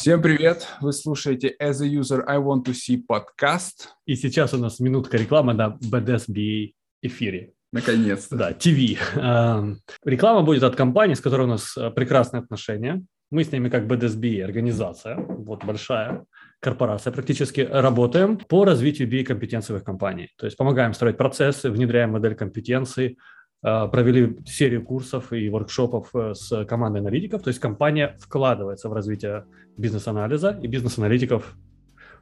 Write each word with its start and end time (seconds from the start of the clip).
Всем 0.00 0.22
привет! 0.22 0.66
Вы 0.80 0.94
слушаете 0.94 1.54
As 1.60 1.82
a 1.82 1.86
User 1.86 2.24
I 2.26 2.38
Want 2.38 2.64
to 2.64 2.72
See 2.72 3.02
подкаст. 3.06 3.90
И 4.06 4.16
сейчас 4.16 4.54
у 4.54 4.56
нас 4.56 4.80
минутка 4.80 5.18
рекламы 5.18 5.52
на 5.52 5.76
BDSBA 5.78 6.72
эфире. 7.02 7.52
Наконец-то. 7.70 8.34
Да, 8.34 8.54
ТВ. 8.54 8.98
Эм, 9.16 9.80
реклама 10.02 10.40
будет 10.40 10.62
от 10.62 10.74
компании, 10.74 11.12
с 11.12 11.20
которой 11.20 11.42
у 11.42 11.50
нас 11.50 11.76
э, 11.76 11.90
прекрасные 11.90 12.40
отношения. 12.40 13.04
Мы 13.30 13.44
с 13.44 13.52
ними 13.52 13.68
как 13.68 13.84
BDSBA 13.84 14.42
организация, 14.42 15.16
вот 15.18 15.66
большая 15.66 16.24
корпорация 16.60 17.12
практически, 17.12 17.60
работаем 17.60 18.38
по 18.38 18.64
развитию 18.64 19.06
BI-компетенций 19.06 19.78
в 19.78 19.84
компании. 19.84 20.30
То 20.38 20.46
есть 20.46 20.56
помогаем 20.56 20.94
строить 20.94 21.18
процессы, 21.18 21.70
внедряем 21.70 22.12
модель 22.12 22.34
компетенций, 22.34 23.06
э, 23.06 23.16
провели 23.62 24.38
серию 24.46 24.84
курсов 24.84 25.32
и 25.32 25.48
воркшопов 25.48 26.10
э, 26.14 26.34
с 26.34 26.64
командой 26.64 26.98
аналитиков. 26.98 27.42
То 27.42 27.48
есть 27.48 27.60
компания 27.60 28.16
вкладывается 28.20 28.88
в 28.88 28.92
развитие 28.92 29.44
бизнес-анализа 29.76 30.58
и 30.62 30.66
бизнес-аналитиков 30.66 31.56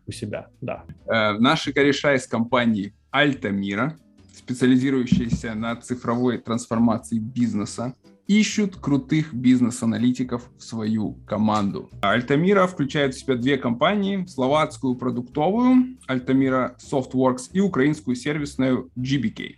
у 0.06 0.12
себя. 0.12 0.48
Да. 0.60 0.84
Наши 1.06 1.72
кореша 1.72 2.14
из 2.14 2.26
компании 2.26 2.94
Альтамира– 3.10 3.96
специализирующиеся 4.48 5.54
на 5.54 5.76
цифровой 5.76 6.38
трансформации 6.38 7.18
бизнеса, 7.18 7.94
ищут 8.26 8.76
крутых 8.76 9.34
бизнес-аналитиков 9.34 10.50
в 10.58 10.62
свою 10.62 11.14
команду. 11.26 11.90
Альтамира 12.00 12.66
включает 12.66 13.14
в 13.14 13.18
себя 13.18 13.36
две 13.36 13.56
компании, 13.56 14.26
словацкую 14.26 14.96
продуктовую 14.96 15.98
Альтамира 16.06 16.76
Softworks 16.78 17.50
и 17.52 17.60
украинскую 17.60 18.16
сервисную 18.16 18.90
GBK. 18.96 19.56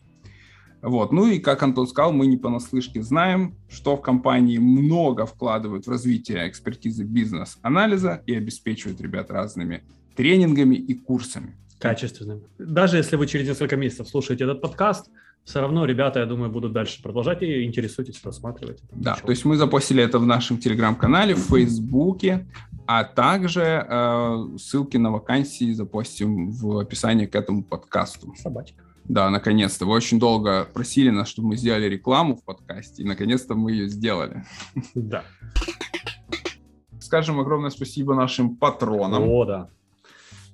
Вот. 0.82 1.12
Ну 1.12 1.26
и, 1.26 1.38
как 1.38 1.62
Антон 1.62 1.86
сказал, 1.86 2.12
мы 2.12 2.26
не 2.26 2.36
понаслышке 2.36 3.02
знаем, 3.02 3.54
что 3.68 3.96
в 3.96 4.02
компании 4.02 4.58
много 4.58 5.26
вкладывают 5.26 5.86
в 5.86 5.90
развитие 5.90 6.48
экспертизы 6.48 7.04
бизнес-анализа 7.04 8.22
и 8.26 8.34
обеспечивают 8.34 9.00
ребят 9.00 9.30
разными 9.30 9.82
тренингами 10.16 10.74
и 10.74 10.94
курсами 10.94 11.56
качественным. 11.80 12.42
Даже 12.58 12.98
если 12.98 13.16
вы 13.16 13.26
через 13.26 13.48
несколько 13.48 13.76
месяцев 13.76 14.06
слушаете 14.08 14.44
этот 14.44 14.60
подкаст, 14.60 15.10
все 15.44 15.60
равно 15.60 15.86
ребята, 15.86 16.20
я 16.20 16.26
думаю, 16.26 16.50
будут 16.50 16.72
дальше 16.72 17.02
продолжать 17.02 17.42
и 17.42 17.64
интересуйтесь, 17.64 18.22
рассматривать. 18.22 18.82
Да, 18.92 19.12
Ничего. 19.12 19.26
то 19.26 19.30
есть 19.30 19.44
мы 19.46 19.56
запостили 19.56 20.02
это 20.02 20.18
в 20.18 20.26
нашем 20.26 20.58
телеграм-канале, 20.58 21.34
в 21.34 21.38
Фейсбуке, 21.38 22.46
а 22.86 23.04
также 23.04 23.62
э, 23.62 24.56
ссылки 24.58 24.98
на 24.98 25.10
вакансии 25.10 25.72
запостим 25.72 26.50
в 26.50 26.78
описании 26.78 27.24
к 27.26 27.34
этому 27.34 27.64
подкасту. 27.64 28.34
Собачка. 28.36 28.84
Да, 29.10 29.28
наконец-то. 29.28 29.86
Вы 29.86 29.92
очень 29.94 30.20
долго 30.20 30.68
просили 30.72 31.10
нас, 31.10 31.26
чтобы 31.26 31.48
мы 31.48 31.56
сделали 31.56 31.86
рекламу 31.86 32.36
в 32.36 32.44
подкасте, 32.44 33.02
и 33.02 33.04
наконец-то 33.04 33.56
мы 33.56 33.72
ее 33.72 33.88
сделали. 33.88 34.44
Да. 34.94 35.24
Скажем 37.00 37.40
огромное 37.40 37.70
спасибо 37.70 38.14
нашим 38.14 38.56
патронам. 38.56 39.24
О, 39.24 39.44
да 39.44 39.70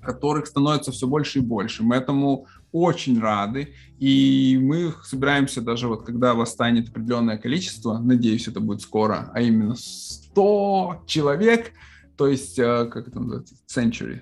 которых 0.00 0.46
становится 0.46 0.92
все 0.92 1.08
больше 1.08 1.40
и 1.40 1.42
больше. 1.42 1.82
Мы 1.82 1.96
этому 1.96 2.46
очень 2.70 3.18
рады, 3.18 3.74
и 3.98 4.56
мы 4.62 4.94
собираемся 5.02 5.60
даже 5.60 5.88
вот, 5.88 6.06
когда 6.06 6.34
вас 6.34 6.52
станет 6.52 6.90
определенное 6.90 7.38
количество, 7.38 7.98
надеюсь, 7.98 8.46
это 8.46 8.60
будет 8.60 8.82
скоро, 8.82 9.32
а 9.34 9.40
именно 9.40 9.74
100 9.74 11.02
человек, 11.06 11.72
то 12.16 12.28
есть, 12.28 12.56
э, 12.56 12.86
как 12.86 13.08
это 13.08 13.18
называется, 13.18 13.56
century, 13.66 14.20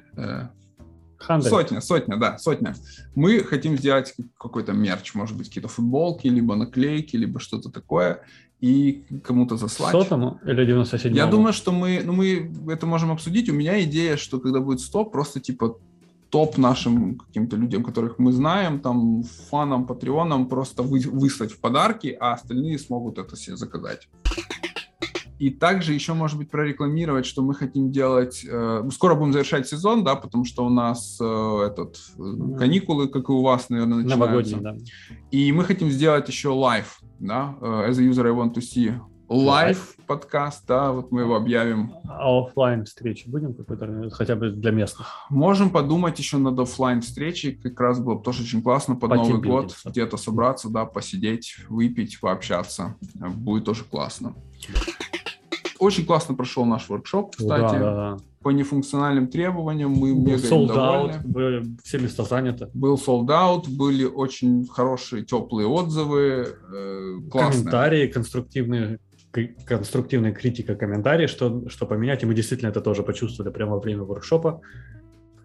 э, 1.29 1.51
Сотня, 1.51 1.81
сотня, 1.81 2.17
да, 2.17 2.39
сотня. 2.39 2.75
Мы 3.15 3.41
хотим 3.41 3.77
сделать 3.77 4.15
какой-то 4.39 4.73
мерч, 4.73 5.15
может 5.15 5.37
быть, 5.37 5.49
какие-то 5.49 5.69
футболки, 5.69 6.29
либо 6.29 6.57
наклейки, 6.57 7.17
либо 7.17 7.41
что-то 7.41 7.71
такое, 7.71 8.23
и 8.61 9.05
кому-то 9.25 9.57
заслать. 9.57 9.93
Сотому 9.93 10.41
или 10.47 10.65
97 10.65 11.15
Я 11.15 11.27
думаю, 11.27 11.53
что 11.53 11.73
мы, 11.73 12.03
ну, 12.05 12.13
мы 12.13 12.51
это 12.73 12.87
можем 12.87 13.11
обсудить. 13.11 13.49
У 13.49 13.53
меня 13.55 13.83
идея, 13.83 14.17
что 14.17 14.41
когда 14.41 14.61
будет 14.61 14.81
100, 14.81 15.05
просто 15.07 15.41
типа 15.41 15.79
топ 16.31 16.59
нашим 16.59 17.19
каким-то 17.19 17.57
людям, 17.57 17.85
которых 17.85 18.19
мы 18.19 18.33
знаем, 18.33 18.81
там, 18.81 19.23
фанам, 19.51 19.87
патреонам 19.87 20.49
просто 20.49 20.83
вы, 20.83 21.01
выслать 21.01 21.53
в 21.53 21.61
подарки, 21.61 22.17
а 22.19 22.33
остальные 22.33 22.79
смогут 22.79 23.19
это 23.19 23.37
себе 23.37 23.57
заказать. 23.57 24.09
И 25.39 25.51
также 25.51 25.93
еще, 25.93 26.15
может 26.15 26.39
быть, 26.39 26.51
прорекламировать, 26.51 27.27
что 27.27 27.43
мы 27.43 27.55
хотим 27.55 27.91
делать... 27.91 28.45
Э, 28.49 28.89
скоро 28.93 29.15
будем 29.15 29.33
завершать 29.33 29.69
сезон, 29.69 30.05
да, 30.05 30.15
потому 30.15 30.45
что 30.45 30.65
у 30.65 30.69
нас 30.69 31.19
э, 31.21 31.69
этот, 31.69 31.97
э, 32.19 32.59
каникулы, 32.59 33.09
как 33.09 33.29
и 33.29 33.33
у 33.33 33.43
вас, 33.43 33.69
наверное, 33.69 33.99
начинаются. 33.99 34.57
Новогодние, 34.57 34.61
да. 34.61 34.77
И 35.31 35.53
мы 35.53 35.65
хотим 35.65 35.91
сделать 35.91 36.29
еще 36.29 36.49
live, 36.49 37.01
да, 37.19 37.57
э, 37.61 37.91
as 37.91 37.99
a 37.99 38.03
user 38.03 38.27
I 38.27 38.33
want 38.33 38.55
to 38.55 38.61
see 38.61 38.95
live 39.29 39.97
podcast, 40.07 40.65
да, 40.67 40.93
вот 40.93 41.11
мы 41.11 41.23
его 41.23 41.37
объявим. 41.37 41.93
А 42.09 42.39
офлайн 42.39 42.85
встречи 42.85 43.29
будем 43.29 43.55
какой-то, 43.55 44.11
хотя 44.11 44.37
бы 44.37 44.51
для 44.51 44.71
местных? 44.71 45.09
Можем 45.31 45.71
подумать 45.71 46.19
еще 46.19 46.37
над 46.37 46.59
офлайн 46.59 47.01
встречей, 47.01 47.55
как 47.55 47.79
раз 47.81 47.99
было 48.01 48.15
бы 48.17 48.23
тоже 48.23 48.43
очень 48.43 48.63
классно 48.63 48.97
под 48.97 49.11
По 49.11 49.17
Новый 49.17 49.41
год 49.41 49.75
где-то 49.85 50.17
собраться, 50.17 50.69
да, 50.69 50.85
посидеть, 50.85 51.57
выпить, 51.69 52.21
пообщаться, 52.21 52.97
будет 53.15 53.65
тоже 53.65 53.85
классно. 53.85 54.35
Очень 55.79 56.07
классно 56.07 56.35
прошел 56.35 56.65
наш 56.65 56.89
воркшоп, 56.89 57.37
кстати. 57.37 57.73
Да, 57.75 57.79
да, 57.79 57.95
да. 57.95 58.17
По 58.43 58.51
нефункциональным 58.51 59.29
требованиям 59.29 59.93
мы 59.93 60.15
Был 60.15 60.25
мега 60.27 60.47
sold 60.47 60.69
out, 60.71 61.79
все 61.83 61.99
места 61.99 62.25
заняты. 62.25 62.69
Был 62.75 62.97
sold 62.97 63.27
out, 63.27 63.69
были 63.69 64.05
очень 64.05 64.67
хорошие, 64.69 65.25
теплые 65.25 65.67
отзывы. 65.67 66.57
Э, 66.73 67.19
Комментарии 67.33 68.07
конструктивные, 68.07 68.99
конструктивная 69.67 70.33
критика, 70.33 70.75
комментарии, 70.75 71.27
что, 71.27 71.69
что 71.69 71.87
поменять. 71.87 72.23
И 72.23 72.27
мы 72.27 72.35
действительно 72.35 72.69
это 72.69 72.81
тоже 72.81 73.03
почувствовали 73.03 73.51
прямо 73.51 73.73
во 73.73 73.81
время 73.81 74.03
воркшопа 74.03 74.61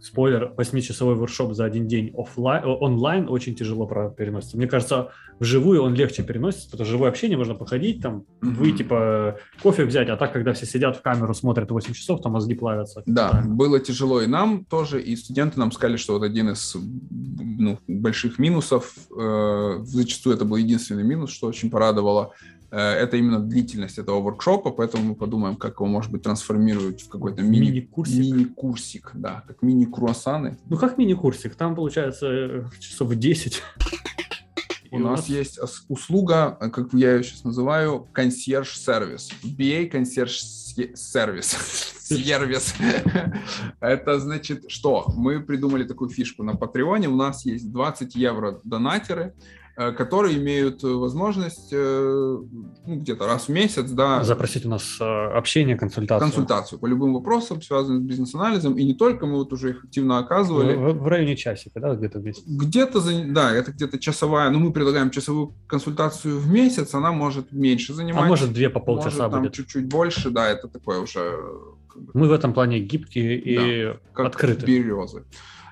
спойлер, 0.01 0.53
8-часовой 0.57 1.15
воркшоп 1.15 1.53
за 1.53 1.65
один 1.65 1.87
день 1.87 2.13
офлайн, 2.17 2.63
онлайн 2.65 3.29
очень 3.29 3.55
тяжело 3.55 3.85
переносится. 4.17 4.57
Мне 4.57 4.67
кажется, 4.67 5.11
вживую 5.39 5.83
он 5.83 5.93
легче 5.93 6.23
переносится, 6.23 6.69
потому 6.69 6.85
что 6.85 6.91
живое 6.91 7.09
общение 7.09 7.37
можно 7.37 7.55
походить, 7.55 8.01
там, 8.01 8.25
выйти 8.41 8.83
по 8.83 9.37
кофе 9.61 9.85
взять, 9.85 10.09
а 10.09 10.17
так, 10.17 10.33
когда 10.33 10.53
все 10.53 10.65
сидят 10.65 10.97
в 10.97 11.01
камеру, 11.01 11.33
смотрят 11.33 11.71
8 11.71 11.93
часов, 11.93 12.21
там 12.21 12.33
мозги 12.33 12.55
плавятся. 12.55 13.03
Да, 13.05 13.29
правильно. 13.29 13.55
было 13.55 13.79
тяжело 13.79 14.21
и 14.21 14.27
нам 14.27 14.65
тоже, 14.65 15.01
и 15.01 15.15
студенты 15.15 15.59
нам 15.59 15.71
сказали, 15.71 15.97
что 15.97 16.13
вот 16.13 16.23
один 16.23 16.49
из 16.49 16.75
ну, 17.09 17.79
больших 17.87 18.39
минусов, 18.39 18.93
э, 19.15 19.79
зачастую 19.83 20.35
это 20.35 20.45
был 20.45 20.57
единственный 20.57 21.03
минус, 21.03 21.31
что 21.31 21.47
очень 21.47 21.69
порадовало, 21.69 22.33
это 22.77 23.17
именно 23.17 23.39
длительность 23.39 23.97
этого 23.97 24.21
воркшопа, 24.21 24.71
поэтому 24.71 25.03
мы 25.03 25.15
подумаем, 25.15 25.55
как 25.55 25.75
его, 25.75 25.87
может 25.87 26.11
быть, 26.11 26.23
трансформировать 26.23 27.01
в 27.01 27.09
какой-то 27.09 27.41
мини- 27.41 27.71
мини-курсик. 27.71 28.19
Мини-курсик, 28.19 29.11
да, 29.13 29.43
как 29.47 29.61
мини-круассаны. 29.61 30.57
Ну, 30.69 30.77
как 30.77 30.97
мини-курсик? 30.97 31.55
Там, 31.55 31.75
получается, 31.75 32.69
часов 32.79 33.15
10. 33.15 33.63
У, 34.91 34.95
у 34.95 34.99
нас, 34.99 35.19
нас 35.19 35.29
есть 35.29 35.59
услуга, 35.87 36.57
как 36.73 36.93
я 36.93 37.15
ее 37.15 37.23
сейчас 37.23 37.43
называю, 37.43 38.07
консьерж-сервис. 38.11 39.29
BA 39.43 39.87
консьерж-сервис. 39.87 41.95
Сервис. 42.09 42.73
Это 43.79 44.19
значит, 44.19 44.71
что 44.71 45.05
мы 45.15 45.41
придумали 45.41 45.83
такую 45.83 46.09
фишку 46.09 46.41
на 46.41 46.55
Патреоне. 46.55 47.07
У 47.07 47.15
нас 47.15 47.45
есть 47.45 47.71
20 47.71 48.15
евро 48.15 48.59
донатеры, 48.63 49.33
Э, 49.33 49.58
которые 49.79 50.37
имеют 50.37 50.83
возможность 50.83 51.69
э, 51.71 52.37
ну, 52.85 52.95
где-то 52.95 53.25
раз 53.25 53.45
в 53.45 53.49
месяц, 53.49 53.89
да, 53.91 54.23
запросить 54.25 54.65
у 54.65 54.69
нас 54.69 54.97
э, 54.99 55.03
общение, 55.05 55.77
консультацию. 55.77 56.29
Консультацию 56.29 56.79
по 56.79 56.85
любым 56.85 57.13
вопросам, 57.13 57.61
связанным 57.61 58.03
с 58.03 58.05
бизнес-анализом, 58.05 58.77
и 58.77 58.83
не 58.83 58.93
только, 58.93 59.25
мы 59.25 59.35
вот 59.35 59.53
уже 59.53 59.69
их 59.69 59.85
активно 59.85 60.19
оказывали. 60.19 60.75
В, 60.75 61.01
в 61.01 61.07
районе 61.07 61.37
часика, 61.37 61.79
да, 61.79 61.95
где-то 61.95 62.19
в 62.19 62.23
месяц? 62.25 62.43
Где-то, 62.45 63.01
да, 63.31 63.53
это 63.53 63.71
где-то 63.71 63.99
часовая, 63.99 64.49
ну, 64.49 64.59
мы 64.59 64.73
предлагаем 64.73 65.11
часовую 65.11 65.55
консультацию 65.67 66.37
в 66.37 66.49
месяц, 66.51 66.93
она 66.93 67.13
может 67.13 67.53
меньше 67.53 67.93
занимать. 67.93 68.23
А 68.23 68.27
может 68.27 68.51
две 68.51 68.69
по 68.69 68.81
полчаса 68.81 69.23
может, 69.23 69.31
там, 69.31 69.41
будет. 69.43 69.53
чуть-чуть 69.53 69.85
больше, 69.85 70.29
да, 70.29 70.49
это 70.49 70.67
такое 70.67 70.99
уже... 70.99 71.37
Мы 72.13 72.27
в 72.27 72.33
этом 72.33 72.53
плане 72.53 72.79
гибкие 72.79 73.39
и 73.39 73.85
да, 73.85 73.99
как 74.13 74.25
открыты. 74.27 74.65
березы. 74.65 75.23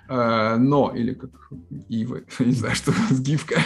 Э, 0.09 0.55
но, 0.57 0.93
или 0.95 1.13
как 1.13 1.31
ивы, 1.89 2.25
не 2.39 2.53
знаю, 2.53 2.75
что 2.75 2.91
у 3.11 3.15
гифка. 3.15 3.61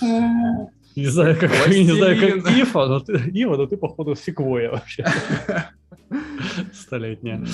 Не 0.00 1.06
знаю, 1.06 1.36
как, 1.38 1.50
не 1.68 1.92
знаю, 1.92 2.42
как 2.42 2.50
Ива, 2.52 2.86
но 2.86 3.00
ты, 3.00 3.14
Ива, 3.32 3.56
но 3.56 3.66
ты, 3.66 3.76
походу, 3.76 4.14
секвоя 4.14 4.70
вообще. 4.70 5.06
Столетняя. 6.72 7.44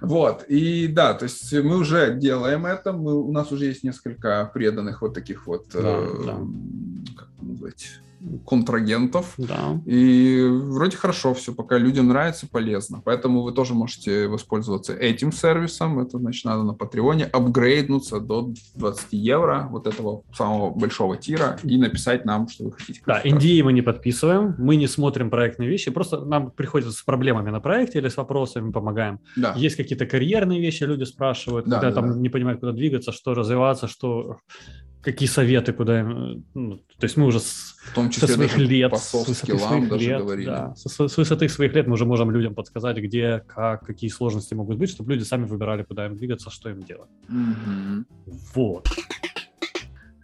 Вот, 0.00 0.44
и 0.48 0.86
да, 0.86 1.14
то 1.14 1.24
есть 1.24 1.52
мы 1.52 1.78
уже 1.78 2.14
делаем 2.14 2.66
это, 2.66 2.92
мы, 2.92 3.14
у 3.14 3.32
нас 3.32 3.52
уже 3.52 3.66
есть 3.66 3.84
несколько 3.84 4.50
преданных 4.52 5.02
вот 5.02 5.14
таких 5.14 5.46
вот, 5.46 5.66
да, 5.72 5.80
э, 5.80 6.22
да. 6.26 6.38
как 7.16 7.28
назвать, 7.40 8.00
контрагентов. 8.46 9.34
Да. 9.38 9.80
И 9.86 10.44
вроде 10.48 10.96
хорошо 10.96 11.34
все, 11.34 11.54
пока 11.54 11.78
людям 11.78 12.08
нравится, 12.08 12.46
полезно. 12.50 13.02
Поэтому 13.04 13.42
вы 13.42 13.52
тоже 13.52 13.74
можете 13.74 14.28
воспользоваться 14.28 14.94
этим 14.94 15.32
сервисом. 15.32 15.98
Это 16.00 16.18
значит, 16.18 16.44
надо 16.44 16.62
на 16.62 16.74
Патреоне 16.74 17.24
апгрейднуться 17.24 18.20
до 18.20 18.52
20 18.74 19.06
евро 19.12 19.68
вот 19.70 19.86
этого 19.86 20.22
самого 20.34 20.70
большого 20.70 21.16
тира 21.16 21.58
и 21.62 21.76
написать 21.76 22.24
нам, 22.24 22.48
что 22.48 22.64
вы 22.64 22.72
хотите. 22.72 23.00
Да, 23.06 23.20
Индии 23.20 23.60
мы 23.62 23.72
не 23.72 23.82
подписываем, 23.82 24.54
мы 24.58 24.76
не 24.76 24.86
смотрим 24.86 25.30
проектные 25.30 25.68
вещи, 25.68 25.90
просто 25.90 26.24
нам 26.24 26.50
приходится 26.50 26.92
с 26.92 27.02
проблемами 27.02 27.50
на 27.50 27.60
проекте 27.60 27.98
или 27.98 28.08
с 28.08 28.16
вопросами 28.16 28.70
помогаем. 28.70 29.20
Да. 29.36 29.54
Есть 29.56 29.76
какие-то 29.76 30.06
карьерные 30.06 30.60
вещи, 30.60 30.84
люди 30.84 31.04
спрашивают, 31.04 31.66
Да, 31.66 31.80
когда 31.80 31.88
да, 31.90 31.94
там 32.00 32.12
да. 32.12 32.18
не 32.18 32.28
понимают, 32.28 32.60
куда 32.60 32.72
двигаться, 32.72 33.12
что 33.12 33.34
развиваться, 33.34 33.88
что 33.88 34.38
какие 35.04 35.28
советы, 35.28 35.72
куда 35.72 36.00
им, 36.00 36.44
ну, 36.54 36.76
то 36.78 37.04
есть 37.04 37.16
мы 37.16 37.26
уже 37.26 37.38
с, 37.40 37.76
В 37.90 37.94
том 37.94 38.10
со 38.10 38.20
числе 38.20 38.34
своих 38.34 38.52
даже 38.52 38.64
лет, 38.66 38.96
с 38.96 39.12
высоты 39.14 39.58
своих 39.58 39.92
лет, 40.00 40.18
говорили. 40.20 40.46
да, 40.46 40.74
со- 40.76 40.88
со- 40.88 41.08
с 41.08 41.16
высоты 41.16 41.48
своих 41.48 41.74
лет 41.74 41.86
мы 41.86 41.92
уже 41.94 42.04
можем 42.06 42.30
людям 42.30 42.54
подсказать, 42.54 42.96
где, 42.96 43.42
как, 43.46 43.84
какие 43.84 44.10
сложности 44.10 44.54
могут 44.54 44.78
быть, 44.78 44.90
чтобы 44.90 45.12
люди 45.12 45.24
сами 45.24 45.44
выбирали, 45.44 45.82
куда 45.82 46.06
им 46.06 46.16
двигаться, 46.16 46.50
что 46.50 46.70
им 46.70 46.80
делать. 46.82 47.10
Мгм. 47.28 48.06
Вот. 48.54 48.88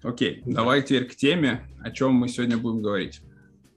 Окей, 0.02 0.42
давай 0.46 0.82
теперь 0.82 1.04
к 1.06 1.14
теме, 1.14 1.68
о 1.82 1.90
чем 1.90 2.14
мы 2.14 2.28
сегодня 2.28 2.56
будем 2.56 2.80
говорить. 2.82 3.20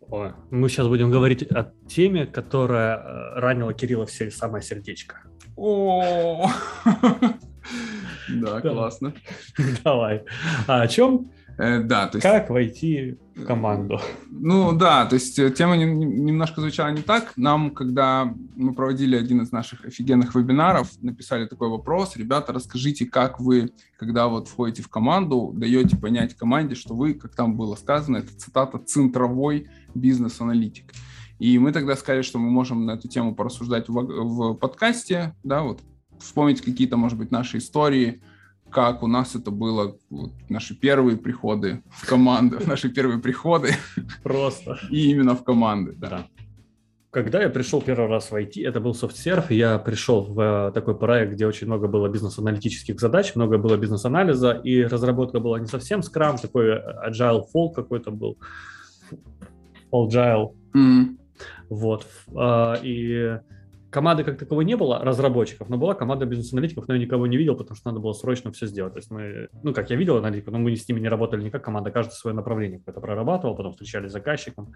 Ой, 0.09 0.31
Мы 0.51 0.69
сейчас 0.69 0.87
будем 0.87 1.09
говорить 1.11 1.43
о 1.43 1.71
теме, 1.87 2.25
которая 2.25 2.97
э, 2.97 3.39
ранила 3.39 3.73
Кирилла 3.73 4.05
в 4.05 4.11
се- 4.11 4.31
самое 4.31 4.63
сердечко. 4.63 5.15
О, 5.55 6.49
да, 8.29 8.61
классно. 8.61 9.13
Давай. 9.83 10.23
А 10.67 10.81
о 10.81 10.87
чем? 10.87 11.29
Э, 11.57 11.81
Да, 11.83 12.07
то 12.07 12.17
есть 12.17 12.23
Как 12.23 12.49
войти 12.49 13.17
в 13.35 13.45
команду? 13.45 13.99
Ну 14.31 14.71
да, 14.75 15.05
то 15.05 15.13
есть 15.15 15.37
э, 15.37 15.51
тема 15.51 15.77
нем- 15.77 15.99
нем- 15.99 16.25
немножко 16.25 16.61
звучала 16.61 16.89
не 16.89 17.01
так. 17.03 17.33
Нам, 17.37 17.71
когда 17.71 18.33
мы 18.55 18.73
проводили 18.73 19.15
один 19.15 19.41
из 19.41 19.51
наших 19.51 19.85
офигенных 19.85 20.33
вебинаров, 20.33 20.89
написали 21.01 21.45
такой 21.45 21.69
вопрос. 21.69 22.15
Ребята, 22.15 22.53
расскажите, 22.53 23.05
как 23.05 23.39
вы, 23.39 23.71
когда 23.97 24.27
вот 24.27 24.47
входите 24.47 24.81
в 24.81 24.89
команду, 24.89 25.51
даете 25.55 25.95
понять 25.95 26.33
команде, 26.35 26.73
что 26.75 26.95
вы, 26.95 27.13
как 27.13 27.35
там 27.35 27.55
было 27.55 27.75
сказано, 27.75 28.17
это 28.17 28.35
цитата, 28.35 28.79
центровой 28.79 29.67
бизнес-аналитик. 29.93 30.91
И 31.39 31.59
мы 31.59 31.71
тогда 31.71 31.95
сказали, 31.95 32.21
что 32.23 32.39
мы 32.39 32.49
можем 32.49 32.85
на 32.85 32.91
эту 32.91 33.07
тему 33.07 33.35
порассуждать 33.35 33.89
в, 33.89 33.93
в 33.93 34.53
подкасте, 34.55 35.35
да, 35.43 35.61
вот 35.61 35.81
вспомнить 36.23 36.61
какие-то, 36.61 36.97
может 36.97 37.17
быть, 37.17 37.31
наши 37.31 37.57
истории, 37.57 38.21
как 38.69 39.03
у 39.03 39.07
нас 39.07 39.35
это 39.35 39.51
было, 39.51 39.97
вот, 40.09 40.31
наши 40.49 40.75
первые 40.75 41.17
приходы 41.17 41.83
в 41.91 42.07
команду, 42.07 42.59
наши 42.65 42.89
первые 42.89 43.19
приходы 43.19 43.75
Просто. 44.23 44.79
и 44.89 45.11
именно 45.11 45.35
в 45.35 45.43
команды, 45.43 45.93
да. 45.95 46.09
Да. 46.09 46.27
Когда 47.11 47.43
я 47.43 47.49
пришел 47.49 47.79
первый 47.79 48.07
раз 48.09 48.31
в 48.31 48.33
IT, 48.33 48.67
это 48.67 48.79
был 48.79 48.93
SoftServe, 48.93 49.53
я 49.53 49.77
пришел 49.77 50.23
в 50.23 50.39
э, 50.39 50.71
такой 50.71 50.97
проект, 50.97 51.33
где 51.33 51.45
очень 51.45 51.67
много 51.67 51.87
было 51.87 52.07
бизнес-аналитических 52.09 52.99
задач, 52.99 53.35
много 53.35 53.59
было 53.59 53.77
бизнес-анализа, 53.77 54.53
и 54.53 54.81
разработка 54.83 55.39
была 55.39 55.59
не 55.59 55.67
совсем 55.67 55.99
Scrum, 55.99 56.41
такой 56.41 56.69
э, 56.69 56.81
Agile 57.07 57.43
Folk 57.53 57.73
какой-то 57.75 58.09
был, 58.09 58.39
Agile, 59.91 60.55
М, 60.73 61.19
Вот. 61.69 62.07
А, 62.35 62.79
И 62.81 63.37
команды 63.93 64.23
как 64.23 64.37
таковой 64.39 64.65
не 64.65 64.75
было, 64.75 64.99
разработчиков, 64.99 65.69
но 65.69 65.77
была 65.77 65.93
команда 65.93 66.25
бизнес-аналитиков, 66.25 66.87
но 66.87 66.95
я 66.95 66.99
никого 66.99 67.27
не 67.27 67.37
видел, 67.37 67.55
потому 67.55 67.77
что 67.77 67.89
надо 67.89 67.99
было 67.99 68.13
срочно 68.13 68.51
все 68.51 68.65
сделать. 68.65 68.93
То 68.93 68.99
есть 68.99 69.11
мы, 69.11 69.47
ну, 69.61 69.73
как 69.73 69.91
я 69.91 69.95
видел 69.95 70.17
аналитику, 70.17 70.51
но 70.51 70.57
мы 70.57 70.75
с 70.75 70.87
ними 70.89 70.99
не 70.99 71.07
работали 71.07 71.43
не 71.43 71.51
как 71.51 71.63
команда, 71.63 71.91
каждый 71.91 72.13
свое 72.13 72.35
направление 72.35 72.79
какое-то 72.79 72.99
прорабатывал, 72.99 73.55
потом 73.55 73.71
встречались 73.71 74.09
с 74.09 74.13
заказчиком. 74.13 74.73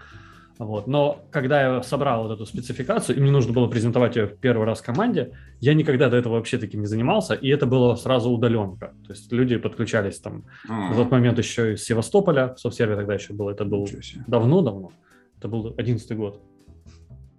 Вот. 0.60 0.88
Но 0.88 1.20
когда 1.32 1.62
я 1.62 1.84
собрал 1.84 2.24
вот 2.24 2.34
эту 2.34 2.46
спецификацию, 2.46 3.18
и 3.18 3.20
мне 3.20 3.32
нужно 3.32 3.54
было 3.54 3.68
презентовать 3.68 4.16
ее 4.16 4.28
в 4.28 4.38
первый 4.38 4.66
раз 4.66 4.82
команде, 4.82 5.32
я 5.60 5.74
никогда 5.74 6.10
до 6.10 6.18
этого 6.18 6.34
вообще 6.34 6.58
таким 6.58 6.82
не 6.82 6.88
занимался, 6.88 7.34
и 7.34 7.50
это 7.50 7.66
было 7.66 7.96
сразу 7.96 8.30
удаленка. 8.30 8.94
То 9.06 9.14
есть 9.14 9.32
люди 9.32 9.58
подключались 9.58 10.20
там 10.20 10.46
а, 10.70 10.94
в 10.94 10.96
тот 10.96 11.12
момент 11.12 11.38
еще 11.40 11.74
из 11.74 11.84
Севастополя, 11.84 12.54
в 12.54 12.60
софтсерве 12.60 12.96
тогда 12.96 13.16
еще 13.16 13.34
было, 13.34 13.52
это 13.52 13.66
был 13.66 13.82
ничего 13.82 14.02
себе. 14.02 14.24
давно-давно, 14.28 14.92
это 15.38 15.48
был 15.48 15.74
11 15.78 16.16
год. 16.16 16.42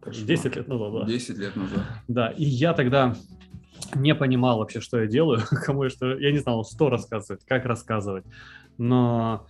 Кошмар. 0.09 0.27
10 0.27 0.57
лет 0.57 0.69
назад, 0.69 0.93
да. 0.93 1.05
10 1.07 1.39
лет 1.39 1.57
назад. 1.57 1.81
Да, 2.09 2.29
и 2.31 2.45
я 2.45 2.73
тогда 2.73 3.15
не 3.95 4.15
понимал 4.15 4.59
вообще, 4.59 4.81
что 4.81 5.01
я 5.01 5.07
делаю, 5.07 5.41
кому 5.65 5.85
я 5.85 5.91
что... 5.91 6.19
Я 6.19 6.33
не 6.33 6.39
знал, 6.39 6.65
что 6.65 6.91
рассказывать, 6.91 7.43
как 7.47 7.65
рассказывать. 7.65 8.25
Но 8.77 9.47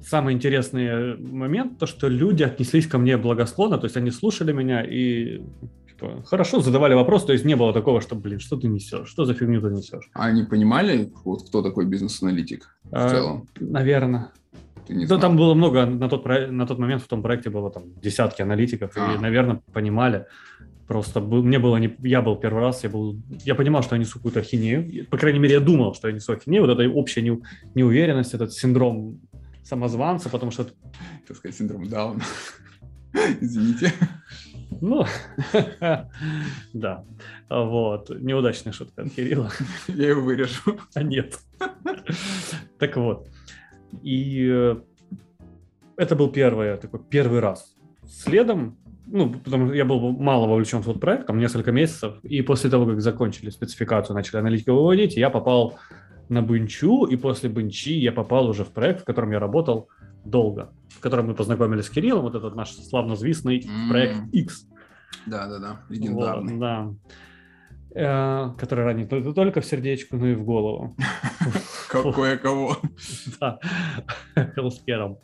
самый 0.00 0.34
интересный 0.34 1.16
момент, 1.16 1.78
то, 1.78 1.86
что 1.86 2.08
люди 2.08 2.42
отнеслись 2.42 2.86
ко 2.86 2.98
мне 2.98 3.16
благосклонно, 3.16 3.78
то 3.78 3.86
есть 3.86 3.96
они 3.96 4.10
слушали 4.10 4.52
меня 4.52 4.82
и 4.82 5.42
типа, 5.88 6.22
хорошо 6.24 6.60
задавали 6.60 6.94
вопрос, 6.94 7.24
то 7.24 7.32
есть 7.32 7.44
не 7.44 7.56
было 7.56 7.72
такого, 7.72 8.00
что, 8.00 8.14
блин, 8.14 8.40
что 8.40 8.56
ты 8.56 8.68
несешь, 8.68 9.08
что 9.08 9.24
за 9.24 9.34
фигню 9.34 9.60
ты 9.60 9.68
несешь. 9.68 10.10
А 10.14 10.26
они 10.26 10.44
понимали, 10.44 11.12
вот, 11.24 11.46
кто 11.48 11.62
такой 11.62 11.86
бизнес-аналитик 11.86 12.76
в 12.84 12.94
А, 12.94 13.08
целом? 13.08 13.48
Наверное. 13.60 14.32
Ты 14.86 14.94
не 14.94 15.02
Да, 15.02 15.16
знал? 15.16 15.20
там 15.20 15.36
было 15.36 15.54
много, 15.54 15.86
на 15.86 16.08
тот, 16.08 16.24
на 16.26 16.66
тот 16.66 16.78
момент 16.78 17.02
в 17.02 17.06
том 17.06 17.22
проекте 17.22 17.50
было 17.50 17.70
там 17.70 17.84
десятки 18.02 18.42
аналитиков, 18.42 18.92
А. 18.96 19.14
и, 19.14 19.18
наверное, 19.18 19.60
понимали. 19.72 20.26
Просто 20.88 21.20
был- 21.20 21.42
мне 21.42 21.58
было 21.58 21.76
не, 21.78 21.94
я 22.00 22.20
был 22.22 22.36
первый 22.36 22.60
раз, 22.60 22.82
я 22.84 22.90
был, 22.90 23.16
я 23.44 23.54
понимал, 23.54 23.82
что 23.82 23.94
я 23.94 24.00
несу 24.00 24.14
какую-то 24.18 24.40
ахинею. 24.40 25.06
По 25.06 25.16
крайней 25.16 25.38
мере, 25.38 25.54
я 25.54 25.60
думал, 25.60 25.94
что 25.94 26.08
я 26.08 26.14
несу 26.14 26.32
ахинею. 26.32 26.66
Вот 26.66 26.70
эта 26.78 26.88
общая 26.88 27.22
неу- 27.22 27.42
неуверенность, 27.74 28.34
этот 28.34 28.52
синдром 28.52 29.20
самозванца, 29.62 30.28
потому 30.28 30.50
что, 30.50 30.66
Так 31.26 31.36
сказать, 31.36 31.56
синдром 31.56 31.88
Дауна. 31.88 32.22
Извините. 33.40 33.92
ну, 34.80 35.04
да, 36.72 37.04
вот, 37.48 38.10
неудачная 38.20 38.72
шутка 38.72 39.02
от 39.02 39.12
Кирилла. 39.12 39.50
Я 39.88 40.08
его 40.10 40.22
вырежу. 40.22 40.78
А 40.94 41.02
нет. 41.02 41.38
Так 42.78 42.96
вот. 42.96 43.28
И 44.02 44.48
э, 44.50 44.76
это 45.96 46.16
был 46.16 46.30
первый 46.30 46.76
такой 46.76 47.00
первый 47.00 47.40
раз. 47.40 47.74
Следом, 48.06 48.76
ну, 49.06 49.32
потому 49.32 49.66
что 49.66 49.74
я 49.74 49.84
был 49.84 50.12
мало 50.12 50.46
вовлечен 50.46 50.80
в 50.80 50.84
тот 50.84 51.00
проект, 51.00 51.26
там 51.26 51.38
несколько 51.38 51.72
месяцев, 51.72 52.14
и 52.22 52.42
после 52.42 52.70
того, 52.70 52.86
как 52.86 53.00
закончили 53.00 53.50
спецификацию, 53.50 54.14
начали 54.14 54.38
аналитику 54.38 54.72
выводить, 54.72 55.16
я 55.16 55.30
попал 55.30 55.78
на 56.28 56.42
Бенчу, 56.42 57.04
и 57.04 57.16
после 57.16 57.50
Бенчи 57.50 57.92
я 57.92 58.12
попал 58.12 58.48
уже 58.48 58.64
в 58.64 58.70
проект, 58.70 59.02
в 59.02 59.04
котором 59.04 59.32
я 59.32 59.38
работал 59.38 59.88
долго, 60.24 60.72
в 60.88 61.00
котором 61.00 61.26
мы 61.26 61.34
познакомились 61.34 61.86
с 61.86 61.90
Кириллом, 61.90 62.22
вот 62.22 62.34
этот 62.34 62.54
наш 62.54 62.72
славнозвестный 62.72 63.64
М. 63.66 63.90
проект 63.90 64.16
X. 64.32 64.66
Да-да-да, 65.26 65.80
Вот, 65.88 65.90
легендарный. 65.90 66.58
да. 66.58 66.90
Э, 67.94 68.50
который 68.56 68.84
ранит 68.84 69.12
не 69.12 69.32
только 69.34 69.60
в 69.60 69.66
сердечко, 69.66 70.16
но 70.16 70.26
и 70.26 70.34
в 70.34 70.44
голову. 70.44 70.96
Какое 71.88 72.38
кого. 72.38 72.76
Да, 73.40 73.58
хелскером. 74.54 75.18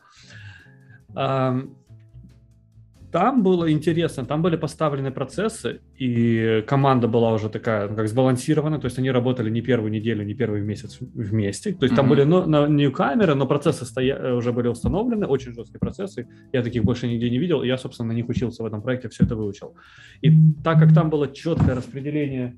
Ам, 3.13 3.21
Там 3.29 3.43
было 3.43 3.71
интересно, 3.73 4.25
там 4.25 4.43
были 4.43 4.57
поставлены 4.57 5.11
процессы, 5.11 5.81
и 6.01 6.63
команда 6.67 7.09
была 7.09 7.33
уже 7.33 7.49
такая, 7.49 7.89
ну, 7.89 7.97
как 7.97 8.09
сбалансирована, 8.09 8.79
то 8.79 8.87
есть 8.87 8.99
они 8.99 9.11
работали 9.11 9.51
не 9.51 9.63
первую 9.63 9.91
неделю, 9.91 10.25
не 10.25 10.35
первый 10.35 10.61
месяц 10.61 10.99
вместе. 11.01 11.73
То 11.73 11.85
есть 11.85 11.97
там 11.97 12.07
Мгм. 12.07 12.15
были 12.15 12.25
но, 12.25 12.47
на, 12.47 12.67
не 12.69 12.91
камеры, 12.91 13.35
но 13.35 13.47
процессы 13.47 13.85
стоя, 13.85 14.35
уже 14.35 14.53
были 14.53 14.69
установлены, 14.69 15.27
очень 15.27 15.55
жесткие 15.55 15.79
процессы. 15.81 16.27
Я 16.53 16.63
таких 16.63 16.85
больше 16.85 17.09
нигде 17.09 17.31
не 17.31 17.39
видел, 17.39 17.63
и 17.63 17.67
я, 17.67 17.79
собственно, 17.79 18.09
на 18.09 18.17
них 18.17 18.29
учился 18.29 18.63
в 18.63 18.67
этом 18.67 18.83
проекте, 18.83 19.09
все 19.09 19.25
это 19.25 19.37
выучил. 19.37 19.75
И 20.23 20.31
так 20.63 20.79
как 20.79 20.93
там 20.95 21.09
было 21.11 21.29
четкое 21.29 21.75
распределение 21.75 22.57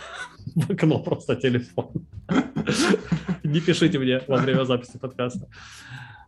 в 0.54 0.70
окно 0.70 0.98
просто 0.98 1.36
телефон. 1.36 1.90
Не 3.44 3.60
пишите 3.60 3.98
мне 3.98 4.20
во 4.28 4.36
время 4.36 4.64
записи 4.64 4.98
подкаста. 4.98 5.48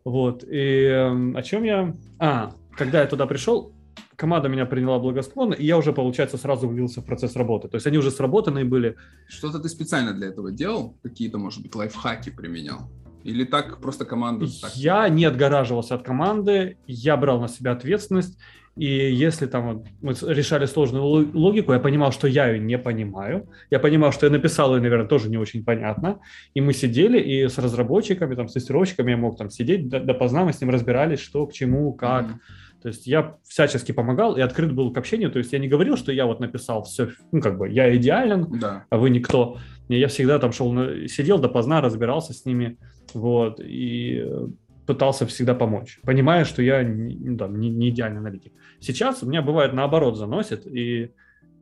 Вот. 0.05 0.45
И 0.45 0.85
эм, 0.85 1.37
о 1.37 1.43
чем 1.43 1.65
я... 1.65 1.95
А, 2.19 2.53
когда 2.79 3.01
я 3.01 3.07
туда 3.07 3.27
пришел, 3.27 3.73
команда 4.17 4.49
меня 4.49 4.67
приняла 4.67 4.99
благосклонно, 4.99 5.55
и 5.55 5.65
я 5.67 5.77
уже, 5.77 5.93
получается, 5.93 6.39
сразу 6.39 6.69
влился 6.69 7.01
в 7.01 7.05
процесс 7.05 7.37
работы. 7.37 7.69
То 7.69 7.77
есть 7.77 7.87
они 7.87 7.99
уже 7.99 8.11
сработанные 8.11 8.65
были. 8.65 8.95
Что-то 9.29 9.59
ты 9.59 9.69
специально 9.69 10.13
для 10.13 10.29
этого 10.29 10.51
делал? 10.53 10.97
Какие-то, 11.03 11.39
может 11.39 11.63
быть, 11.63 11.75
лайфхаки 11.75 12.31
применял? 12.31 12.91
Или 13.25 13.45
так 13.45 13.81
просто 13.81 14.05
команда? 14.05 14.47
так? 14.63 14.77
Я 14.77 15.09
не 15.09 15.25
отгораживался 15.25 15.95
от 15.95 16.03
команды, 16.03 16.77
я 16.87 17.17
брал 17.17 17.41
на 17.41 17.49
себя 17.49 17.73
ответственность, 17.73 18.39
и 18.77 19.13
если 19.13 19.47
там 19.47 19.85
мы 20.01 20.13
решали 20.23 20.67
сложную 20.67 21.05
ло- 21.05 21.27
логику, 21.35 21.73
я 21.73 21.81
понимал, 21.81 22.13
что 22.13 22.29
я 22.29 22.47
ее 22.49 22.61
не 22.61 22.79
понимаю, 22.79 23.49
я 23.71 23.81
понимал, 23.81 24.13
что 24.13 24.27
я 24.27 24.33
написал 24.33 24.75
ее, 24.77 24.81
наверное, 24.83 25.09
тоже 25.09 25.29
не 25.29 25.37
очень 25.37 25.65
понятно, 25.65 26.21
и 26.55 26.61
мы 26.61 26.73
сидели, 26.73 27.19
и 27.21 27.49
с 27.49 27.59
разработчиками, 27.59 28.37
там, 28.37 28.47
с 28.49 28.53
тестировщиками 28.53 29.11
я 29.11 29.17
мог 29.17 29.37
там 29.37 29.51
сидеть 29.51 29.89
до- 29.89 30.01
допоздна, 30.01 30.45
мы 30.45 30.53
с 30.53 30.61
ним 30.61 30.71
разбирались, 30.71 31.19
что, 31.21 31.47
к 31.47 31.53
чему, 31.53 31.93
как, 31.93 32.27
Мгм. 32.29 32.41
То 32.83 32.89
есть 32.89 33.07
я 33.07 33.37
всячески 33.47 33.93
помогал 33.93 34.37
и 34.37 34.41
открыт 34.41 34.73
был 34.73 34.93
к 34.93 34.99
общению. 34.99 35.31
То 35.31 35.39
есть 35.39 35.53
я 35.53 35.59
не 35.59 35.69
говорил, 35.69 35.97
что 35.97 36.13
я 36.13 36.27
вот 36.27 36.41
написал 36.41 36.85
все, 36.85 37.11
ну 37.33 37.41
как 37.41 37.59
бы 37.59 37.69
я 37.69 37.95
идеален, 37.97 38.59
Да. 38.61 38.85
а 38.91 38.97
вы 38.99 39.11
никто. 39.11 39.59
Я 39.89 40.09
всегда 40.09 40.39
там 40.39 40.53
шел, 40.53 40.73
сидел 41.09 41.39
допоздна, 41.39 41.81
разбирался 41.81 42.33
с 42.33 42.45
ними. 42.45 42.79
Вот. 43.15 43.61
И 43.61 44.25
пытался 44.87 45.27
всегда 45.27 45.55
помочь, 45.55 46.01
понимая, 46.03 46.47
что 46.47 46.63
я 46.63 46.83
ну, 46.83 47.37
там, 47.37 47.61
не, 47.61 47.69
не 47.69 47.91
идеальный 47.91 48.21
аналитик. 48.21 48.55
Сейчас 48.81 49.23
у 49.23 49.27
меня 49.29 49.43
бывает 49.43 49.75
наоборот 49.75 50.17
заносит, 50.17 50.67
и 50.67 51.11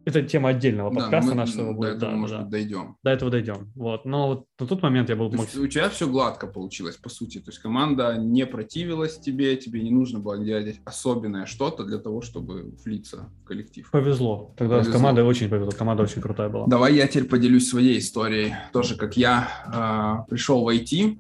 это 0.07 0.23
тема 0.23 0.51
отдельного 0.51 0.91
подкаста 0.91 1.31
да, 1.31 1.37
нашего 1.37 1.67
до 1.67 1.73
будет. 1.73 1.97
Этого, 1.97 2.13
да, 2.13 2.17
может 2.17 2.37
да. 2.37 2.43
быть, 2.43 2.51
дойдем. 2.51 2.97
До 3.03 3.11
этого 3.11 3.31
дойдем. 3.31 3.73
Вот. 3.75 4.05
Но 4.05 4.29
вот 4.29 4.45
на 4.61 4.67
тот 4.67 4.81
момент 4.81 5.09
я 5.09 5.17
был... 5.17 5.31
То 5.31 5.37
есть 5.37 5.57
у 5.57 5.67
тебя 5.67 5.89
все 5.91 6.09
гладко 6.09 6.47
получилось, 6.47 6.97
по 6.97 7.09
сути. 7.09 7.39
То 7.39 7.51
есть 7.51 7.59
команда 7.59 8.17
не 8.17 8.47
противилась 8.47 9.19
тебе, 9.19 9.57
тебе 9.57 9.83
не 9.83 9.91
нужно 9.91 10.21
было 10.21 10.39
делать 10.39 10.81
особенное 10.85 11.47
что-то 11.47 11.85
для 11.85 11.99
того, 11.99 12.23
чтобы 12.23 12.73
влиться 12.85 13.29
в 13.43 13.49
коллектив. 13.49 13.91
Повезло. 13.91 14.55
Тогда 14.57 14.77
Повезло. 14.77 14.93
с 14.93 14.97
командой 14.97 15.25
очень 15.25 15.49
повезло. 15.49 15.73
Команда 15.73 16.05
очень 16.05 16.23
крутая 16.23 16.49
была. 16.49 16.67
Давай 16.69 16.95
я 16.95 17.09
теперь 17.09 17.25
поделюсь 17.25 17.69
своей 17.69 17.99
историей. 17.99 18.55
Тоже 18.73 18.97
как 18.97 19.17
я 19.17 20.25
э, 20.27 20.31
пришел 20.31 20.65
в 20.65 20.69
IT. 20.69 21.19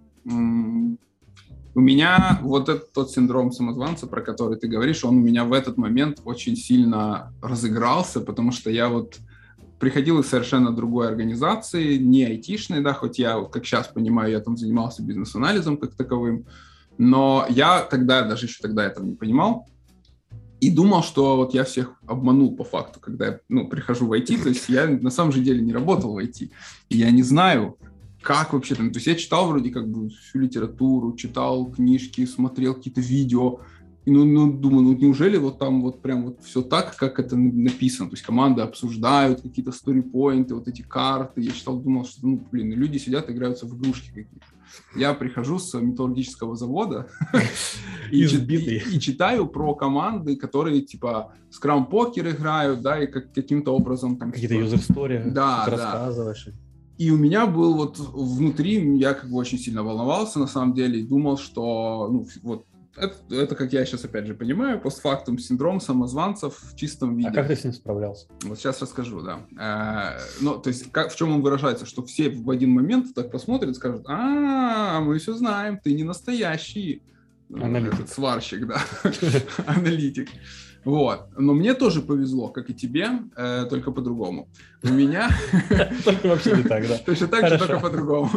У 1.76 1.80
меня 1.80 2.38
вот 2.40 2.70
этот 2.70 2.90
тот 2.94 3.10
синдром 3.10 3.52
самозванца, 3.52 4.06
про 4.06 4.22
который 4.22 4.56
ты 4.56 4.66
говоришь, 4.66 5.04
он 5.04 5.18
у 5.18 5.20
меня 5.20 5.44
в 5.44 5.52
этот 5.52 5.76
момент 5.76 6.22
очень 6.24 6.56
сильно 6.56 7.34
разыгрался, 7.42 8.22
потому 8.22 8.50
что 8.50 8.70
я 8.70 8.88
вот 8.88 9.18
приходил 9.78 10.18
из 10.20 10.26
совершенно 10.26 10.74
другой 10.74 11.06
организации, 11.06 11.98
не 11.98 12.24
айтишной, 12.24 12.80
да, 12.80 12.94
хоть 12.94 13.18
я, 13.18 13.44
как 13.44 13.66
сейчас 13.66 13.88
понимаю, 13.88 14.32
я 14.32 14.40
там 14.40 14.56
занимался 14.56 15.02
бизнес-анализом 15.02 15.76
как 15.76 15.94
таковым, 15.94 16.46
но 16.96 17.44
я 17.50 17.82
тогда, 17.82 18.22
даже 18.22 18.46
еще 18.46 18.62
тогда 18.62 18.86
этого 18.86 19.04
не 19.04 19.14
понимал, 19.14 19.68
и 20.62 20.70
думал, 20.70 21.02
что 21.02 21.36
вот 21.36 21.52
я 21.52 21.64
всех 21.64 21.92
обманул 22.06 22.56
по 22.56 22.64
факту, 22.64 23.00
когда 23.00 23.26
я 23.26 23.40
ну, 23.50 23.68
прихожу 23.68 24.06
в 24.06 24.12
IT, 24.14 24.42
то 24.42 24.48
есть 24.48 24.70
я 24.70 24.86
на 24.86 25.10
самом 25.10 25.30
же 25.30 25.40
деле 25.40 25.60
не 25.60 25.74
работал 25.74 26.14
в 26.14 26.18
IT, 26.24 26.50
и 26.88 26.96
я 26.96 27.10
не 27.10 27.22
знаю, 27.22 27.76
как 28.26 28.52
вообще 28.52 28.74
там, 28.74 28.90
то 28.90 28.96
есть 28.96 29.06
я 29.06 29.14
читал 29.14 29.46
вроде 29.48 29.70
как 29.70 29.88
бы 29.88 30.08
всю 30.08 30.40
литературу, 30.40 31.14
читал 31.14 31.70
книжки, 31.70 32.26
смотрел 32.26 32.74
какие-то 32.74 33.00
видео, 33.00 33.60
и 34.04 34.10
ну, 34.10 34.24
ну, 34.24 34.52
думаю, 34.52 34.82
ну 34.82 34.92
неужели 34.94 35.36
вот 35.36 35.60
там 35.60 35.80
вот 35.80 36.02
прям 36.02 36.24
вот 36.24 36.40
все 36.42 36.62
так, 36.62 36.96
как 36.96 37.20
это 37.20 37.36
написано, 37.36 38.08
то 38.10 38.16
есть 38.16 38.26
команды 38.26 38.62
обсуждают 38.62 39.42
какие-то 39.42 39.70
сторипоинты, 39.70 40.56
вот 40.56 40.66
эти 40.66 40.82
карты, 40.82 41.40
я 41.40 41.52
читал, 41.52 41.78
думал, 41.78 42.04
что, 42.04 42.26
ну, 42.26 42.44
блин, 42.50 42.72
люди 42.72 42.98
сидят, 42.98 43.30
играются 43.30 43.64
в 43.64 43.78
игрушки 43.78 44.08
какие-то. 44.08 44.46
Я 44.96 45.14
прихожу 45.14 45.60
с 45.60 45.80
металлургического 45.80 46.56
завода 46.56 47.06
и, 48.10 48.24
и, 48.24 48.96
и 48.96 49.00
читаю 49.00 49.46
про 49.46 49.76
команды, 49.76 50.34
которые 50.34 50.80
типа 50.80 51.32
скрам-покер 51.50 52.28
играют, 52.30 52.82
да, 52.82 53.00
и 53.00 53.06
как, 53.06 53.32
каким-то 53.32 53.70
образом 53.70 54.16
там... 54.16 54.32
Какие-то 54.32 54.54
типа, 54.54 54.64
юзер-стори 54.64 55.22
да, 55.26 55.64
да. 55.64 55.70
рассказываешь. 55.70 56.48
И 56.98 57.10
у 57.10 57.16
меня 57.16 57.46
был 57.46 57.74
вот 57.74 57.98
внутри, 57.98 58.96
я 58.98 59.14
как 59.14 59.30
бы 59.30 59.36
очень 59.36 59.58
сильно 59.58 59.82
волновался 59.82 60.38
на 60.38 60.46
самом 60.46 60.74
деле, 60.74 61.00
и 61.00 61.06
думал, 61.06 61.36
что 61.36 62.08
ну, 62.10 62.26
вот 62.42 62.64
это, 62.96 63.14
это, 63.30 63.54
как 63.54 63.72
я 63.72 63.84
сейчас 63.84 64.04
опять 64.04 64.26
же 64.26 64.34
понимаю, 64.34 64.80
постфактум 64.80 65.38
синдром 65.38 65.80
самозванцев 65.80 66.58
в 66.58 66.76
чистом 66.76 67.16
виде. 67.16 67.28
А 67.28 67.32
как 67.32 67.48
ты 67.48 67.56
с 67.56 67.64
ним 67.64 67.74
справлялся? 67.74 68.26
Вот 68.42 68.58
сейчас 68.58 68.80
расскажу, 68.80 69.20
да. 69.20 69.46
Э, 69.58 70.18
ну, 70.40 70.58
то 70.58 70.68
есть, 70.68 70.90
как, 70.92 71.12
в 71.12 71.16
чем 71.16 71.32
он 71.32 71.42
выражается, 71.42 71.84
что 71.84 72.02
все 72.04 72.30
в 72.30 72.48
один 72.50 72.70
момент 72.70 73.14
так 73.14 73.30
посмотрят 73.30 73.72
и 73.72 73.74
скажут, 73.74 74.04
а, 74.08 75.00
мы 75.00 75.18
все 75.18 75.34
знаем, 75.34 75.78
ты 75.82 75.92
не 75.92 76.04
настоящий 76.04 77.02
Аналитик. 77.52 78.08
сварщик, 78.08 78.66
да, 78.66 78.80
аналитик. 79.66 80.28
Вот. 80.86 81.26
Но 81.36 81.52
мне 81.52 81.74
тоже 81.74 82.00
повезло, 82.00 82.48
как 82.48 82.70
и 82.70 82.74
тебе, 82.74 83.08
э, 83.36 83.66
только 83.68 83.90
по-другому. 83.90 84.48
У 84.84 84.88
меня... 84.88 85.30
Только 86.04 86.28
вообще 86.28 86.56
не 86.56 86.62
так, 86.62 86.86
да. 86.86 86.96
Точно 87.06 87.26
так 87.26 87.48
же, 87.48 87.58
только 87.58 87.80
по-другому. 87.80 88.30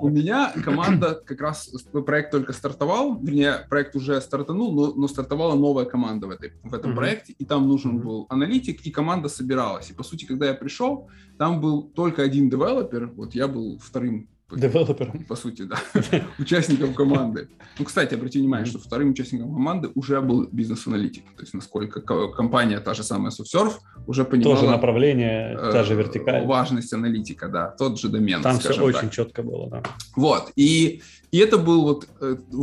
У 0.00 0.08
меня 0.08 0.54
команда, 0.64 1.22
как 1.26 1.40
раз 1.42 1.70
проект 2.06 2.30
только 2.30 2.54
стартовал, 2.54 3.18
вернее, 3.20 3.66
проект 3.68 3.94
уже 3.94 4.18
стартанул, 4.22 4.94
но, 4.96 5.08
стартовала 5.08 5.54
новая 5.54 5.84
команда 5.84 6.28
в 6.28 6.74
этом 6.74 6.94
проекте, 6.94 7.34
и 7.34 7.44
там 7.44 7.68
нужен 7.68 7.98
был 7.98 8.26
аналитик, 8.30 8.80
и 8.86 8.90
команда 8.90 9.28
собиралась. 9.28 9.90
И, 9.90 9.92
по 9.92 10.02
сути, 10.02 10.24
когда 10.24 10.46
я 10.46 10.54
пришел, 10.54 11.10
там 11.36 11.60
был 11.60 11.82
только 11.82 12.22
один 12.22 12.48
девелопер, 12.48 13.08
вот 13.08 13.34
я 13.34 13.48
был 13.48 13.78
вторым 13.78 14.28
Девелопером. 14.56 15.24
По 15.24 15.36
сути, 15.36 15.62
да. 15.62 15.76
Участником 16.38 16.94
команды. 16.94 17.48
Ну, 17.78 17.84
кстати, 17.84 18.14
обрати 18.14 18.38
внимание, 18.38 18.66
что 18.66 18.78
вторым 18.78 19.10
участником 19.10 19.52
команды 19.54 19.90
уже 19.94 20.20
был 20.20 20.48
бизнес-аналитик. 20.50 21.24
То 21.36 21.42
есть, 21.42 21.54
насколько 21.54 22.00
компания, 22.00 22.80
та 22.80 22.94
же 22.94 23.02
самая 23.02 23.30
SoftServe, 23.30 23.72
уже 24.06 24.24
понимала... 24.24 24.56
Тоже 24.56 24.70
направление, 24.70 25.56
та 25.56 25.84
же 25.84 25.94
вертикаль. 25.94 26.46
Важность 26.46 26.92
аналитика, 26.92 27.48
да. 27.48 27.68
Тот 27.68 27.98
же 27.98 28.08
домен, 28.08 28.42
Там 28.42 28.58
все 28.58 28.82
очень 28.82 29.10
четко 29.10 29.42
было, 29.42 29.68
да. 29.70 29.82
Вот. 30.16 30.52
И, 30.56 31.02
и 31.30 31.38
это 31.38 31.58
был 31.58 31.82
вот 31.82 32.08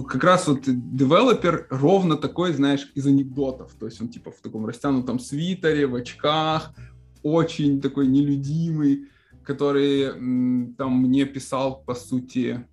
как 0.08 0.24
раз 0.24 0.48
вот 0.48 0.62
девелопер 0.66 1.68
ровно 1.70 2.16
такой, 2.16 2.54
знаешь, 2.54 2.92
из 2.96 3.08
анекдотов. 3.08 3.72
То 3.80 3.86
есть 3.86 4.02
он 4.02 4.10
типа 4.10 4.32
в 4.32 4.42
таком 4.42 4.66
растянутом 4.66 5.20
свитере, 5.20 5.88
в 5.88 5.96
очках, 5.96 6.72
очень 7.24 7.82
такой 7.82 8.08
нелюдимый 8.08 9.08
который 9.50 10.12
там 10.78 11.02
мне 11.02 11.26
писал, 11.26 11.82
по 11.84 11.96
сути, 11.96 12.68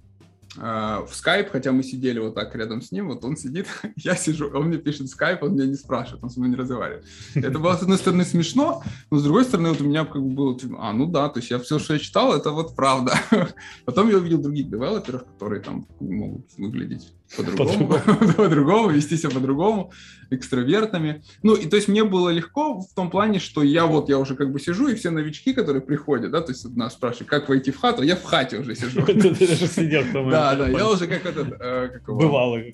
в 0.54 1.08
скайп, 1.12 1.50
хотя 1.50 1.72
мы 1.72 1.82
сидели 1.82 2.18
вот 2.18 2.34
так 2.34 2.54
рядом 2.54 2.82
с 2.82 2.92
ним, 2.92 3.08
вот 3.08 3.24
он 3.24 3.36
сидит, 3.36 3.66
я 3.96 4.14
сижу, 4.14 4.50
он 4.54 4.68
мне 4.68 4.78
пишет 4.78 5.08
скайп, 5.08 5.42
он 5.42 5.54
меня 5.54 5.66
не 5.66 5.74
спрашивает, 5.74 6.22
он 6.22 6.30
со 6.30 6.38
мной 6.38 6.50
не 6.50 6.56
разговаривает. 6.56 7.04
Это 7.34 7.58
было, 7.58 7.76
с 7.76 7.82
одной 7.82 7.98
стороны, 7.98 8.24
смешно, 8.24 8.82
но 9.10 9.18
с 9.18 9.22
другой 9.22 9.44
стороны, 9.44 9.70
вот 9.70 9.80
у 9.80 9.84
меня 9.84 10.04
как 10.04 10.22
бы 10.22 10.30
было, 10.30 10.58
типа, 10.58 10.76
а, 10.80 10.92
ну 10.92 11.06
да, 11.06 11.28
то 11.28 11.40
есть 11.40 11.50
я 11.50 11.58
все, 11.58 11.78
что 11.78 11.94
я 11.94 11.98
читал, 11.98 12.34
это 12.34 12.50
вот 12.50 12.76
правда. 12.76 13.14
Потом 13.86 14.10
я 14.10 14.16
увидел 14.16 14.38
других 14.38 14.68
девелоперов, 14.68 15.24
которые 15.24 15.62
там 15.62 15.86
могут 16.00 16.46
выглядеть 16.58 17.12
по-другому, 17.36 17.88
по-другому, 18.36 18.90
вести 18.90 19.16
себя 19.16 19.30
по-другому, 19.30 19.92
экстравертами. 20.30 21.22
Ну, 21.42 21.54
и 21.54 21.66
то 21.66 21.76
есть 21.76 21.88
мне 21.88 22.04
было 22.04 22.30
легко 22.30 22.80
в 22.80 22.92
том 22.94 23.10
плане, 23.10 23.38
что 23.38 23.62
я 23.62 23.86
вот, 23.86 24.08
я 24.08 24.18
уже 24.18 24.36
как 24.36 24.52
бы 24.52 24.60
сижу, 24.60 24.88
и 24.88 24.94
все 24.94 25.10
новички, 25.10 25.52
которые 25.52 25.82
приходят, 25.82 26.30
да, 26.30 26.40
то 26.40 26.52
есть 26.52 26.64
нас 26.76 26.92
спрашивают, 26.92 27.28
как 27.28 27.48
войти 27.48 27.70
в 27.70 27.78
хату, 27.78 28.02
я 28.02 28.16
в 28.16 28.22
хате 28.22 28.58
уже 28.58 28.74
сижу. 28.74 29.02
Ты 29.06 29.14
даже 29.14 29.66
сидел, 29.66 30.02
Да, 30.30 30.54
да, 30.54 30.68
я 30.68 30.88
уже 30.88 31.06
как 31.06 31.26
этот... 31.26 31.60
э, 31.60 32.00
Бывалый. 32.06 32.72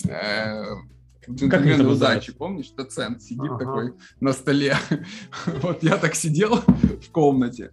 Джентльмен 1.31 1.87
удачи, 1.87 2.33
помнишь? 2.33 2.71
Доцент 2.77 3.23
сидит 3.23 3.59
такой 3.59 3.95
на 4.21 4.33
столе. 4.33 4.77
Вот 5.63 5.83
я 5.83 5.97
так 5.97 6.15
сидел 6.15 6.57
в 6.57 7.11
комнате. 7.11 7.71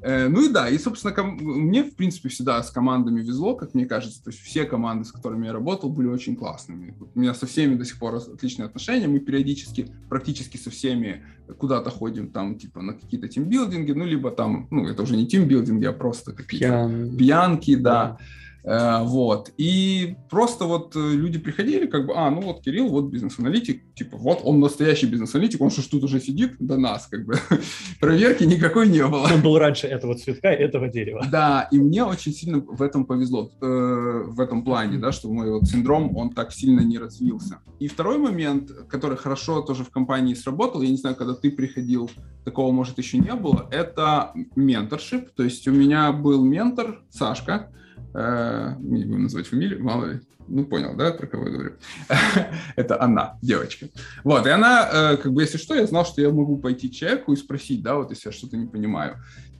Ну 0.00 0.48
и 0.48 0.52
да, 0.52 0.68
и, 0.68 0.78
собственно, 0.78 1.14
мне, 1.24 1.82
в 1.82 1.94
принципе, 1.96 2.28
всегда 2.28 2.62
с 2.62 2.70
командами 2.70 3.20
везло, 3.20 3.54
как 3.54 3.74
мне 3.74 3.84
кажется. 3.86 4.22
То 4.22 4.30
есть 4.30 4.40
все 4.42 4.64
команды, 4.64 5.04
с 5.04 5.12
которыми 5.12 5.46
я 5.46 5.52
работал, 5.52 5.90
были 5.90 6.06
очень 6.06 6.36
классными. 6.36 6.94
У 7.14 7.18
меня 7.18 7.34
со 7.34 7.46
всеми 7.46 7.74
до 7.74 7.84
сих 7.84 7.98
пор 7.98 8.14
отличные 8.16 8.66
отношения. 8.66 9.08
Мы 9.08 9.18
периодически, 9.18 9.92
практически 10.08 10.56
со 10.56 10.70
всеми 10.70 11.24
куда-то 11.58 11.90
ходим 11.90 12.30
там, 12.30 12.56
типа, 12.58 12.80
на 12.82 12.92
какие-то 12.92 13.28
тимбилдинги, 13.28 13.92
ну, 13.92 14.04
либо 14.04 14.30
там, 14.30 14.68
ну, 14.70 14.86
это 14.86 15.02
уже 15.02 15.16
не 15.16 15.26
тимбилдинги, 15.26 15.86
а 15.86 15.92
просто 15.92 16.32
какие-то 16.32 17.16
пьянки, 17.16 17.74
да. 17.74 18.18
Вот. 18.64 19.52
И 19.56 20.16
просто 20.30 20.64
вот 20.64 20.94
люди 20.94 21.38
приходили, 21.38 21.86
как 21.86 22.06
бы, 22.06 22.14
а, 22.14 22.30
ну 22.30 22.40
вот 22.42 22.62
Кирилл, 22.62 22.88
вот 22.88 23.06
бизнес-аналитик, 23.06 23.94
типа, 23.94 24.16
вот 24.16 24.40
он 24.44 24.60
настоящий 24.60 25.06
бизнес-аналитик, 25.06 25.60
он 25.60 25.70
что 25.70 25.82
ж 25.82 25.86
тут 25.86 26.04
уже 26.04 26.20
сидит 26.20 26.56
до 26.58 26.76
нас, 26.76 27.06
как 27.06 27.24
бы. 27.24 27.34
Проверки 28.00 28.44
никакой 28.44 28.88
не 28.88 29.06
было. 29.06 29.28
Он 29.32 29.42
был 29.42 29.58
раньше 29.58 29.86
этого 29.86 30.14
цветка, 30.14 30.48
этого 30.48 30.88
дерева. 30.88 31.26
Да, 31.30 31.68
и 31.70 31.78
мне 31.78 32.04
очень 32.04 32.32
сильно 32.32 32.58
в 32.58 32.82
этом 32.82 33.04
повезло, 33.04 33.50
э, 33.60 34.24
в 34.26 34.40
этом 34.40 34.64
плане, 34.64 34.98
да, 34.98 35.12
что 35.12 35.28
мой 35.28 35.50
вот 35.50 35.66
синдром, 35.66 36.16
он 36.16 36.30
так 36.30 36.52
сильно 36.52 36.80
не 36.80 36.98
развился. 36.98 37.60
И 37.80 37.88
второй 37.88 38.18
момент, 38.18 38.70
который 38.88 39.16
хорошо 39.16 39.62
тоже 39.62 39.84
в 39.84 39.90
компании 39.90 40.34
сработал, 40.34 40.82
я 40.82 40.90
не 40.90 40.96
знаю, 40.96 41.16
когда 41.16 41.34
ты 41.34 41.50
приходил, 41.50 42.10
такого, 42.44 42.72
может, 42.72 42.98
еще 42.98 43.18
не 43.18 43.34
было, 43.34 43.68
это 43.70 44.32
менторшип, 44.56 45.30
то 45.34 45.42
есть 45.42 45.68
у 45.68 45.72
меня 45.72 46.12
был 46.12 46.44
ментор 46.44 47.02
Сашка, 47.10 47.70
не 48.14 49.04
будем 49.04 49.24
называть 49.24 49.46
фамилию, 49.46 49.82
мало 49.82 50.06
ли, 50.06 50.20
ну 50.48 50.64
понял, 50.64 50.94
да, 50.96 51.12
про 51.12 51.26
кого 51.26 51.46
я 51.46 51.52
говорю. 51.52 51.72
Это 52.76 53.00
она, 53.00 53.38
девочка. 53.42 53.88
Вот, 54.24 54.46
и 54.46 54.50
она, 54.50 55.16
как 55.22 55.32
бы, 55.32 55.42
если 55.42 55.58
что, 55.58 55.74
я 55.74 55.86
знал, 55.86 56.06
что 56.06 56.22
я 56.22 56.30
могу 56.30 56.56
пойти 56.56 56.90
человеку 56.90 57.32
и 57.32 57.36
спросить, 57.36 57.82
да, 57.82 57.96
вот 57.96 58.10
если 58.10 58.28
я 58.28 58.32
что-то 58.32 58.56
не 58.56 58.66
понимаю. 58.66 59.16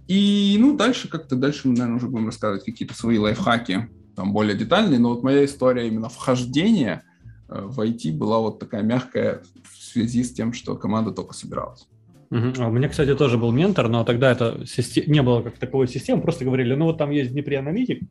И, 0.06 0.56
ну, 0.58 0.76
дальше 0.76 1.08
как-то, 1.08 1.36
дальше 1.36 1.68
мы, 1.68 1.74
наверное, 1.74 1.96
уже 1.96 2.08
будем 2.08 2.26
рассказывать 2.26 2.64
какие-то 2.64 2.94
свои 2.94 3.18
лайфхаки, 3.18 3.90
там, 4.16 4.32
более 4.32 4.56
детальные, 4.56 4.98
но 4.98 5.10
вот 5.10 5.22
моя 5.22 5.44
история 5.44 5.86
именно 5.86 6.08
вхождения 6.08 7.04
в 7.48 7.80
IT 7.80 8.12
была 8.12 8.38
вот 8.40 8.58
такая 8.58 8.82
мягкая 8.82 9.42
в 9.62 9.76
связи 9.76 10.24
с 10.24 10.32
тем, 10.32 10.52
что 10.52 10.76
команда 10.76 11.12
только 11.12 11.34
собиралась. 11.34 11.86
Uh-huh. 12.30 12.68
У 12.68 12.70
меня, 12.70 12.88
кстати, 12.88 13.14
тоже 13.14 13.38
был 13.38 13.52
ментор, 13.52 13.88
но 13.88 14.04
тогда 14.04 14.30
это 14.30 14.66
систем... 14.66 15.04
не 15.06 15.22
было 15.22 15.40
как 15.40 15.56
таковой 15.56 15.88
системы, 15.88 16.20
просто 16.20 16.44
говорили, 16.44 16.74
ну 16.74 16.86
вот 16.86 16.98
там 16.98 17.10
есть 17.10 17.30
в 17.30 17.32
Днепре 17.32 17.58
аналитик, 17.58 18.02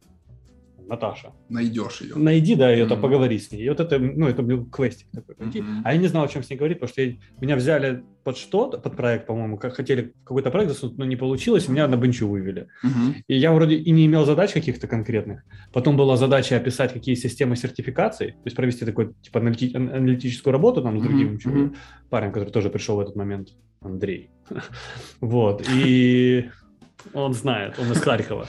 Наташа. 0.88 1.34
Найдешь 1.50 2.01
ее. 2.01 2.15
Найди, 2.15 2.56
да, 2.56 2.72
ее, 2.72 2.86
mm-hmm. 2.86 3.01
поговори 3.01 3.38
с 3.38 3.51
ней. 3.51 3.63
И 3.63 3.70
вот 3.70 3.79
это, 3.79 4.00
ну, 4.00 4.27
это 4.27 4.41
был 4.41 4.65
квестик 4.65 5.08
такой. 5.12 5.36
Mm-hmm. 5.36 5.82
А 5.84 5.94
я 5.94 6.00
не 6.00 6.08
знал, 6.08 6.25
о 6.25 6.27
чем 6.27 6.44
с 6.44 6.50
ней 6.50 6.56
говорить, 6.56 6.79
потому 6.79 6.91
что 6.91 7.01
я, 7.01 7.15
меня 7.41 7.56
взяли 7.56 8.03
под 8.24 8.38
что-то, 8.38 8.77
под 8.77 8.96
проект, 8.96 9.27
по-моему, 9.27 9.58
как 9.58 9.75
хотели 9.75 10.13
какой-то 10.24 10.51
проект 10.51 10.72
засунуть, 10.72 10.98
но 10.98 11.06
не 11.06 11.15
получилось, 11.15 11.67
меня 11.67 11.88
на 11.88 11.96
бенчу 11.96 12.27
вывели. 12.27 12.67
Mm-hmm. 12.84 13.15
И 13.27 13.38
я 13.38 13.51
вроде 13.51 13.75
и 13.75 13.91
не 13.91 14.06
имел 14.06 14.25
задач 14.25 14.53
каких-то 14.53 14.88
конкретных. 14.88 15.44
Потом 15.74 15.98
была 15.98 16.17
задача 16.17 16.58
описать, 16.58 16.94
какие 16.94 17.15
системы 17.15 17.56
сертификации, 17.56 18.32
то 18.32 18.46
есть 18.46 18.56
провести 18.56 18.86
такой, 18.86 19.13
типа, 19.22 19.39
аналити- 19.39 19.75
аналитическую 19.75 20.51
работу 20.51 20.82
там 20.82 21.00
с 21.00 21.03
другим 21.03 21.36
mm-hmm. 21.36 21.75
парнем, 22.10 22.32
который 22.32 22.50
тоже 22.50 22.70
пришел 22.70 22.96
в 22.98 23.00
этот 23.00 23.15
момент, 23.15 23.50
Андрей. 23.82 24.29
вот, 25.22 25.63
и 25.70 26.50
он 27.13 27.33
знает, 27.33 27.79
он 27.79 27.91
из 27.91 28.01
Харькова. 28.01 28.47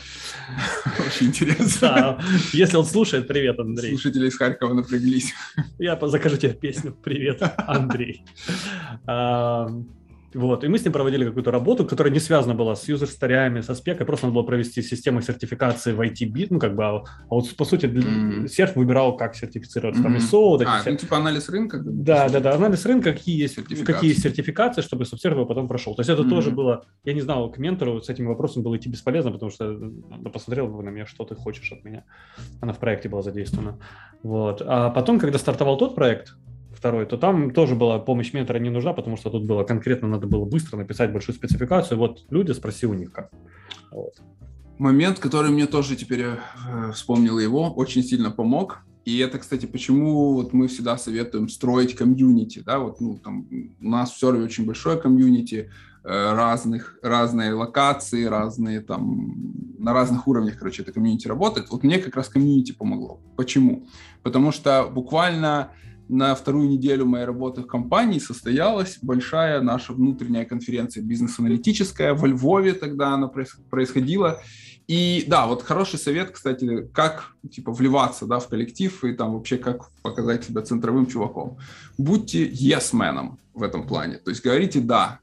Очень 1.07 1.29
интересно. 1.29 1.89
Да, 1.89 2.19
если 2.53 2.77
он 2.77 2.85
слушает, 2.85 3.29
привет, 3.29 3.59
Андрей. 3.59 3.91
Слушатели 3.91 4.29
из 4.29 4.37
Харькова 4.37 4.75
напряглись. 4.75 5.35
Я 5.79 5.99
закажу 6.01 6.37
тебе 6.37 6.53
песню 6.53 6.93
«Привет, 6.93 7.43
Андрей». 7.57 8.25
Вот, 10.35 10.63
и 10.63 10.69
мы 10.69 10.79
с 10.79 10.85
ним 10.85 10.93
проводили 10.93 11.25
какую-то 11.25 11.51
работу, 11.51 11.87
которая 11.87 12.13
не 12.13 12.21
связана 12.21 12.55
была 12.55 12.77
с 12.77 12.87
юзер-старями, 12.87 13.63
со 13.63 13.75
спекой, 13.75 14.05
просто 14.05 14.27
надо 14.27 14.35
было 14.35 14.43
провести 14.43 14.83
систему 14.83 15.23
сертификации 15.23 15.93
в 15.93 16.01
IT-бит, 16.01 16.51
ну, 16.51 16.59
как 16.59 16.75
бы, 16.75 16.85
а, 16.85 16.97
а 16.97 17.05
вот, 17.31 17.57
по 17.57 17.65
сути, 17.65 17.87
mm-hmm. 17.87 18.49
серф 18.49 18.77
выбирал, 18.77 19.17
как 19.17 19.35
сертифицироваться, 19.35 20.03
mm-hmm. 20.03 20.05
там 20.05 20.17
ISO, 20.17 20.57
эти 20.57 20.65
а, 20.69 20.81
все... 20.81 20.91
ну, 20.91 20.97
типа 20.97 21.17
анализ 21.17 21.49
рынка? 21.49 21.81
Да, 21.83 22.29
да, 22.29 22.41
да, 22.41 22.55
анализ 22.55 22.85
рынка, 22.85 23.13
какие 23.13 23.41
есть 23.41 23.55
сертификации, 23.55 23.93
какие 23.93 24.11
есть 24.11 24.23
сертификации 24.23 24.83
чтобы 24.83 25.05
субсервер 25.07 25.39
его 25.39 25.47
потом 25.47 25.67
прошел. 25.67 25.95
То 25.95 26.01
есть 26.01 26.11
это 26.11 26.23
mm-hmm. 26.23 26.29
тоже 26.29 26.51
было, 26.51 26.85
я 27.05 27.15
не 27.15 27.21
знал, 27.21 27.51
к 27.51 27.59
ментору 27.59 28.01
с 28.01 28.09
этим 28.09 28.27
вопросом 28.27 28.63
было 28.63 28.77
идти 28.77 28.89
бесполезно, 28.89 29.31
потому 29.31 29.51
что 29.51 29.71
она 30.11 30.31
посмотрела 30.31 30.67
бы 30.67 30.83
на 30.83 30.91
меня, 30.91 31.07
что 31.07 31.25
ты 31.25 31.35
хочешь 31.35 31.73
от 31.73 31.85
меня. 31.85 32.05
Она 32.61 32.73
в 32.73 32.79
проекте 32.79 33.09
была 33.09 33.23
задействована. 33.23 33.79
Вот. 34.23 34.63
А 34.65 34.91
потом, 34.91 35.19
когда 35.19 35.39
стартовал 35.39 35.79
тот 35.79 35.95
проект, 35.95 36.35
второй, 36.79 37.07
то 37.07 37.17
там 37.17 37.51
тоже 37.51 37.75
была 37.75 37.99
помощь 37.99 38.33
ментора 38.33 38.59
не 38.59 38.71
нужна, 38.71 38.93
потому 38.93 39.17
что 39.17 39.31
тут 39.31 39.45
было 39.45 39.65
конкретно 39.65 40.09
надо 40.09 40.27
было 40.27 40.45
быстро 40.45 40.77
написать 40.77 41.13
большую 41.13 41.35
спецификацию. 41.35 41.99
Вот 41.99 42.25
люди, 42.31 42.53
спроси 42.53 42.87
у 42.87 42.95
них 42.95 43.13
как. 43.13 43.31
Вот. 43.91 44.15
Момент, 44.79 45.19
который 45.19 45.51
мне 45.51 45.67
тоже 45.67 45.97
теперь 45.97 46.25
э, 46.25 46.93
вспомнил 46.93 47.39
его, 47.39 47.73
очень 47.73 48.03
сильно 48.03 48.31
помог. 48.31 48.85
И 49.05 49.19
это, 49.19 49.39
кстати, 49.39 49.67
почему 49.67 50.35
вот 50.35 50.53
мы 50.53 50.69
всегда 50.69 50.97
советуем 50.99 51.49
строить 51.49 51.97
комьюнити, 51.97 52.63
да, 52.65 52.79
вот 52.79 53.01
ну, 53.01 53.19
там 53.19 53.49
у 53.81 53.89
нас 53.89 54.13
в 54.13 54.21
Серве 54.21 54.45
очень 54.45 54.67
большое 54.67 54.99
комьюнити, 54.99 55.71
э, 56.05 56.33
разных, 56.35 56.99
разные 57.03 57.55
локации, 57.55 58.25
разные 58.25 58.81
там, 58.81 59.35
на 59.79 59.93
разных 59.93 60.29
уровнях, 60.29 60.59
короче, 60.59 60.83
это 60.83 60.93
комьюнити 60.93 61.27
работает. 61.27 61.71
Вот 61.71 61.83
мне 61.83 61.99
как 61.99 62.15
раз 62.17 62.29
комьюнити 62.29 62.73
помогло. 62.73 63.19
Почему? 63.37 63.87
Потому 64.23 64.53
что 64.53 64.89
буквально 64.93 65.73
на 66.09 66.35
вторую 66.35 66.69
неделю 66.69 67.07
моей 67.07 67.25
работы 67.25 67.63
в 67.63 67.67
компании 67.67 68.19
состоялась 68.19 68.99
большая 69.03 69.61
наша 69.61 69.93
внутренняя 69.93 70.45
конференция 70.45 71.03
бизнес-аналитическая 71.03 72.15
во 72.15 72.27
Львове 72.27 72.73
тогда 72.73 73.15
она 73.15 73.29
происходила. 73.29 74.41
И 74.87 75.25
да, 75.27 75.47
вот 75.47 75.63
хороший 75.63 75.99
совет, 75.99 76.31
кстати, 76.31 76.89
как 76.95 77.35
типа 77.51 77.73
вливаться 77.73 78.25
да, 78.25 78.39
в 78.39 78.49
коллектив 78.49 79.05
и 79.05 79.13
там 79.13 79.35
вообще 79.35 79.59
как 79.59 79.91
показать 80.03 80.45
себя 80.45 80.63
центровым 80.63 81.07
чуваком. 81.07 81.59
Будьте 81.99 82.49
yes-меном 82.49 83.39
в 83.53 83.63
этом 83.63 83.87
плане. 83.87 84.17
То 84.17 84.31
есть 84.31 84.43
говорите 84.43 84.81
«да», 84.81 85.21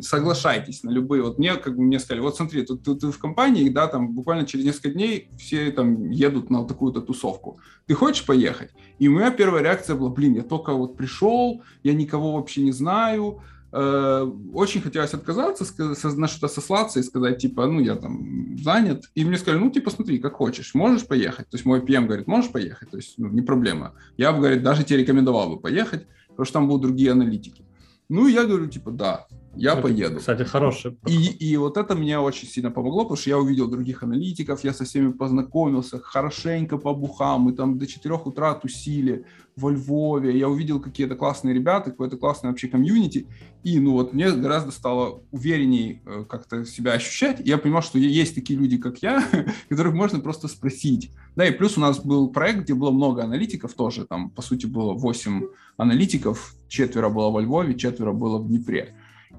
соглашайтесь 0.00 0.84
на 0.84 0.90
любые. 0.90 1.22
Вот 1.22 1.38
мне, 1.38 1.56
как 1.56 1.76
бы 1.76 1.82
мне 1.82 1.98
сказали, 1.98 2.20
вот 2.20 2.36
смотри, 2.36 2.62
тут 2.62 2.84
ты, 2.84 2.94
ты 2.94 3.10
в 3.10 3.18
компании, 3.18 3.68
да, 3.68 3.88
там 3.88 4.12
буквально 4.12 4.46
через 4.46 4.64
несколько 4.64 4.90
дней 4.90 5.28
все 5.38 5.70
там 5.72 6.10
едут 6.10 6.50
на 6.50 6.60
вот 6.60 6.68
такую-то 6.68 7.00
тусовку. 7.00 7.58
Ты 7.86 7.94
хочешь 7.94 8.24
поехать? 8.24 8.70
И 8.98 9.08
у 9.08 9.12
меня 9.12 9.30
первая 9.30 9.62
реакция 9.62 9.96
была, 9.96 10.10
блин, 10.10 10.34
я 10.34 10.42
только 10.42 10.72
вот 10.72 10.96
пришел, 10.96 11.62
я 11.82 11.94
никого 11.94 12.32
вообще 12.32 12.62
не 12.62 12.70
знаю, 12.72 13.40
э, 13.72 14.32
очень 14.54 14.80
хотелось 14.80 15.14
отказаться, 15.14 15.64
на 16.16 16.28
что-то 16.28 16.48
сослаться 16.48 17.00
и 17.00 17.02
сказать, 17.02 17.38
типа, 17.38 17.66
ну, 17.66 17.80
я 17.80 17.96
там 17.96 18.56
занят. 18.58 19.10
И 19.16 19.24
мне 19.24 19.36
сказали, 19.36 19.60
ну, 19.60 19.70
типа, 19.70 19.90
смотри, 19.90 20.18
как 20.18 20.34
хочешь, 20.34 20.74
можешь 20.74 21.06
поехать. 21.08 21.48
То 21.50 21.56
есть 21.56 21.66
мой 21.66 21.80
PM 21.80 22.06
говорит, 22.06 22.28
можешь 22.28 22.52
поехать, 22.52 22.90
то 22.90 22.98
есть, 22.98 23.14
ну, 23.18 23.28
не 23.28 23.42
проблема. 23.42 23.94
Я 24.16 24.32
бы, 24.32 24.38
говорит, 24.38 24.62
даже 24.62 24.84
тебе 24.84 25.00
рекомендовал 25.00 25.50
бы 25.50 25.60
поехать, 25.60 26.06
потому 26.28 26.44
что 26.44 26.52
там 26.52 26.68
будут 26.68 26.82
другие 26.82 27.10
аналитики. 27.10 27.64
Ну, 28.08 28.28
я 28.28 28.44
говорю, 28.44 28.68
типа, 28.68 28.92
да 28.92 29.26
я 29.56 29.72
это, 29.72 29.82
поеду. 29.82 30.18
Кстати, 30.18 30.42
хороший. 30.42 30.98
И, 31.06 31.30
и 31.30 31.56
вот 31.56 31.76
это 31.76 31.94
мне 31.94 32.18
очень 32.18 32.48
сильно 32.48 32.70
помогло, 32.70 33.02
потому 33.02 33.16
что 33.16 33.30
я 33.30 33.38
увидел 33.38 33.68
других 33.68 34.02
аналитиков, 34.02 34.64
я 34.64 34.72
со 34.72 34.84
всеми 34.84 35.12
познакомился, 35.12 35.98
хорошенько 35.98 36.78
по 36.78 36.94
бухам, 36.94 37.42
мы 37.42 37.52
там 37.52 37.78
до 37.78 37.86
4 37.86 38.14
утра 38.14 38.54
тусили 38.54 39.24
во 39.56 39.70
Львове, 39.70 40.38
я 40.38 40.48
увидел 40.48 40.80
какие-то 40.80 41.14
классные 41.14 41.54
ребята, 41.54 41.90
какое-то 41.90 42.18
классное 42.18 42.50
вообще 42.50 42.68
комьюнити, 42.68 43.26
и 43.64 43.80
ну 43.80 43.92
вот 43.92 44.12
мне 44.12 44.30
гораздо 44.30 44.70
стало 44.70 45.22
уверенней 45.30 46.02
э, 46.04 46.24
как-то 46.28 46.66
себя 46.66 46.92
ощущать, 46.92 47.40
я 47.42 47.56
понимал, 47.56 47.80
что 47.80 47.98
есть 47.98 48.34
такие 48.34 48.58
люди, 48.58 48.76
как 48.76 48.98
я, 48.98 49.24
которых 49.70 49.94
можно 49.94 50.20
просто 50.20 50.48
спросить. 50.48 51.10
Да, 51.36 51.46
и 51.46 51.52
плюс 51.52 51.78
у 51.78 51.80
нас 51.80 51.98
был 51.98 52.28
проект, 52.28 52.60
где 52.60 52.74
было 52.74 52.90
много 52.90 53.24
аналитиков 53.24 53.72
тоже, 53.72 54.04
там, 54.04 54.28
по 54.28 54.42
сути, 54.42 54.66
было 54.66 54.92
8 54.92 55.46
аналитиков, 55.78 56.54
четверо 56.68 57.08
было 57.08 57.30
во 57.30 57.40
Львове, 57.40 57.74
четверо 57.74 58.12
было 58.12 58.38
в 58.38 58.48
Днепре. 58.48 58.94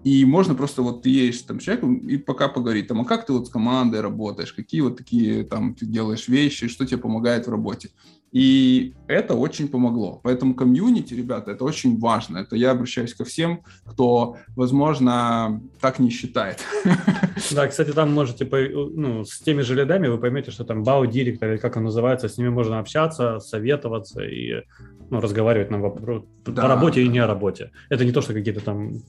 И 0.08 0.24
можно 0.24 0.56
просто 0.56 0.84
вот 0.84 1.02
ты 1.02 1.10
едешь 1.10 1.42
там 1.42 1.60
с 1.60 1.64
человеком 1.64 1.98
и 1.98 2.16
пока 2.16 2.48
поговорить, 2.48 2.88
там, 2.88 3.02
а 3.02 3.04
как 3.04 3.26
ты 3.26 3.34
вот 3.34 3.48
с 3.48 3.50
командой 3.50 4.00
работаешь, 4.00 4.54
какие 4.54 4.80
вот 4.80 4.96
такие 4.96 5.44
там 5.44 5.76
ты 5.76 5.86
делаешь 5.86 6.30
вещи, 6.30 6.70
что 6.70 6.86
тебе 6.86 6.98
помогает 6.98 7.46
в 7.46 7.52
работе. 7.52 7.90
И 8.32 8.94
это 9.08 9.36
очень 9.36 9.68
помогло. 9.68 10.22
Поэтому 10.24 10.54
комьюнити, 10.54 11.14
ребята, 11.14 11.52
это 11.52 11.66
очень 11.66 12.00
важно. 12.00 12.38
Это 12.38 12.56
я 12.56 12.72
обращаюсь 12.72 13.14
ко 13.14 13.26
всем, 13.26 13.64
кто, 13.86 14.38
возможно, 14.56 15.62
так 15.82 16.00
не 16.00 16.10
считает. 16.10 16.64
Да, 17.52 17.68
кстати, 17.68 17.92
там 17.92 18.14
можете, 18.14 18.46
ну, 18.46 19.24
с 19.24 19.40
теми 19.40 19.62
же 19.62 19.76
лидами 19.76 20.08
вы 20.08 20.18
поймете, 20.18 20.52
что 20.52 20.64
там 20.64 20.84
бау-директор, 20.84 21.52
или 21.52 21.58
как 21.58 21.78
он 21.78 21.84
называется, 21.84 22.28
с 22.28 22.38
ними 22.38 22.50
можно 22.50 22.80
общаться, 22.80 23.40
советоваться 23.40 24.24
и 24.24 24.64
ну, 25.10 25.22
разговаривать 25.22 25.72
на 25.72 25.80
вопрос 25.80 26.24
да. 26.46 26.64
по 26.64 26.68
работе 26.68 27.04
и 27.04 27.08
не 27.08 27.20
о 27.20 27.28
работе. 27.28 27.72
Это 27.90 28.06
не 28.06 28.12
то, 28.12 28.22
что 28.22 28.34
какие-то 28.34 28.62
там 28.62 29.02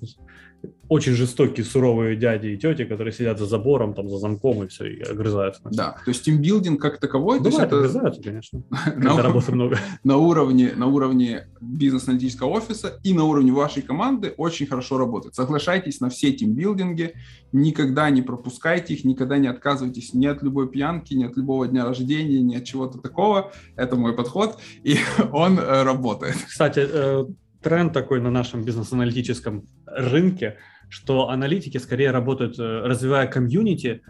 очень 0.89 1.13
жестокие, 1.13 1.65
суровые 1.67 2.17
дяди 2.17 2.49
и 2.49 2.57
тети, 2.57 2.85
которые 2.85 3.13
сидят 3.13 3.39
за 3.39 3.47
забором, 3.47 3.93
там, 3.93 4.09
за 4.09 4.17
замком 4.17 4.65
и 4.65 4.69
все, 4.69 4.87
и 4.87 5.03
огрызаются. 5.03 5.61
Да, 5.71 5.97
то 6.03 6.11
есть 6.11 6.25
тимбилдинг 6.25 6.81
как 6.81 6.99
таковой... 6.99 7.41
Бывает, 7.41 7.67
это... 7.67 7.77
огрызаются, 7.77 8.23
конечно, 8.23 8.63
когда 8.85 9.23
работы 9.23 9.53
много. 9.53 9.79
На 10.03 10.17
уровне, 10.17 10.73
на 10.75 10.87
уровне 10.87 11.49
бизнес-аналитического 11.61 12.49
офиса 12.49 12.99
и 13.03 13.13
на 13.13 13.25
уровне 13.25 13.53
вашей 13.53 13.83
команды 13.83 14.33
очень 14.39 14.67
хорошо 14.67 14.97
работает. 14.97 15.35
Соглашайтесь 15.35 16.01
на 16.01 16.09
все 16.09 16.33
тимбилдинги, 16.33 17.15
никогда 17.53 18.09
не 18.09 18.23
пропускайте 18.23 18.95
их, 18.95 19.05
никогда 19.05 19.37
не 19.37 19.49
отказывайтесь 19.49 20.15
ни 20.15 20.27
от 20.27 20.43
любой 20.43 20.71
пьянки, 20.71 21.13
ни 21.13 21.25
от 21.25 21.37
любого 21.37 21.69
дня 21.69 21.85
рождения, 21.85 22.41
ни 22.41 22.57
от 22.57 22.65
чего-то 22.65 22.99
такого. 22.99 23.53
Это 23.77 23.97
мой 23.97 24.15
подход, 24.15 24.59
и 24.83 24.97
он 25.33 25.59
э, 25.59 25.83
работает. 25.83 26.37
Кстати, 26.47 26.81
э, 26.81 27.25
тренд 27.63 27.93
такой 27.93 28.21
на 28.21 28.31
нашем 28.31 28.65
бизнес-аналитическом 28.65 29.65
рынке, 29.87 30.59
что 30.89 31.29
аналитики 31.29 31.79
скорее 31.79 32.11
работают, 32.11 32.59
э, 32.59 32.81
развивая 32.85 33.27
комьюнити, 33.27 34.03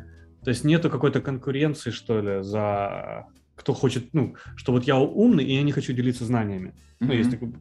то 0.45 0.51
есть 0.51 0.65
нету 0.65 0.91
какой-то 0.91 1.21
конкуренции, 1.21 1.91
что 1.91 2.21
ли, 2.21 2.43
за 2.43 3.27
кто 3.55 3.75
хочет, 3.75 4.15
ну, 4.15 4.37
что 4.57 4.73
вот 4.73 4.85
я 4.85 4.97
умный, 4.97 5.45
и 5.45 5.55
я 5.55 5.63
не 5.63 5.73
хочу 5.73 5.93
делиться 5.93 6.25
знаниями. 6.25 6.69
Mm-hmm. 6.69 7.07
Ну, 7.07 7.13
есть 7.13 7.31
такой 7.31 7.53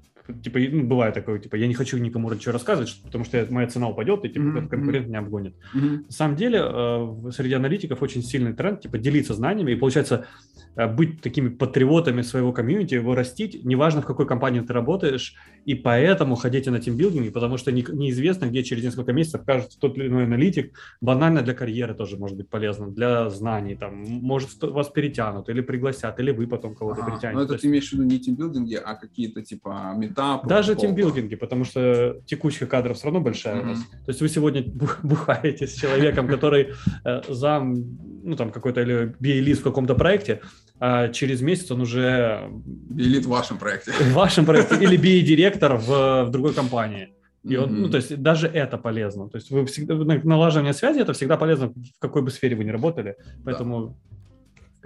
типа, 0.44 0.60
ну, 0.60 0.84
бывает 0.84 1.14
такое, 1.14 1.40
типа, 1.40 1.56
я 1.56 1.68
не 1.68 1.74
хочу 1.74 1.98
никому 1.98 2.32
ничего 2.32 2.54
рассказывать, 2.54 3.00
потому 3.04 3.24
что 3.24 3.46
моя 3.50 3.68
цена 3.68 3.88
упадет, 3.88 4.26
и, 4.26 4.30
типа, 4.30 4.44
mm-hmm. 4.44 4.68
конкурент 4.68 5.08
меня 5.08 5.20
обгонит. 5.20 5.56
Mm-hmm. 5.76 6.06
На 6.06 6.12
самом 6.12 6.36
деле, 6.36 6.62
э, 6.64 7.32
среди 7.32 7.54
аналитиков 7.54 8.02
очень 8.02 8.24
сильный 8.24 8.54
тренд, 8.54 8.82
типа, 8.82 8.98
делиться 8.98 9.34
знаниями, 9.34 9.72
и, 9.72 9.76
получается, 9.76 10.28
э, 10.76 10.88
быть 10.88 11.22
такими 11.22 11.50
патриотами 11.50 12.22
своего 12.22 12.54
комьюнити, 12.54 12.96
его 12.96 13.16
растить, 13.16 13.64
неважно, 13.64 14.02
в 14.02 14.06
какой 14.06 14.28
компании 14.28 14.62
ты 14.62 14.74
работаешь, 14.74 15.36
и 15.66 15.76
поэтому 15.76 16.36
ходите 16.36 16.72
на 16.72 16.80
тимбилдинги, 16.80 17.30
потому 17.30 17.58
что 17.58 17.72
не, 17.72 17.86
неизвестно, 17.92 18.46
где 18.46 18.64
через 18.64 18.84
несколько 18.84 19.14
месяцев 19.14 19.42
окажется 19.42 19.80
тот 19.80 19.98
или 19.98 20.08
иной 20.08 20.26
аналитик, 20.26 20.78
банально 21.02 21.42
для 21.42 21.54
карьеры 21.54 21.94
тоже 21.94 22.18
может 22.18 22.38
быть 22.38 22.50
полезно, 22.50 22.90
для 22.90 23.30
знаний, 23.30 23.76
там, 23.76 24.04
может, 24.04 24.62
вас 24.62 24.90
перетянут, 24.90 25.50
или 25.50 25.62
пригласят, 25.62 26.20
или 26.20 26.32
вы 26.32 26.48
потом 26.48 26.76
кого-то 26.76 27.02
ага. 27.02 27.12
перетянете. 27.12 27.38
Но 27.38 27.44
это 27.44 27.58
ты 27.58 27.68
имеешь 27.68 27.90
в 27.90 27.94
виду 27.94 28.04
не 28.04 28.20
тимбилдинги, 28.20 28.76
а 28.76 28.96
какие-то, 28.96 29.42
типа, 29.42 29.94
этапов. 30.18 30.48
Даже 30.48 30.76
тимбилдинги, 30.76 31.36
потому 31.36 31.64
что 31.64 32.18
текучка 32.26 32.66
кадров 32.66 32.98
все 32.98 33.06
равно 33.06 33.22
большая 33.22 33.56
mm-hmm. 33.56 33.62
у 33.62 33.66
нас. 33.66 33.80
То 33.80 34.10
есть 34.10 34.22
вы 34.22 34.30
сегодня 34.30 34.64
бухаете 35.04 35.68
с 35.68 35.74
человеком, 35.74 36.28
который 36.28 36.74
э, 37.06 37.22
зам, 37.30 37.76
ну 38.24 38.36
там 38.36 38.52
какой-то 38.52 38.82
или 38.82 39.16
биэлит 39.20 39.60
в 39.60 39.64
каком-то 39.64 39.96
проекте, 39.96 40.42
а 40.80 41.10
через 41.10 41.42
месяц 41.42 41.72
он 41.72 41.82
уже... 41.82 42.50
Биэлит 42.66 43.26
в 43.26 43.30
вашем 43.30 43.58
проекте. 43.58 43.92
В 43.92 44.14
вашем 44.14 44.46
проекте. 44.46 44.76
Или 44.76 44.98
би-директор 44.98 45.78
в, 45.78 46.26
в 46.26 46.30
другой 46.30 46.54
компании. 46.54 47.10
И 47.44 47.56
он, 47.56 47.70
mm-hmm. 47.70 47.80
ну, 47.80 47.90
то 47.90 47.98
есть 47.98 48.22
даже 48.22 48.48
это 48.48 48.78
полезно. 48.78 49.30
То 49.30 49.38
есть 49.38 49.52
вы 49.52 49.66
всегда, 49.66 49.96
налаживание 49.96 50.74
связи 50.74 51.00
это 51.00 51.14
всегда 51.14 51.38
полезно, 51.38 51.70
в 51.70 52.00
какой 52.00 52.22
бы 52.22 52.32
сфере 52.32 52.56
вы 52.56 52.66
ни 52.66 52.70
работали. 52.70 53.16
Поэтому. 53.46 53.98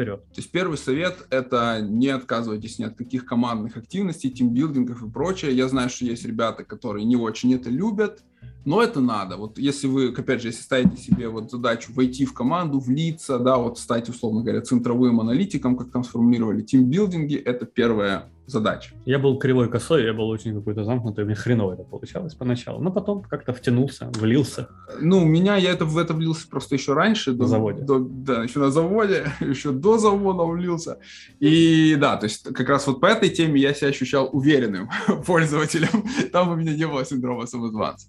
Вперед. 0.02 0.24
То 0.34 0.38
есть 0.38 0.52
первый 0.52 0.78
совет– 0.78 1.26
это 1.30 1.82
не 1.82 2.10
отказывайтесь 2.10 2.80
ни 2.80 2.84
от 2.84 2.96
каких 2.96 3.26
командных 3.26 3.78
активностей, 3.78 4.30
тимбилдингов 4.30 5.04
и 5.04 5.10
прочее. 5.10 5.56
Я 5.56 5.68
знаю, 5.68 5.90
что 5.90 6.06
есть 6.06 6.26
ребята, 6.26 6.64
которые 6.64 7.06
не 7.06 7.16
очень 7.16 7.54
это 7.54 7.70
любят, 7.70 8.24
но 8.66 8.82
это 8.82 9.00
надо. 9.00 9.38
Вот 9.38 9.58
если 9.58 9.88
вы, 9.88 10.10
опять 10.10 10.42
же, 10.42 10.50
если 10.50 10.62
ставите 10.62 10.98
себе 10.98 11.30
вот 11.30 11.52
задачу 11.52 11.92
войти 11.94 12.26
в 12.26 12.34
команду, 12.34 12.80
влиться, 12.80 13.40
да, 13.40 13.58
вот 13.58 13.80
стать, 13.80 14.10
условно 14.10 14.42
говоря, 14.42 14.62
центровым 14.62 15.20
аналитиком, 15.20 15.76
как 15.76 15.92
там 15.92 16.04
сформулировали, 16.04 16.62
тимбилдинги– 16.62 17.36
это 17.46 17.66
первая 17.66 18.30
задача. 18.46 18.94
Я 19.06 19.18
был 19.18 19.38
кривой 19.40 19.70
косой, 19.70 20.04
я 20.04 20.14
был 20.14 20.28
очень 20.28 20.54
какой-то 20.54 20.84
замкнутый, 20.84 21.26
мне 21.26 21.36
хреново 21.36 21.74
это 21.74 21.84
получалось 21.84 22.36
поначалу, 22.36 22.82
но 22.82 22.92
потом 22.92 23.24
как-то 23.24 23.54
втянулся, 23.54 24.12
влился. 24.16 24.68
Ну, 25.00 25.24
у 25.24 25.26
меня, 25.26 25.56
я 25.56 25.72
это, 25.72 25.86
в 25.86 25.98
это 25.98 26.14
влился 26.14 26.48
просто 26.48 26.76
еще 26.76 26.94
раньше. 26.94 27.32
На 27.32 27.38
до, 27.38 27.46
заводе. 27.48 27.82
До, 27.82 28.00
да, 28.00 28.44
еще 28.44 28.60
на 28.60 28.70
заводе, 28.72 29.32
еще 29.40 29.72
до 29.72 29.98
завода 29.98 30.44
влился. 30.44 31.00
И 31.40 31.96
да, 31.96 32.18
то 32.18 32.26
есть 32.26 32.44
как 32.44 32.70
раз 32.70 32.86
вот 32.88 33.00
по 33.00 33.06
этой 33.06 33.30
теме 33.30 33.60
я 33.60 33.74
себя 33.74 33.88
ощущал 33.90 34.30
уверенным 34.32 34.90
пользователем. 35.26 36.06
Там 36.32 36.50
у 36.52 36.56
меня 36.56 36.76
не 36.76 36.88
было 36.88 37.06
синдрома 37.06 37.48
самозванца. 37.48 38.08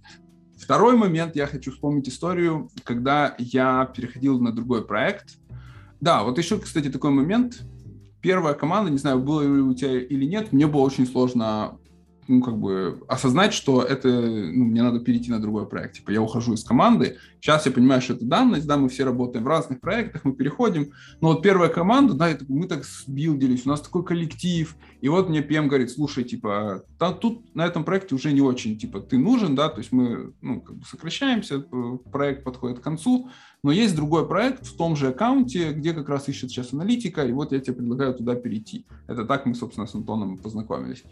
Второй 0.62 0.96
момент, 0.96 1.34
я 1.34 1.48
хочу 1.48 1.72
вспомнить 1.72 2.08
историю, 2.08 2.70
когда 2.84 3.34
я 3.38 3.84
переходил 3.86 4.38
на 4.38 4.52
другой 4.52 4.86
проект. 4.86 5.38
Да, 6.00 6.22
вот 6.22 6.38
еще, 6.38 6.56
кстати, 6.56 6.88
такой 6.88 7.10
момент. 7.10 7.62
Первая 8.20 8.54
команда, 8.54 8.88
не 8.88 8.98
знаю, 8.98 9.18
было 9.18 9.42
ли 9.42 9.60
у 9.60 9.74
тебя 9.74 10.00
или 10.00 10.24
нет, 10.24 10.52
мне 10.52 10.68
было 10.68 10.82
очень 10.82 11.04
сложно 11.08 11.78
ну, 12.28 12.40
как 12.42 12.58
бы 12.58 13.02
осознать, 13.08 13.52
что 13.52 13.82
это, 13.82 14.08
ну, 14.08 14.64
мне 14.64 14.82
надо 14.82 15.00
перейти 15.00 15.30
на 15.30 15.40
другой 15.40 15.66
проект. 15.66 15.96
Типа, 15.96 16.10
я 16.10 16.22
ухожу 16.22 16.54
из 16.54 16.64
команды, 16.64 17.18
сейчас 17.40 17.66
я 17.66 17.72
понимаю, 17.72 18.00
что 18.00 18.14
это 18.14 18.24
данность, 18.24 18.66
да, 18.66 18.76
мы 18.76 18.88
все 18.88 19.04
работаем 19.04 19.44
в 19.44 19.48
разных 19.48 19.80
проектах, 19.80 20.24
мы 20.24 20.32
переходим, 20.32 20.92
но 21.20 21.28
вот 21.28 21.42
первая 21.42 21.68
команда, 21.68 22.14
да, 22.14 22.28
это, 22.28 22.44
мы 22.48 22.68
так 22.68 22.84
сбилдились, 22.84 23.66
у 23.66 23.70
нас 23.70 23.80
такой 23.80 24.04
коллектив, 24.04 24.76
и 25.00 25.08
вот 25.08 25.28
мне 25.28 25.42
ПМ 25.42 25.68
говорит, 25.68 25.90
слушай, 25.90 26.24
типа, 26.24 26.84
там, 26.98 27.18
тут 27.18 27.54
на 27.54 27.66
этом 27.66 27.84
проекте 27.84 28.14
уже 28.14 28.32
не 28.32 28.40
очень, 28.40 28.78
типа, 28.78 29.00
ты 29.00 29.18
нужен, 29.18 29.54
да, 29.54 29.68
то 29.68 29.78
есть 29.78 29.92
мы, 29.92 30.32
ну, 30.40 30.60
как 30.60 30.76
бы 30.76 30.84
сокращаемся, 30.84 31.60
проект 32.12 32.44
подходит 32.44 32.78
к 32.78 32.82
концу, 32.82 33.30
но 33.64 33.70
есть 33.70 33.94
другой 33.94 34.26
проект 34.26 34.66
в 34.66 34.76
том 34.76 34.96
же 34.96 35.08
аккаунте, 35.08 35.72
где 35.72 35.92
как 35.92 36.08
раз 36.08 36.28
ищет 36.28 36.50
сейчас 36.50 36.72
аналитика, 36.72 37.24
и 37.24 37.32
вот 37.32 37.52
я 37.52 37.60
тебе 37.60 37.76
предлагаю 37.76 38.14
туда 38.14 38.34
перейти. 38.34 38.86
Это 39.06 39.24
так 39.24 39.46
мы, 39.46 39.54
собственно, 39.54 39.86
с 39.86 39.94
Антоном 39.94 40.38
познакомились. 40.38 41.04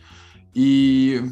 И 0.54 1.22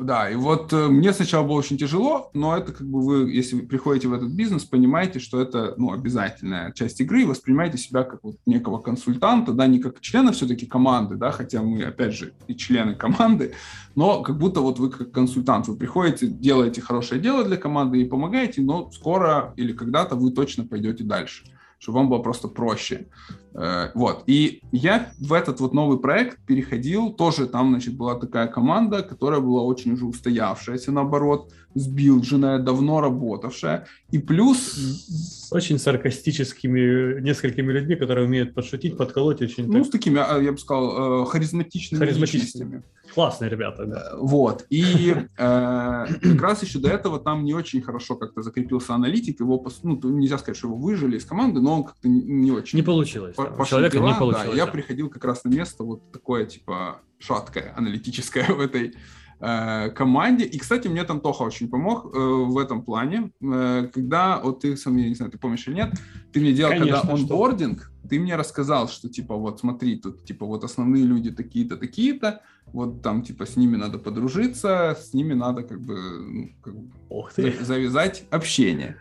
да, 0.00 0.30
и 0.30 0.34
вот 0.34 0.72
э, 0.72 0.88
мне 0.88 1.12
сначала 1.12 1.46
было 1.46 1.54
очень 1.54 1.78
тяжело, 1.78 2.30
но 2.34 2.56
это 2.56 2.72
как 2.72 2.86
бы 2.86 3.00
вы, 3.00 3.32
если 3.32 3.56
вы 3.56 3.62
приходите 3.62 4.08
в 4.08 4.12
этот 4.12 4.30
бизнес, 4.30 4.64
понимаете, 4.64 5.20
что 5.20 5.40
это 5.40 5.74
ну, 5.76 5.92
обязательная 5.92 6.72
часть 6.72 7.00
игры, 7.00 7.22
и 7.22 7.26
воспринимаете 7.26 7.78
себя 7.78 8.02
как 8.02 8.24
вот 8.24 8.36
некого 8.46 8.78
консультанта, 8.78 9.52
да, 9.52 9.66
не 9.66 9.78
как 9.78 10.00
члена 10.00 10.32
все-таки 10.32 10.66
команды, 10.66 11.16
да, 11.16 11.30
хотя 11.30 11.62
мы, 11.62 11.82
опять 11.84 12.14
же, 12.14 12.32
и 12.48 12.56
члены 12.56 12.94
команды, 12.94 13.52
но 13.94 14.22
как 14.22 14.38
будто 14.38 14.60
вот 14.60 14.78
вы 14.78 14.90
как 14.90 15.12
консультант, 15.12 15.68
вы 15.68 15.76
приходите, 15.76 16.26
делаете 16.26 16.80
хорошее 16.80 17.20
дело 17.20 17.44
для 17.44 17.56
команды 17.56 18.00
и 18.00 18.04
помогаете, 18.04 18.62
но 18.62 18.90
скоро 18.90 19.54
или 19.56 19.72
когда-то 19.72 20.16
вы 20.16 20.32
точно 20.32 20.64
пойдете 20.64 21.04
дальше 21.04 21.44
чтобы 21.82 21.98
вам 21.98 22.10
было 22.10 22.20
просто 22.20 22.46
проще. 22.46 23.08
Э, 23.54 23.90
вот. 23.94 24.24
И 24.26 24.62
я 24.72 25.12
в 25.18 25.32
этот 25.32 25.60
вот 25.60 25.74
новый 25.74 25.98
проект 25.98 26.38
переходил, 26.46 27.12
тоже 27.12 27.46
там, 27.46 27.70
значит, 27.70 27.96
была 27.96 28.14
такая 28.14 28.46
команда, 28.46 29.02
которая 29.02 29.40
была 29.40 29.62
очень 29.62 29.92
уже 29.92 30.06
устоявшаяся, 30.06 30.92
наоборот, 30.92 31.52
сбилдженная, 31.74 32.58
давно 32.58 33.00
работавшая. 33.00 33.86
И 34.10 34.18
плюс... 34.18 34.58
С 34.58 35.52
очень 35.52 35.78
саркастическими 35.78 37.20
несколькими 37.20 37.72
людьми, 37.72 37.96
которые 37.96 38.26
умеют 38.26 38.54
подшутить, 38.54 38.96
подколоть 38.96 39.42
очень... 39.42 39.66
Ну, 39.66 39.78
так... 39.78 39.86
с 39.86 39.90
такими, 39.90 40.18
а, 40.18 40.38
я 40.38 40.52
бы 40.52 40.58
сказал, 40.58 41.24
э, 41.24 41.26
харизматичными, 41.26 41.98
харизматичными. 41.98 42.82
Классные 43.14 43.50
ребята, 43.50 43.84
да. 43.84 44.12
Э, 44.12 44.16
вот. 44.18 44.64
И 44.70 45.14
э, 45.14 45.26
как 45.36 46.42
раз 46.42 46.62
еще 46.62 46.78
до 46.78 46.88
этого 46.88 47.18
там 47.18 47.44
не 47.44 47.54
очень 47.54 47.82
хорошо 47.82 48.16
как-то 48.16 48.42
закрепился 48.42 48.94
аналитик. 48.94 49.40
Его, 49.40 49.64
ну, 49.82 50.00
нельзя 50.04 50.38
сказать, 50.38 50.56
что 50.56 50.68
его 50.68 50.76
выжили 50.76 51.18
из 51.18 51.24
команды, 51.24 51.60
но 51.60 51.78
он 51.78 51.84
как-то 51.84 52.08
не 52.08 52.50
очень... 52.50 52.78
Не 52.78 52.82
получилось. 52.82 53.36
По, 53.44 53.66
человека 53.66 53.96
дела, 53.96 54.08
не 54.08 54.18
получилось. 54.18 54.50
Да. 54.50 54.56
Я 54.56 54.66
приходил 54.66 55.08
как 55.08 55.24
раз 55.24 55.44
на 55.44 55.50
место 55.50 55.84
вот 55.84 56.12
такое, 56.12 56.46
типа, 56.46 57.00
шаткое, 57.18 57.72
аналитическое 57.76 58.46
в 58.48 58.60
этой 58.60 58.94
э, 59.40 59.90
команде. 59.90 60.44
И, 60.44 60.58
кстати, 60.58 60.88
мне 60.88 61.04
там 61.04 61.20
Тоха 61.20 61.42
очень 61.42 61.68
помог 61.68 62.14
э, 62.14 62.18
в 62.18 62.58
этом 62.58 62.82
плане. 62.82 63.32
Э, 63.42 63.88
когда, 63.92 64.40
вот 64.40 64.60
ты 64.60 64.76
сам, 64.76 64.96
я 64.96 65.08
не 65.08 65.14
знаю, 65.14 65.32
ты 65.32 65.38
помнишь 65.38 65.66
или 65.66 65.74
нет, 65.74 65.94
ты 66.32 66.40
мне 66.40 66.52
делал, 66.52 66.72
Конечно, 66.72 67.00
когда 67.00 67.12
онбординг, 67.12 67.90
ты 68.08 68.18
мне 68.18 68.36
рассказал, 68.36 68.88
что, 68.88 69.08
типа, 69.08 69.36
вот 69.36 69.60
смотри, 69.60 69.96
тут, 69.96 70.24
типа, 70.24 70.46
вот 70.46 70.64
основные 70.64 71.04
люди 71.04 71.30
такие-то, 71.30 71.76
такие-то, 71.76 72.42
вот 72.66 73.02
там, 73.02 73.22
типа, 73.22 73.46
с 73.46 73.56
ними 73.56 73.76
надо 73.76 73.98
подружиться, 73.98 74.96
с 75.00 75.12
ними 75.14 75.34
надо, 75.34 75.62
как 75.62 75.80
бы, 75.80 75.96
ну, 75.96 76.50
как 76.62 76.74
бы 76.74 76.90
Ох 77.08 77.32
ты. 77.32 77.54
завязать 77.64 78.24
общение. 78.30 78.96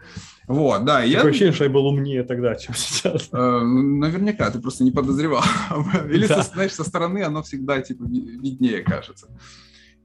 Вот, 0.52 0.84
да. 0.84 0.98
Такое 0.98 1.08
я... 1.08 1.22
ощущение, 1.22 1.54
что 1.54 1.64
я 1.64 1.70
был 1.70 1.88
умнее 1.88 2.24
тогда, 2.24 2.56
чем 2.62 2.76
сейчас. 2.76 3.30
Э, 3.32 3.62
наверняка, 3.62 4.52
ты 4.52 4.60
просто 4.60 4.84
не 4.84 4.92
подозревал. 4.92 5.44
Или, 6.10 6.28
да. 6.28 6.44
со, 6.44 6.54
знаешь, 6.54 6.74
со 6.74 6.84
стороны 6.84 7.24
оно 7.24 7.42
всегда, 7.42 7.82
типа, 7.82 8.04
виднее 8.04 8.82
кажется. 8.82 9.28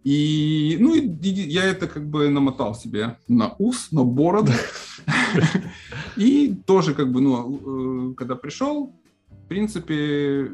И, 0.05 0.77
ну, 0.79 0.95
и, 0.95 1.09
я 1.29 1.65
это 1.65 1.89
как 1.89 2.09
бы 2.09 2.29
намотал 2.29 2.77
себе 2.77 3.17
на 3.27 3.55
ус, 3.59 3.91
на 3.91 4.05
бороду. 4.05 4.53
И 6.17 6.55
тоже 6.65 6.95
как 6.95 7.11
бы, 7.11 7.21
ну, 7.21 8.11
э, 8.11 8.15
когда 8.15 8.37
пришел, 8.37 8.95
в 9.29 9.49
принципе, 9.49 10.53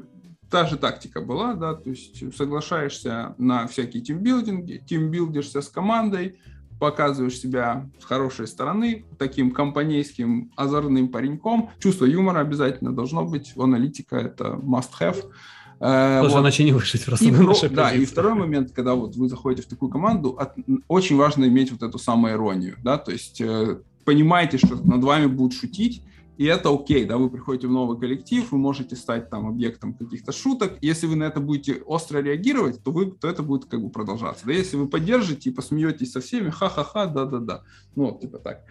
та 0.50 0.66
же 0.66 0.78
тактика 0.78 1.20
была, 1.20 1.52
да, 1.52 1.74
то 1.74 1.90
есть 1.90 2.35
соглашаешься 2.35 3.35
на 3.37 3.66
всякие 3.66 4.02
тимбилдинги, 4.02 4.83
тимбилдишься 4.87 5.61
с 5.61 5.68
командой, 5.68 6.38
показываешь 6.83 7.38
себя 7.38 7.88
с 8.01 8.05
хорошей 8.05 8.49
стороны, 8.49 9.05
таким 9.16 9.53
компанейским 9.53 10.51
озорным 10.57 11.07
пареньком. 11.11 11.71
Чувство 11.79 12.07
юмора 12.07 12.40
обязательно 12.40 12.92
должно 12.92 13.25
быть. 13.25 13.53
Аналитика— 13.57 14.16
это 14.29 14.59
must-have. 14.61 15.31
Э, 15.79 16.18
Тоже 16.23 16.35
вот. 16.35 16.42
иначе 16.42 16.64
не 16.64 16.73
выжить 16.73 17.05
просто 17.05 17.27
и, 17.27 17.31
про, 17.31 17.68
Да, 17.68 17.92
и 17.92 18.05
второй 18.05 18.35
момент, 18.35 18.73
когда 18.73 18.97
вот 18.97 19.14
вы 19.14 19.29
заходите 19.29 19.62
в 19.62 19.71
такую 19.71 19.92
команду, 19.92 20.31
от, 20.31 20.55
очень 20.88 21.16
важно 21.16 21.45
иметь 21.45 21.71
вот 21.71 21.85
эту 21.85 21.99
самую 22.01 22.35
иронию, 22.35 22.77
да, 22.83 22.99
то 22.99 23.12
есть 23.12 23.40
э, 23.40 23.79
понимаете, 24.05 24.59
что 24.59 24.75
над 24.75 25.05
вами 25.05 25.27
будут 25.27 25.55
шутить, 25.55 26.03
и 26.38 26.47
это 26.47 26.75
окей, 26.75 27.05
да, 27.05 27.18
вы 27.18 27.29
приходите 27.31 27.66
в 27.66 27.71
новый 27.71 27.99
коллектив, 27.99 28.51
вы 28.51 28.59
можете 28.59 28.97
стать 28.97 29.29
там 29.31 29.47
объектом 29.47 29.95
каких-то 29.95 30.33
шуток. 30.33 30.79
Если 30.81 31.07
вы 31.07 31.16
на 31.16 31.25
это 31.25 31.40
будете 31.40 31.83
остро 31.83 32.18
реагировать, 32.18 32.83
то, 32.83 32.90
вы, 32.90 33.12
то 33.12 33.29
это 33.29 33.42
будет 33.42 33.66
как 33.66 33.83
бы 33.83 33.90
продолжаться. 33.90 34.47
Да, 34.47 34.53
если 34.53 34.77
вы 34.77 34.88
поддержите 34.88 35.51
и 35.51 35.53
посмеетесь 35.53 36.12
со 36.12 36.21
всеми, 36.21 36.51
ха-ха-ха, 36.51 37.07
да-да-да. 37.07 37.62
Ну, 37.95 38.05
вот, 38.05 38.21
типа 38.23 38.38
так. 38.38 38.64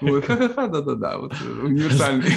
Ха-ха-ха, 0.00 0.66
да-да-да, 0.68 1.18
вот 1.18 1.32
э, 1.32 1.64
универсальный. 1.64 2.30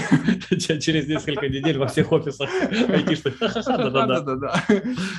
Через 0.80 1.08
несколько 1.08 1.50
недель 1.50 1.78
во 1.78 1.88
всех 1.88 2.12
офисах 2.12 2.50
айтишных, 2.89 3.38
да-да-да. 3.39 4.63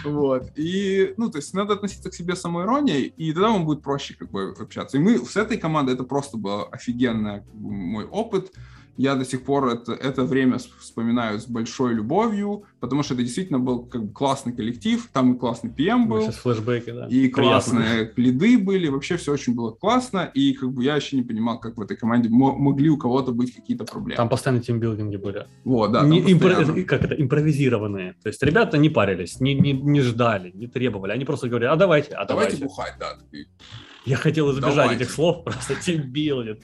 Вот, 0.05 0.51
и, 0.57 1.13
ну, 1.17 1.31
то 1.31 1.39
есть 1.39 1.53
надо 1.53 1.75
относиться 1.75 2.11
к 2.11 2.15
себе 2.15 2.35
самоиронией, 2.35 3.13
и 3.17 3.33
тогда 3.33 3.51
вам 3.51 3.67
будет 3.67 3.83
проще 3.83 4.15
как 4.15 4.31
бы 4.31 4.55
общаться. 4.59 4.97
И 4.97 5.01
мы 5.01 5.19
с 5.19 5.37
этой 5.37 5.59
командой, 5.59 5.95
это 5.95 6.05
просто 6.05 6.39
было 6.39 6.65
офигенное 6.69 7.45
мой 7.85 8.05
опыт. 8.05 8.53
Я 8.97 9.17
до 9.17 9.25
сих 9.25 9.45
пор 9.45 9.69
это, 9.69 9.93
это 9.93 10.25
время 10.25 10.59
вспоминаю 10.79 11.41
с 11.41 11.47
большой 11.47 11.95
любовью, 11.95 12.65
потому 12.79 13.03
что 13.03 13.15
это 13.15 13.25
действительно 13.25 13.59
был 13.59 13.87
как 13.87 14.05
бы 14.05 14.13
классный 14.13 14.53
коллектив, 14.53 15.09
там 15.13 15.35
и 15.35 15.39
классный 15.39 15.71
PM 15.71 16.07
был. 16.07 16.23
Сейчас 16.23 16.37
флешбеки, 16.37 16.91
да. 16.91 17.09
И 17.09 17.29
классные 17.29 18.13
лиды 18.15 18.57
были, 18.57 18.89
вообще 18.89 19.17
все 19.17 19.33
очень 19.33 19.55
было 19.55 19.73
классно, 19.73 20.31
и 20.33 20.53
как 20.53 20.73
бы 20.73 20.85
я 20.85 20.95
еще 20.95 21.17
не 21.17 21.23
понимал, 21.23 21.59
как 21.59 21.77
в 21.77 21.81
этой 21.81 21.97
команде 21.97 22.29
могли 22.29 22.89
у 22.89 22.97
кого-то 22.97 23.33
быть 23.33 23.53
какие-то 23.53 23.85
проблемы. 23.85 24.17
Там 24.17 24.29
постоянно 24.29 24.63
тимбилдинги 24.63 25.17
были. 25.17 25.47
Вот, 25.65 25.91
да. 25.91 26.05
Не, 26.05 26.21
импро... 26.21 26.55
Как 26.85 27.03
это, 27.03 27.21
импровизированные. 27.21 28.15
То 28.23 28.29
есть 28.29 28.43
ребята 28.45 28.79
не 28.79 28.91
парились, 28.91 29.41
не, 29.41 29.55
не, 29.55 29.73
не 29.73 30.03
ждали, 30.03 30.53
не 30.55 30.69
требовали, 30.69 31.11
они 31.11 31.25
просто 31.25 31.49
говорили, 31.49 31.69
а 31.69 31.77
давайте, 31.77 32.15
а 32.15 32.27
давайте. 32.27 32.59
Давайте 32.59 32.65
бухать, 32.65 32.95
да. 33.01 33.19
Я 34.05 34.17
хотел 34.17 34.53
избежать 34.53 34.77
давайте. 34.77 35.05
этих 35.05 35.13
слов, 35.13 35.43
просто 35.45 35.75
тимбилдинг. 35.75 36.61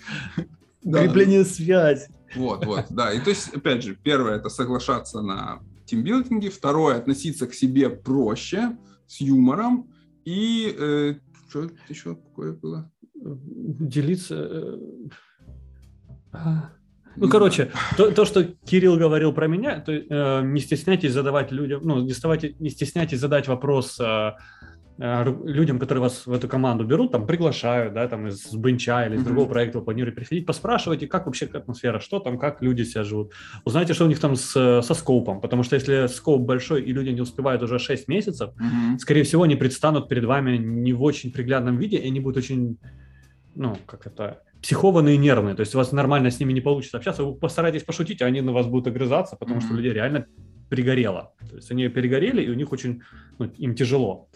Укрепление 0.82 1.44
связи. 1.44 2.08
Вот, 2.34 2.64
вот, 2.64 2.86
да. 2.90 3.12
И 3.12 3.20
то 3.20 3.30
есть, 3.30 3.48
опять 3.54 3.82
же, 3.82 3.94
первое 3.94 4.36
это 4.36 4.48
соглашаться 4.48 5.20
на 5.20 5.60
тимбилдинге, 5.84 6.50
второе 6.50 6.96
относиться 6.96 7.46
к 7.46 7.54
себе 7.54 7.90
проще, 7.90 8.76
с 9.06 9.20
юмором, 9.20 9.90
и 10.24 10.74
э, 10.78 11.14
что 11.48 11.68
еще 11.88 12.14
какое 12.14 12.52
было? 12.52 12.90
Делиться. 13.14 14.36
Э, 14.36 14.78
а, 16.32 16.70
ну, 17.16 17.26
не 17.26 17.30
короче, 17.30 17.72
то, 17.96 18.12
то, 18.12 18.24
что 18.24 18.44
Кирилл 18.44 18.96
говорил 18.96 19.32
про 19.32 19.48
меня, 19.48 19.80
то 19.80 19.92
э, 19.92 20.42
не 20.44 20.60
стесняйтесь 20.60 21.12
задавать 21.12 21.50
людям, 21.50 21.80
ну, 21.82 22.00
не, 22.02 22.12
ставайте, 22.12 22.54
не 22.60 22.70
стесняйтесь 22.70 23.18
задать 23.18 23.48
вопрос 23.48 23.98
э, 23.98 24.32
людям, 25.00 25.78
которые 25.78 26.02
вас 26.02 26.26
в 26.26 26.32
эту 26.32 26.46
команду 26.46 26.84
берут, 26.84 27.12
там 27.12 27.26
приглашают, 27.26 27.94
да, 27.94 28.06
там 28.06 28.28
из 28.28 28.52
бенча 28.52 29.06
или 29.06 29.14
из 29.14 29.20
mm-hmm. 29.20 29.24
другого 29.24 29.48
проекта 29.48 29.78
вы 29.78 29.84
планируете 29.84 30.16
приходить, 30.16 30.44
поспрашивайте, 30.44 31.06
как 31.06 31.24
вообще 31.24 31.46
атмосфера, 31.46 32.00
что 32.00 32.18
там, 32.18 32.38
как 32.38 32.60
люди 32.60 32.82
себя 32.82 33.02
живут. 33.02 33.32
Узнайте, 33.64 33.94
что 33.94 34.04
у 34.04 34.08
них 34.08 34.20
там 34.20 34.36
с, 34.36 34.82
со 34.82 34.94
скопом, 34.94 35.40
потому 35.40 35.62
что 35.62 35.74
если 35.74 36.06
скоп 36.06 36.42
большой 36.42 36.82
и 36.82 36.92
люди 36.92 37.08
не 37.08 37.22
успевают 37.22 37.62
уже 37.62 37.78
6 37.78 38.08
месяцев, 38.08 38.50
mm-hmm. 38.50 38.98
скорее 38.98 39.22
всего, 39.22 39.44
они 39.44 39.56
предстанут 39.56 40.08
перед 40.08 40.24
вами 40.24 40.58
не 40.58 40.92
в 40.92 41.02
очень 41.02 41.32
приглядном 41.32 41.78
виде, 41.78 41.96
и 41.96 42.06
они 42.06 42.20
будут 42.20 42.36
очень, 42.36 42.76
ну, 43.54 43.76
как 43.86 44.06
это, 44.06 44.42
психованные 44.60 45.14
и 45.14 45.18
нервные, 45.18 45.54
то 45.54 45.60
есть 45.60 45.74
у 45.74 45.78
вас 45.78 45.92
нормально 45.92 46.30
с 46.30 46.38
ними 46.38 46.52
не 46.52 46.60
получится 46.60 46.98
общаться, 46.98 47.24
вы 47.24 47.34
постарайтесь 47.34 47.84
пошутить, 47.84 48.20
а 48.20 48.26
они 48.26 48.42
на 48.42 48.52
вас 48.52 48.66
будут 48.66 48.88
огрызаться, 48.88 49.36
потому 49.36 49.60
mm-hmm. 49.60 49.64
что 49.64 49.74
людей 49.74 49.92
реально 49.94 50.26
перегорело. 50.68 51.32
То 51.48 51.56
есть 51.56 51.70
они 51.70 51.88
перегорели, 51.88 52.42
и 52.42 52.50
у 52.50 52.54
них 52.54 52.70
очень, 52.70 53.00
ну, 53.38 53.46
им 53.46 53.74
тяжело. 53.74 54.28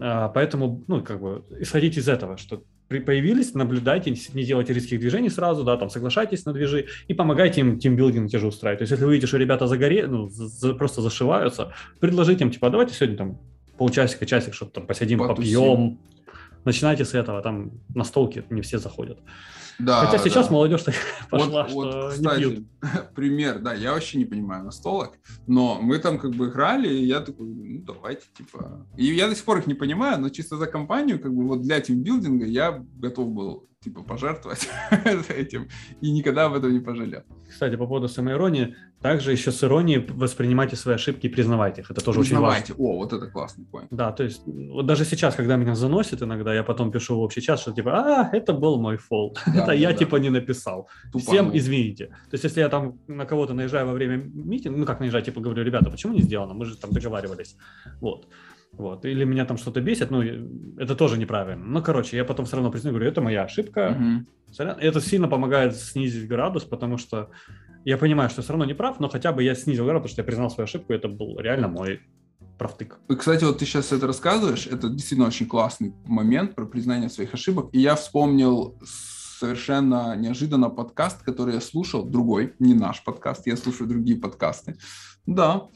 А, 0.00 0.28
поэтому, 0.28 0.84
ну, 0.86 1.02
как 1.02 1.20
бы, 1.20 1.44
исходите 1.58 2.00
из 2.00 2.08
этого, 2.08 2.36
что 2.36 2.62
появились, 2.88 3.54
наблюдайте, 3.54 4.10
не 4.10 4.44
делайте 4.44 4.72
резких 4.72 5.00
движений 5.00 5.30
сразу, 5.30 5.64
да, 5.64 5.76
там, 5.76 5.90
соглашайтесь 5.90 6.44
на 6.44 6.52
движи 6.52 6.86
и 7.08 7.14
помогайте 7.14 7.60
им 7.60 7.78
тимбилдинг 7.78 8.30
те 8.30 8.38
же 8.38 8.46
устраивать. 8.46 8.78
То 8.78 8.82
есть, 8.82 8.92
если 8.92 9.04
вы 9.04 9.12
видите, 9.12 9.26
что 9.26 9.38
ребята 9.38 9.66
загоре, 9.66 10.06
ну, 10.06 10.28
за, 10.28 10.74
просто 10.74 11.00
зашиваются, 11.02 11.72
предложите 12.00 12.44
им, 12.44 12.50
типа, 12.50 12.70
давайте 12.70 12.94
сегодня 12.94 13.16
там 13.16 13.38
полчасика, 13.78 14.26
часик, 14.26 14.54
чтобы 14.54 14.70
там 14.70 14.86
посидим, 14.86 15.18
Потусим. 15.18 15.60
попьем. 15.60 15.98
Начинайте 16.64 17.04
с 17.04 17.14
этого, 17.14 17.42
там 17.42 17.72
на 17.94 18.04
столке 18.04 18.44
не 18.50 18.62
все 18.62 18.78
заходят. 18.78 19.18
Да, 19.78 20.06
Хотя 20.06 20.18
сейчас 20.18 20.48
да. 20.48 20.52
молодежь 20.52 20.84
пошла, 21.30 21.64
вот, 21.64 21.68
что 21.68 22.02
вот, 22.02 22.12
кстати, 22.12 22.44
не 22.44 22.50
пьют. 22.50 22.66
Пример, 23.14 23.58
да, 23.58 23.74
я 23.74 23.92
вообще 23.92 24.18
не 24.18 24.24
понимаю 24.24 24.64
настолок, 24.64 25.14
но 25.46 25.78
мы 25.80 25.98
там 25.98 26.18
как 26.18 26.32
бы 26.32 26.48
играли, 26.48 26.88
и 26.88 27.04
я 27.04 27.20
такой, 27.20 27.46
ну 27.46 27.82
давайте, 27.82 28.26
типа... 28.36 28.86
И 28.96 29.06
я 29.06 29.28
до 29.28 29.34
сих 29.34 29.44
пор 29.44 29.58
их 29.58 29.66
не 29.66 29.74
понимаю, 29.74 30.20
но 30.20 30.28
чисто 30.28 30.56
за 30.56 30.66
компанию, 30.66 31.20
как 31.20 31.34
бы 31.34 31.46
вот 31.46 31.62
для 31.62 31.80
тимбилдинга 31.80 32.46
я 32.46 32.84
готов 32.96 33.28
был 33.30 33.68
типа 33.84 34.02
пожертвовать 34.02 34.68
этим 35.28 35.68
и 36.00 36.10
никогда 36.10 36.46
об 36.46 36.54
этом 36.54 36.72
не 36.72 36.80
пожалел. 36.80 37.22
Кстати, 37.48 37.76
по 37.76 37.86
поводу 37.86 38.08
самоиронии, 38.08 38.74
также 39.00 39.32
еще 39.32 39.52
с 39.52 39.62
иронией 39.62 40.06
воспринимайте 40.08 40.76
свои 40.76 40.94
ошибки 40.94 41.26
и 41.26 41.28
признавайте 41.28 41.82
их. 41.82 41.90
Это 41.90 42.02
тоже 42.02 42.20
очень 42.20 42.38
важно. 42.38 42.74
О, 42.78 42.96
вот 42.96 43.12
это 43.12 43.26
классный 43.26 43.66
point. 43.70 43.86
Да, 43.90 44.12
то 44.12 44.24
есть 44.24 44.42
вот 44.46 44.86
даже 44.86 45.04
сейчас, 45.04 45.34
когда 45.34 45.56
меня 45.56 45.74
заносит 45.74 46.22
иногда, 46.22 46.54
я 46.54 46.62
потом 46.62 46.90
пишу 46.90 47.16
в 47.16 47.20
общий 47.20 47.42
чат, 47.42 47.60
что 47.60 47.72
типа, 47.72 47.90
а, 47.92 48.30
это 48.32 48.54
был 48.54 48.80
мой 48.80 48.96
фол. 48.96 49.36
Да, 49.46 49.52
это 49.54 49.66
да, 49.66 49.72
я 49.74 49.90
да. 49.90 49.94
типа 49.94 50.16
не 50.16 50.30
написал. 50.30 50.88
Тупанул. 51.12 51.32
Всем 51.32 51.56
извините. 51.56 52.06
То 52.06 52.34
есть 52.34 52.44
если 52.44 52.60
я 52.60 52.68
там 52.68 52.98
на 53.06 53.26
кого-то 53.26 53.52
наезжаю 53.52 53.86
во 53.86 53.92
время 53.92 54.16
митинга, 54.16 54.78
ну 54.78 54.86
как 54.86 55.00
наезжать, 55.00 55.26
типа 55.26 55.40
говорю, 55.40 55.62
ребята, 55.62 55.90
почему 55.90 56.14
не 56.14 56.22
сделано? 56.22 56.54
Мы 56.54 56.64
же 56.64 56.76
там 56.76 56.90
договаривались. 56.90 57.56
Вот. 58.00 58.26
Вот. 58.76 59.04
Или 59.04 59.24
меня 59.24 59.44
там 59.44 59.56
что-то 59.56 59.80
бесит, 59.80 60.10
ну, 60.10 60.22
это 60.78 60.94
тоже 60.94 61.18
неправильно. 61.18 61.64
Ну, 61.64 61.82
короче, 61.82 62.16
я 62.16 62.24
потом 62.24 62.46
все 62.46 62.56
равно 62.56 62.70
признаю, 62.70 62.94
говорю, 62.94 63.10
это 63.10 63.20
моя 63.20 63.44
ошибка. 63.44 63.96
Угу. 63.98 64.66
Это 64.80 65.00
сильно 65.00 65.28
помогает 65.28 65.76
снизить 65.76 66.28
градус, 66.28 66.64
потому 66.64 66.96
что 66.98 67.30
я 67.84 67.98
понимаю, 67.98 68.30
что 68.30 68.42
все 68.42 68.52
равно 68.52 68.64
не 68.64 68.74
прав, 68.74 69.00
но 69.00 69.08
хотя 69.08 69.32
бы 69.32 69.42
я 69.42 69.54
снизил 69.54 69.84
градус, 69.84 70.02
потому 70.02 70.12
что 70.12 70.22
я 70.22 70.26
признал 70.26 70.50
свою 70.50 70.64
ошибку, 70.64 70.92
и 70.92 70.96
это 70.96 71.08
был 71.08 71.38
реально 71.38 71.68
мой 71.68 72.00
правтык. 72.58 72.98
И, 73.08 73.16
кстати, 73.16 73.44
вот 73.44 73.58
ты 73.58 73.66
сейчас 73.66 73.92
это 73.92 74.06
рассказываешь, 74.06 74.66
это 74.66 74.88
действительно 74.88 75.26
очень 75.26 75.46
классный 75.46 75.92
момент 76.06 76.54
про 76.54 76.66
признание 76.66 77.08
своих 77.08 77.34
ошибок. 77.34 77.68
И 77.72 77.80
я 77.80 77.94
вспомнил 77.96 78.78
совершенно 79.44 80.16
неожиданно 80.16 80.70
подкаст, 80.70 81.22
который 81.22 81.54
я 81.54 81.60
слушал, 81.60 82.04
другой, 82.04 82.54
не 82.58 82.74
наш 82.74 83.04
подкаст, 83.04 83.46
я 83.46 83.56
слушаю 83.56 83.88
другие 83.88 84.18
подкасты. 84.18 84.76
Да, 85.26 85.68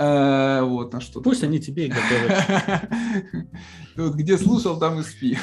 Э, 0.00 0.62
вот, 0.62 0.94
на 0.94 1.00
что. 1.02 1.20
Пусть 1.20 1.44
они 1.44 1.60
тебе 1.60 1.86
и 1.86 1.90
готовят. 1.90 2.88
Вот 3.96 4.14
где 4.14 4.38
слушал, 4.38 4.78
там 4.78 4.98
и 4.98 5.02
спи. 5.02 5.36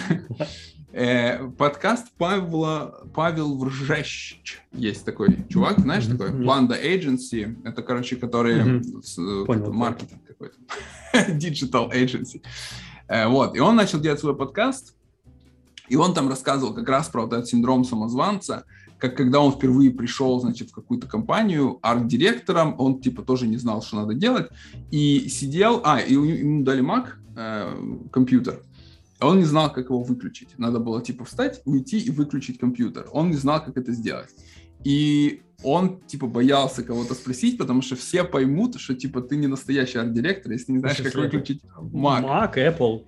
Э, 0.92 1.48
подкаст 1.50 2.08
Павла, 2.18 3.08
Павел 3.14 3.56
Вржещ. 3.56 4.62
Есть 4.72 5.06
такой 5.06 5.46
чувак, 5.48 5.80
знаешь, 5.80 6.08
такой? 6.08 6.32
Банда 6.32 6.76
Agency. 6.76 7.56
Это, 7.66 7.84
короче, 7.84 8.16
который 8.16 8.82
маркетинг 9.16 10.22
какой-то. 10.28 10.58
Digital 11.34 11.92
Agency. 11.94 12.42
Э, 13.08 13.28
вот, 13.28 13.56
и 13.56 13.60
он 13.60 13.76
начал 13.76 14.00
делать 14.00 14.20
свой 14.20 14.36
подкаст, 14.36 14.96
и 15.90 15.96
он 15.96 16.14
там 16.14 16.30
рассказывал 16.30 16.74
как 16.74 16.88
раз 16.90 17.08
про 17.10 17.26
этот 17.26 17.48
синдром 17.48 17.84
самозванца, 17.84 18.64
как 18.98 19.16
когда 19.16 19.40
он 19.40 19.52
впервые 19.52 19.92
пришел, 19.92 20.40
значит, 20.40 20.70
в 20.70 20.74
какую-то 20.74 21.08
компанию 21.08 21.80
арт-директором, 21.82 22.76
он 22.80 23.00
типа 23.00 23.22
тоже 23.22 23.48
не 23.48 23.58
знал, 23.58 23.82
что 23.82 23.98
надо 23.98 24.14
делать, 24.14 24.48
и 24.92 25.28
сидел, 25.30 25.82
а, 25.84 26.00
и 26.00 26.14
ему 26.14 26.64
дали 26.64 26.84
Mac, 26.84 27.10
э, 27.36 28.00
компьютер, 28.12 28.62
он 29.20 29.40
не 29.40 29.46
знал, 29.46 29.72
как 29.72 29.86
его 29.86 30.02
выключить. 30.02 30.50
Надо 30.58 30.80
было 30.80 31.02
типа 31.02 31.26
встать, 31.26 31.62
уйти 31.66 32.00
и 32.00 32.12
выключить 32.12 32.60
компьютер. 32.60 33.08
Он 33.12 33.30
не 33.30 33.36
знал, 33.36 33.64
как 33.64 33.78
это 33.78 33.92
сделать. 33.92 34.30
И 34.84 35.42
он 35.64 36.00
типа 36.02 36.28
боялся 36.28 36.84
кого-то 36.84 37.16
спросить, 37.16 37.58
потому 37.58 37.82
что 37.82 37.96
все 37.96 38.24
поймут, 38.24 38.80
что 38.80 38.94
типа 38.94 39.22
ты 39.22 39.38
не 39.38 39.48
настоящий 39.48 39.98
арт-директор, 39.98 40.52
если 40.52 40.72
не 40.72 40.80
знаешь, 40.80 40.98
как 40.98 41.16
выключить 41.16 41.64
Mac. 41.80 42.24
Mac, 42.24 42.56
Apple. 42.56 43.04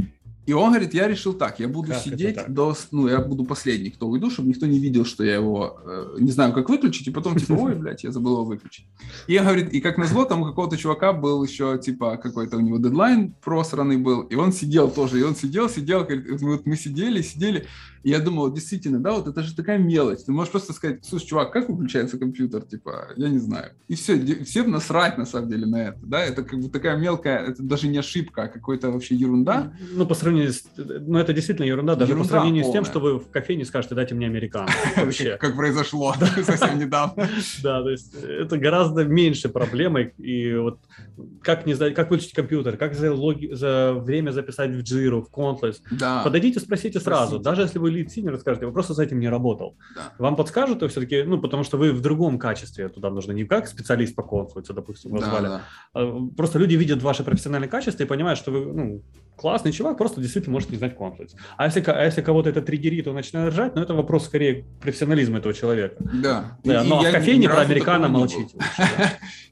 И 0.49 0.53
он 0.53 0.71
говорит, 0.71 0.95
я 0.95 1.07
решил 1.07 1.33
так, 1.33 1.59
я 1.59 1.67
буду 1.67 1.91
как 1.91 2.01
сидеть 2.01 2.39
до, 2.47 2.75
ну, 2.89 3.07
я 3.07 3.19
буду 3.19 3.43
последний, 3.45 3.91
кто 3.91 4.07
уйду, 4.07 4.31
чтобы 4.31 4.49
никто 4.49 4.65
не 4.65 4.79
видел, 4.79 5.05
что 5.05 5.23
я 5.23 5.35
его 5.35 5.79
э, 5.85 6.15
не 6.17 6.31
знаю, 6.31 6.53
как 6.53 6.69
выключить, 6.69 7.07
и 7.07 7.11
потом 7.11 7.35
типа, 7.37 7.53
ой, 7.53 7.75
блядь, 7.75 8.03
я 8.03 8.11
забыл 8.11 8.31
его 8.31 8.45
выключить. 8.45 8.87
И 9.27 9.33
я 9.33 9.43
говорит, 9.43 9.71
и 9.71 9.79
как 9.79 9.99
назло, 9.99 10.25
там 10.25 10.41
у 10.41 10.45
какого-то 10.45 10.75
чувака 10.75 11.13
был 11.13 11.43
еще, 11.43 11.77
типа, 11.77 12.17
какой-то 12.17 12.57
у 12.57 12.61
него 12.61 12.79
дедлайн 12.79 13.35
просранный 13.43 13.97
был, 13.97 14.21
и 14.21 14.33
он 14.33 14.51
сидел 14.51 14.89
тоже, 14.89 15.19
и 15.19 15.21
он 15.21 15.35
сидел, 15.35 15.69
сидел, 15.69 16.03
говорит, 16.03 16.41
вот 16.41 16.65
мы 16.65 16.75
сидели, 16.75 17.21
сидели, 17.21 17.67
и 18.03 18.11
я 18.11 18.19
думал, 18.19 18.51
действительно, 18.51 18.99
да, 18.99 19.11
вот 19.11 19.27
это 19.27 19.43
же 19.43 19.55
такая 19.55 19.77
мелочь. 19.77 20.19
Ты 20.25 20.31
можешь 20.31 20.51
просто 20.51 20.73
сказать, 20.73 21.03
слушай, 21.03 21.27
чувак, 21.27 21.51
как 21.51 21.69
выключается 21.69 22.17
компьютер? 22.17 22.61
Типа, 22.63 23.09
я 23.17 23.29
не 23.29 23.39
знаю. 23.39 23.73
И 23.87 23.95
все, 23.95 24.43
всем 24.45 24.71
насрать 24.71 25.17
на 25.17 25.25
самом 25.25 25.49
деле 25.49 25.65
на 25.65 25.89
это, 25.89 25.99
да, 26.03 26.23
это 26.23 26.43
как 26.43 26.59
бы 26.59 26.69
такая 26.69 26.97
мелкая, 26.97 27.39
это 27.39 27.61
даже 27.61 27.87
не 27.87 27.97
ошибка, 27.97 28.43
а 28.43 28.47
какая-то 28.47 28.91
вообще 28.91 29.15
ерунда. 29.15 29.73
Ну, 29.93 30.05
по 30.05 30.15
сравнению 30.15 30.38
с, 30.47 30.63
ну, 30.77 31.19
это 31.19 31.33
действительно 31.33 31.65
ерунда, 31.65 31.95
даже 31.95 32.11
ерунда 32.11 32.27
по 32.27 32.29
сравнению 32.29 32.63
полная. 32.63 32.81
с 32.81 32.85
тем, 32.85 32.91
что 32.91 32.99
вы 32.99 33.19
в 33.19 33.29
кофейне 33.29 33.65
скажете, 33.65 33.95
дайте 33.95 34.15
мне 34.15 34.27
американо. 34.27 34.67
Вообще. 34.95 35.37
Как 35.37 35.55
произошло 35.55 36.13
совсем 36.43 36.79
недавно. 36.79 37.27
Да, 37.63 37.81
то 37.81 37.89
есть 37.89 38.13
это 38.23 38.57
гораздо 38.57 39.03
меньше 39.03 39.49
проблемы, 39.49 40.13
и 40.17 40.55
вот 40.55 40.79
как 41.41 41.65
не 41.65 41.73
знать, 41.73 41.93
как 41.93 42.09
выключить 42.09 42.33
компьютер, 42.33 42.77
как 42.77 42.93
за, 42.93 43.13
логи, 43.13 43.53
за 43.53 43.93
время 43.93 44.31
записать 44.31 44.71
в 44.71 44.79
Jira, 44.79 45.21
в 45.21 45.29
Confluence. 45.31 45.77
Да. 45.91 46.23
Подойдите, 46.23 46.59
спросите 46.59 46.99
сразу, 46.99 47.39
даже 47.39 47.63
если 47.63 47.79
вы 47.79 47.91
лид 47.91 48.11
синер 48.11 48.37
скажете, 48.37 48.65
вы 48.65 48.71
просто 48.71 48.93
с 48.93 48.99
этим 48.99 49.19
не 49.19 49.29
работал. 49.29 49.75
Да. 49.95 50.13
Вам 50.17 50.35
подскажут, 50.35 50.79
то 50.79 50.87
все-таки, 50.87 51.23
ну, 51.23 51.39
потому 51.39 51.63
что 51.63 51.77
вы 51.77 51.91
в 51.91 52.01
другом 52.01 52.39
качестве 52.39 52.89
туда 52.89 53.09
нужно, 53.09 53.31
не 53.31 53.45
как 53.45 53.67
специалист 53.67 54.15
по 54.15 54.23
конфликту, 54.23 54.73
допустим, 54.73 55.11
вас 55.11 55.21
да, 55.21 55.41
Да. 55.41 55.61
А, 55.93 56.27
просто 56.35 56.59
люди 56.59 56.75
видят 56.75 57.01
ваше 57.01 57.23
профессиональное 57.23 57.69
качество 57.69 58.03
и 58.03 58.05
понимают, 58.05 58.39
что 58.39 58.51
вы, 58.51 58.73
ну, 58.73 59.03
классный 59.35 59.71
чувак, 59.71 59.97
просто 59.97 60.21
действительно 60.29 60.53
может 60.53 60.69
не 60.69 60.77
знать 60.77 60.95
конфликт. 60.95 61.35
А 61.57 61.65
если, 61.65 61.81
а 61.81 62.05
если 62.05 62.21
кого-то 62.21 62.49
это 62.49 62.61
триггерит, 62.61 63.07
он 63.07 63.15
начинает 63.15 63.51
ржать, 63.51 63.75
ну, 63.75 63.81
это 63.81 63.93
вопрос 63.93 64.25
скорее 64.25 64.65
профессионализма 64.79 65.39
этого 65.39 65.53
человека. 65.53 65.95
Да. 65.99 66.57
да 66.63 66.83
но 66.83 67.01
в 67.01 67.11
кофейне 67.11 67.49
про 67.49 67.61
американо 67.61 68.07
молчите. 68.07 68.57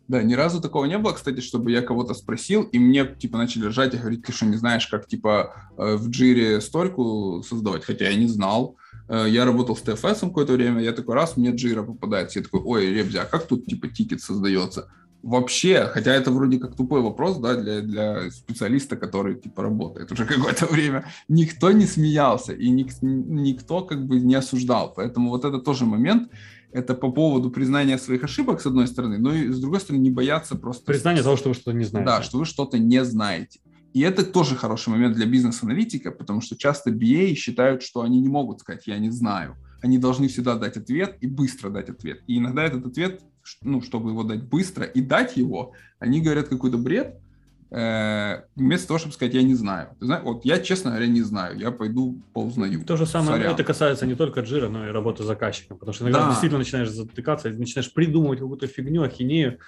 Да, 0.07 0.23
ни 0.23 0.35
разу 0.35 0.61
такого 0.61 0.85
не 0.85 0.97
было, 0.97 1.11
кстати, 1.11 1.41
чтобы 1.41 1.69
я 1.69 1.81
кого-то 1.81 2.13
спросил, 2.13 2.63
и 2.63 2.79
мне, 2.79 3.05
типа, 3.05 3.37
начали 3.37 3.65
ржать 3.65 3.93
и 3.93 3.97
говорить, 3.97 4.23
ты 4.23 4.31
что, 4.31 4.45
не 4.45 4.55
знаешь, 4.55 4.87
как, 4.87 5.05
типа, 5.05 5.69
э, 5.77 5.97
в 5.97 6.09
джире 6.09 6.61
стойку 6.61 7.43
создавать? 7.45 7.83
Хотя 7.83 8.07
я 8.07 8.15
не 8.15 8.27
знал. 8.27 8.77
Э, 9.09 9.25
я 9.27 9.43
работал 9.43 9.75
с 9.75 9.83
TFS 9.83 10.21
какое-то 10.21 10.53
время, 10.53 10.81
я 10.81 10.93
такой, 10.93 11.15
раз, 11.15 11.35
мне 11.35 11.51
джира 11.51 11.83
попадает, 11.83 12.33
я 12.37 12.41
такой, 12.41 12.61
ой, 12.61 12.93
Ребзя, 12.93 13.23
а 13.23 13.25
как 13.25 13.47
тут, 13.47 13.65
типа, 13.65 13.89
тикет 13.89 14.21
создается? 14.21 14.87
Вообще, 15.27 15.87
хотя 15.87 16.13
это 16.13 16.31
вроде 16.31 16.57
как 16.57 16.77
тупой 16.77 17.01
вопрос, 17.01 17.37
да, 17.39 17.55
для, 17.55 17.81
для 17.81 18.31
специалиста, 18.31 18.95
который, 18.95 19.35
типа, 19.35 19.61
работает 19.61 20.09
уже 20.09 20.25
какое-то 20.33 20.67
время, 20.67 21.03
никто 21.27 21.69
не 21.73 21.85
смеялся, 21.85 22.53
и 22.53 22.69
ник, 22.69 22.93
никто, 23.01 23.81
как 23.81 24.07
бы, 24.07 24.21
не 24.21 24.35
осуждал. 24.35 24.93
Поэтому 24.95 25.29
вот 25.31 25.43
это 25.43 25.59
тоже 25.59 25.85
момент, 25.85 26.31
это 26.71 26.93
по 26.93 27.11
поводу 27.11 27.51
признания 27.51 27.97
своих 27.97 28.23
ошибок, 28.23 28.61
с 28.61 28.67
одной 28.67 28.87
стороны, 28.87 29.17
но 29.17 29.33
и 29.33 29.49
с 29.49 29.59
другой 29.59 29.81
стороны 29.81 30.01
не 30.01 30.11
бояться 30.11 30.55
просто... 30.55 30.85
Признание 30.85 31.23
того, 31.23 31.35
что 31.35 31.49
вы 31.49 31.55
что-то 31.55 31.73
не 31.73 31.83
знаете. 31.83 32.05
Да, 32.05 32.21
что 32.21 32.37
вы 32.37 32.45
что-то 32.45 32.79
не 32.79 33.03
знаете. 33.03 33.59
И 33.91 33.99
это 33.99 34.25
тоже 34.25 34.55
хороший 34.55 34.89
момент 34.91 35.17
для 35.17 35.25
бизнес-аналитика, 35.25 36.11
потому 36.11 36.39
что 36.39 36.55
часто 36.55 36.89
BA 36.89 37.33
считают, 37.35 37.83
что 37.83 37.99
они 38.01 38.21
не 38.21 38.29
могут 38.29 38.61
сказать 38.61 38.87
«я 38.87 38.97
не 38.97 39.09
знаю». 39.09 39.57
Они 39.81 39.97
должны 39.97 40.29
всегда 40.29 40.55
дать 40.55 40.77
ответ 40.77 41.17
и 41.19 41.27
быстро 41.27 41.69
дать 41.69 41.89
ответ. 41.89 42.21
И 42.27 42.37
иногда 42.37 42.63
этот 42.63 42.85
ответ, 42.85 43.21
ну, 43.61 43.81
чтобы 43.81 44.11
его 44.11 44.23
дать 44.23 44.43
быстро 44.43 44.85
и 44.85 45.01
дать 45.01 45.37
его, 45.37 45.73
они 45.99 46.21
говорят 46.21 46.47
какой-то 46.47 46.77
бред, 46.77 47.15
э, 47.71 48.41
вместо 48.55 48.87
того, 48.87 48.97
чтобы 48.99 49.13
сказать, 49.13 49.33
я 49.33 49.43
не 49.43 49.55
знаю. 49.55 49.89
Ты 49.99 50.05
знаешь, 50.05 50.23
вот 50.23 50.45
я, 50.45 50.59
честно 50.59 50.91
говоря, 50.91 51.07
не 51.07 51.21
знаю, 51.21 51.57
я 51.57 51.71
пойду 51.71 52.21
поузнаю. 52.33 52.83
То 52.83 52.97
же 52.97 53.05
самое, 53.05 53.37
Сорян. 53.37 53.53
это 53.53 53.63
касается 53.63 54.05
не 54.05 54.15
только 54.15 54.41
джира, 54.41 54.69
но 54.69 54.87
и 54.87 54.91
работы 54.91 55.23
заказчиком, 55.23 55.77
потому 55.77 55.93
что 55.93 56.03
иногда 56.03 56.23
да. 56.23 56.29
действительно 56.29 56.59
начинаешь 56.59 56.89
затыкаться, 56.89 57.49
начинаешь 57.49 57.91
придумывать 57.93 58.39
какую-то 58.39 58.67
фигню, 58.67 59.03
ахинею, 59.03 59.59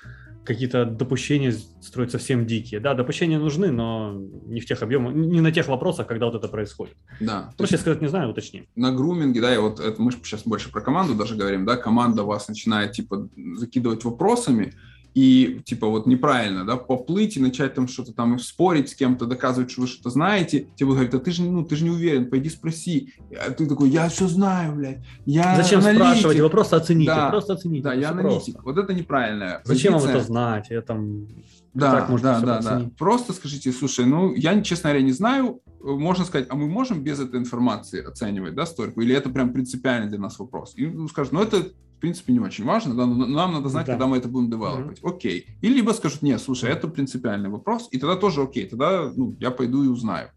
какие-то 0.49 0.85
допущения 0.85 1.53
строить 1.79 2.09
совсем 2.09 2.47
дикие. 2.47 2.79
Да, 2.79 2.95
допущения 2.95 3.38
нужны, 3.38 3.71
но 3.71 4.19
не 4.47 4.59
в 4.59 4.65
тех 4.65 4.81
объемах, 4.81 5.13
не 5.13 5.41
на 5.41 5.51
тех 5.51 5.67
вопросах, 5.67 6.07
когда 6.07 6.25
вот 6.25 6.33
это 6.33 6.47
происходит. 6.47 6.95
Да. 7.19 7.53
Проще 7.55 7.77
сказать, 7.77 8.01
не 8.01 8.07
знаю, 8.07 8.31
уточни. 8.31 8.67
На 8.75 8.91
груминге, 8.91 9.41
да, 9.41 9.53
и 9.53 9.59
вот 9.59 9.79
это 9.79 10.01
мы 10.01 10.12
сейчас 10.12 10.41
больше 10.43 10.71
про 10.71 10.81
команду 10.81 11.13
даже 11.13 11.35
говорим, 11.35 11.65
да, 11.65 11.77
команда 11.77 12.23
вас 12.23 12.47
начинает, 12.47 12.93
типа, 12.93 13.29
закидывать 13.57 14.03
вопросами, 14.03 14.73
и 15.15 15.61
типа 15.65 15.87
вот 15.87 16.05
неправильно, 16.05 16.65
да, 16.65 16.77
поплыть 16.77 17.35
и 17.37 17.39
начать 17.41 17.73
там 17.73 17.87
что-то 17.87 18.13
там 18.13 18.37
спорить 18.39 18.89
с 18.89 18.95
кем-то, 18.95 19.25
доказывать, 19.25 19.71
что 19.71 19.81
вы 19.81 19.87
что-то 19.87 20.09
знаете, 20.11 20.67
тебе 20.75 20.89
говорят, 20.91 21.13
а 21.13 21.19
ты 21.19 21.31
же, 21.31 21.43
ну, 21.43 21.63
ты 21.65 21.75
же 21.75 21.83
не 21.83 21.89
уверен, 21.89 22.29
пойди 22.29 22.49
спроси. 22.49 23.13
А 23.45 23.51
ты 23.51 23.65
такой, 23.67 23.89
я 23.89 24.07
все 24.09 24.27
знаю, 24.27 24.75
блядь, 24.75 24.99
я 25.25 25.55
Зачем 25.57 25.79
аналитик. 25.79 26.03
спрашивать? 26.05 26.39
Вы 26.39 26.49
просто 26.49 26.77
оцените, 26.77 27.11
Да. 27.11 27.29
просто 27.29 27.53
оцените. 27.53 27.83
Да, 27.83 27.93
я 27.93 28.09
аналитик. 28.11 28.55
просто. 28.55 28.61
Вот 28.63 28.77
это 28.77 28.93
неправильная 28.93 29.61
Зачем 29.65 29.93
вам 29.93 30.01
позиция. 30.01 30.17
это 30.19 30.27
знать? 30.27 30.67
Я 30.69 30.81
там... 30.81 31.27
Да, 31.73 31.91
так 31.91 32.10
можно 32.10 32.39
да, 32.41 32.62
да, 32.62 32.62
да. 32.62 32.91
Просто 32.97 33.34
скажите, 33.34 33.71
слушай, 33.71 34.05
ну, 34.05 34.34
я, 34.34 34.60
честно 34.62 34.89
говоря, 34.89 35.05
не 35.05 35.12
знаю, 35.12 35.62
можно 35.79 36.25
сказать, 36.25 36.47
а 36.49 36.55
мы 36.55 36.67
можем 36.67 37.03
без 37.03 37.19
этой 37.19 37.39
информации 37.39 38.03
оценивать, 38.03 38.55
да, 38.55 38.65
стойку, 38.65 39.01
или 39.01 39.15
это 39.15 39.29
прям 39.29 39.53
принципиально 39.53 40.10
для 40.10 40.19
нас 40.19 40.39
вопрос? 40.39 40.73
И 40.75 40.86
ну, 40.88 41.08
скажут, 41.08 41.34
ну, 41.34 41.41
это, 41.41 41.58
в 41.60 41.99
принципе, 41.99 42.34
не 42.34 42.39
очень 42.39 42.65
важно, 42.65 42.95
да, 42.95 43.05
но 43.05 43.25
нам 43.25 43.53
надо 43.53 43.69
знать, 43.69 43.86
Да. 43.86 43.93
когда 43.93 44.08
мы 44.08 44.17
это 44.17 44.27
будем 44.27 44.49
девелопить. 44.49 44.99
Окей. 45.03 45.47
И 45.62 45.69
либо 45.69 45.91
скажут, 45.91 46.21
нет, 46.21 46.41
слушай, 46.41 46.69
это 46.69 46.88
принципиальный 46.88 47.49
вопрос, 47.49 47.88
и 47.91 47.99
тогда 47.99 48.15
тоже 48.15 48.41
окей, 48.41 48.67
тогда, 48.67 49.12
ну, 49.15 49.36
я 49.39 49.51
пойду 49.51 49.84
и 49.84 49.88
узнаю. 49.88 50.29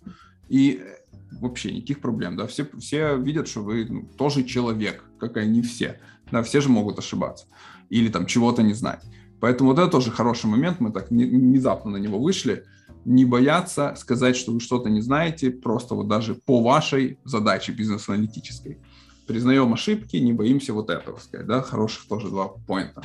И 0.48 0.82
э, 0.82 1.38
вообще 1.40 1.72
никаких 1.72 2.00
проблем, 2.00 2.36
да, 2.36 2.46
все, 2.46 2.66
все 2.78 3.16
видят, 3.16 3.48
что 3.48 3.62
вы 3.62 3.86
ну, 3.88 4.08
тоже 4.18 4.44
человек, 4.44 5.04
как 5.18 5.36
и 5.38 5.40
они 5.40 5.62
все, 5.62 5.98
да, 6.30 6.42
все 6.42 6.60
же 6.60 6.68
могут 6.68 6.98
ошибаться 6.98 7.46
или 7.92 8.08
там 8.08 8.24
чего-то 8.24 8.62
не 8.62 8.72
знать. 8.72 9.02
Поэтому 9.42 9.70
вот 9.70 9.78
это 9.80 9.88
тоже 9.90 10.12
хороший 10.12 10.46
момент, 10.46 10.78
мы 10.78 10.92
так 10.92 11.10
не- 11.10 11.24
внезапно 11.24 11.90
на 11.90 11.96
него 11.96 12.20
вышли, 12.20 12.64
не 13.04 13.24
бояться 13.24 13.92
сказать, 13.98 14.36
что 14.36 14.52
вы 14.52 14.60
что-то 14.60 14.88
не 14.88 15.00
знаете, 15.00 15.50
просто 15.50 15.96
вот 15.96 16.06
даже 16.06 16.36
по 16.36 16.62
вашей 16.62 17.18
задаче 17.24 17.72
бизнес-аналитической. 17.72 18.78
Признаем 19.26 19.72
ошибки, 19.72 20.16
не 20.16 20.32
боимся 20.32 20.72
вот 20.72 20.90
этого 20.90 21.18
сказать, 21.18 21.48
да, 21.48 21.60
хороших 21.60 22.06
тоже 22.06 22.28
два 22.28 22.50
поинта. 22.68 23.02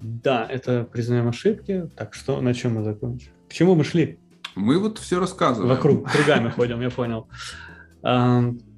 Да, 0.00 0.44
это 0.50 0.82
признаем 0.82 1.28
ошибки. 1.28 1.88
Так, 1.96 2.14
что, 2.14 2.40
на 2.40 2.54
чем 2.54 2.74
мы 2.74 2.82
закончили? 2.82 3.30
К 3.48 3.52
чему 3.52 3.76
мы 3.76 3.84
шли? 3.84 4.18
Мы 4.56 4.80
вот 4.80 4.98
все 4.98 5.20
рассказываем. 5.20 5.76
Вокруг, 5.76 6.10
кругами 6.10 6.50
ходим, 6.50 6.80
я 6.80 6.90
понял. 6.90 7.28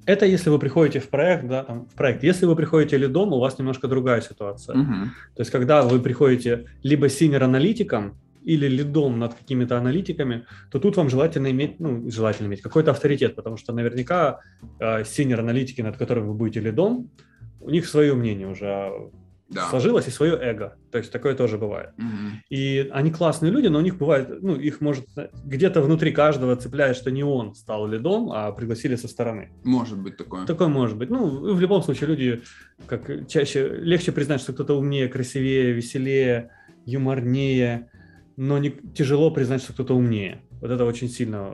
Это 0.05 0.25
если 0.25 0.49
вы 0.49 0.59
приходите 0.59 0.99
в 0.99 1.09
проект, 1.09 1.47
да, 1.47 1.63
там, 1.63 1.87
в 1.87 1.93
проект. 1.95 2.23
Если 2.23 2.45
вы 2.45 2.55
приходите 2.55 2.97
лидом, 2.97 3.33
у 3.33 3.39
вас 3.39 3.57
немножко 3.57 3.87
другая 3.87 4.21
ситуация. 4.21 4.75
Мгм. 4.75 5.11
То 5.35 5.41
есть, 5.41 5.51
когда 5.51 5.81
вы 5.81 5.99
приходите 5.99 6.65
либо 6.83 7.09
senior-аналитиком, 7.09 8.17
или 8.45 8.67
лидом 8.67 9.17
над 9.17 9.33
какими-то 9.33 9.77
аналитиками, 9.77 10.45
то 10.69 10.79
тут 10.79 10.97
вам 10.97 11.09
желательно 11.09 11.49
иметь, 11.49 11.79
ну, 11.79 12.09
желательно 12.11 12.47
иметь 12.47 12.61
какой-то 12.61 12.91
авторитет, 12.91 13.35
потому 13.35 13.57
что 13.57 13.73
наверняка 13.73 14.39
э, 14.79 15.03
senior-аналитики, 15.03 15.81
над 15.81 15.97
которыми 15.97 16.27
вы 16.27 16.35
будете 16.35 16.59
лидом, 16.59 17.09
у 17.59 17.71
них 17.71 17.87
свое 17.87 18.13
мнение 18.13 18.47
уже 18.47 18.91
Да. 19.47 19.69
сложилось 19.69 20.07
и 20.07 20.11
свое 20.11 20.37
эго. 20.41 20.75
То 20.91 20.97
есть 20.97 21.11
такое 21.11 21.35
тоже 21.35 21.57
бывает. 21.57 21.91
Мгм. 21.97 22.41
И 22.49 22.89
они 22.91 23.11
классные 23.11 23.51
люди, 23.51 23.67
но 23.67 23.79
у 23.79 23.81
них 23.81 23.97
бывает, 23.97 24.41
ну, 24.41 24.55
их 24.55 24.81
может 24.81 25.05
где-то 25.43 25.81
внутри 25.81 26.11
каждого 26.11 26.55
цепляет, 26.55 26.97
что 26.97 27.11
не 27.11 27.23
он 27.23 27.53
стал 27.53 27.87
лидом, 27.87 28.31
а 28.31 28.51
пригласили 28.51 28.95
со 28.95 29.07
стороны. 29.07 29.51
Может 29.63 29.99
быть 29.99 30.17
такое. 30.17 30.45
Такое 30.45 30.67
может 30.67 30.97
быть. 30.97 31.09
Ну, 31.09 31.53
в 31.53 31.59
любом 31.59 31.83
случае, 31.83 32.09
люди, 32.09 32.41
как 32.87 33.27
чаще, 33.27 33.67
легче 33.67 34.11
признать, 34.11 34.41
что 34.41 34.53
кто-то 34.53 34.77
умнее, 34.77 35.07
красивее, 35.07 35.73
веселее, 35.73 36.49
юморнее, 36.85 37.89
но 38.37 38.57
не, 38.57 38.71
тяжело 38.71 39.31
признать, 39.31 39.61
что 39.61 39.73
кто-то 39.73 39.95
умнее. 39.95 40.41
Вот 40.61 40.71
это 40.71 40.85
очень 40.85 41.09
сильно, 41.09 41.53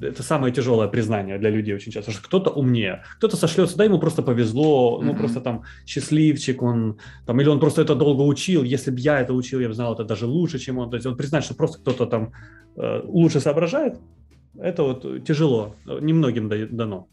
это 0.00 0.22
самое 0.22 0.52
тяжелое 0.52 0.88
признание 0.88 1.38
для 1.38 1.50
людей 1.50 1.74
очень 1.74 1.92
часто, 1.92 2.10
что 2.10 2.22
кто-то 2.22 2.50
умнее, 2.50 3.02
кто-то 3.18 3.36
сошлется, 3.36 3.76
да, 3.76 3.84
ему 3.84 3.98
просто 3.98 4.22
повезло, 4.22 5.00
ну, 5.02 5.10
Мгм. 5.10 5.18
просто 5.18 5.40
там 5.40 5.62
счастливчик, 5.86 6.62
он 6.62 6.98
там, 7.26 7.40
или 7.40 7.48
он 7.48 7.60
просто 7.60 7.82
это 7.82 7.94
долго 7.94 8.22
учил, 8.22 8.62
если 8.62 8.90
бы 8.90 8.98
я 9.00 9.20
это 9.20 9.32
учил, 9.34 9.60
я 9.60 9.68
бы 9.68 9.74
знал 9.74 9.94
это 9.94 10.04
даже 10.04 10.26
лучше, 10.26 10.58
чем 10.58 10.78
он. 10.78 10.90
То 10.90 10.96
есть 10.96 11.06
он 11.06 11.16
признать, 11.16 11.44
что 11.44 11.54
просто 11.54 11.78
кто-то 11.78 12.06
там 12.06 12.32
э, 12.76 13.02
лучше 13.04 13.40
соображает, 13.40 13.98
это 14.58 14.82
вот 14.82 15.24
тяжело, 15.24 15.74
немногим 15.84 16.48
да- 16.48 16.66
дано, 16.70 17.08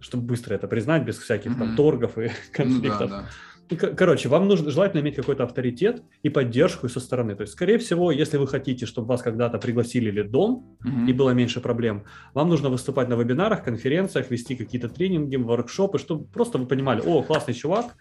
чтобы 0.00 0.24
быстро 0.24 0.54
это 0.54 0.66
признать, 0.68 1.04
без 1.04 1.18
всяких 1.18 1.56
там 1.58 1.68
Мгм. 1.68 1.76
торгов 1.76 2.18
и 2.18 2.22
Ну 2.22 2.28
да, 2.28 2.50
конфликтов. 2.52 3.10
да. 3.10 3.24
Ко- 3.68 3.94
Короче, 3.94 4.28
вам 4.28 4.46
нужно 4.48 4.70
желательно 4.70 5.00
иметь 5.00 5.16
какой-то 5.16 5.44
авторитет 5.44 6.02
и 6.22 6.28
поддержку 6.28 6.88
со 6.88 7.00
стороны. 7.00 7.34
То 7.34 7.42
есть, 7.42 7.54
скорее 7.54 7.78
всего, 7.78 8.10
если 8.12 8.36
вы 8.36 8.46
хотите, 8.46 8.84
чтобы 8.86 9.08
вас 9.08 9.22
когда-то 9.22 9.58
пригласили 9.58 10.08
или 10.10 10.22
дом, 10.22 10.76
Мгм. 10.80 11.06
и 11.08 11.12
было 11.12 11.30
меньше 11.30 11.60
проблем, 11.60 12.04
вам 12.34 12.48
нужно 12.48 12.68
выступать 12.68 13.08
на 13.08 13.14
вебинарах, 13.14 13.64
конференциях, 13.64 14.30
вести 14.30 14.54
какие-то 14.56 14.88
тренинги, 14.88 15.36
воркшопы, 15.36 15.98
чтобы 15.98 16.24
просто 16.26 16.58
вы 16.58 16.66
понимали, 16.66 17.00
о, 17.04 17.22
классный 17.22 17.54
чувак, 17.54 17.96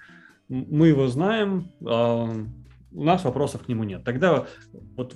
мы 0.49 0.89
его 0.89 1.07
знаем, 1.07 1.71
а, 1.85 2.29
у 2.95 3.03
нас 3.03 3.23
вопросов 3.23 3.63
к 3.63 3.69
нему 3.69 3.83
нет. 3.85 4.03
Тогда 4.03 4.45
вот 4.97 5.15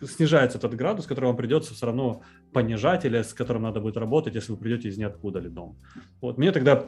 снижается 0.00 0.58
этот 0.58 0.74
градус, 0.76 1.06
который 1.06 1.26
вам 1.26 1.36
придется 1.36 1.74
все 1.74 1.86
равно 1.86 2.22
понижать 2.52 3.04
или 3.04 3.20
с 3.20 3.34
которым 3.34 3.62
надо 3.62 3.80
будет 3.80 3.96
работать, 3.96 4.34
если 4.36 4.52
вы 4.52 4.58
придете 4.58 4.88
из 4.88 4.96
ниоткуда 4.96 5.40
лидом. 5.40 5.76
Вот 6.20 6.38
мне 6.38 6.52
тогда 6.52 6.86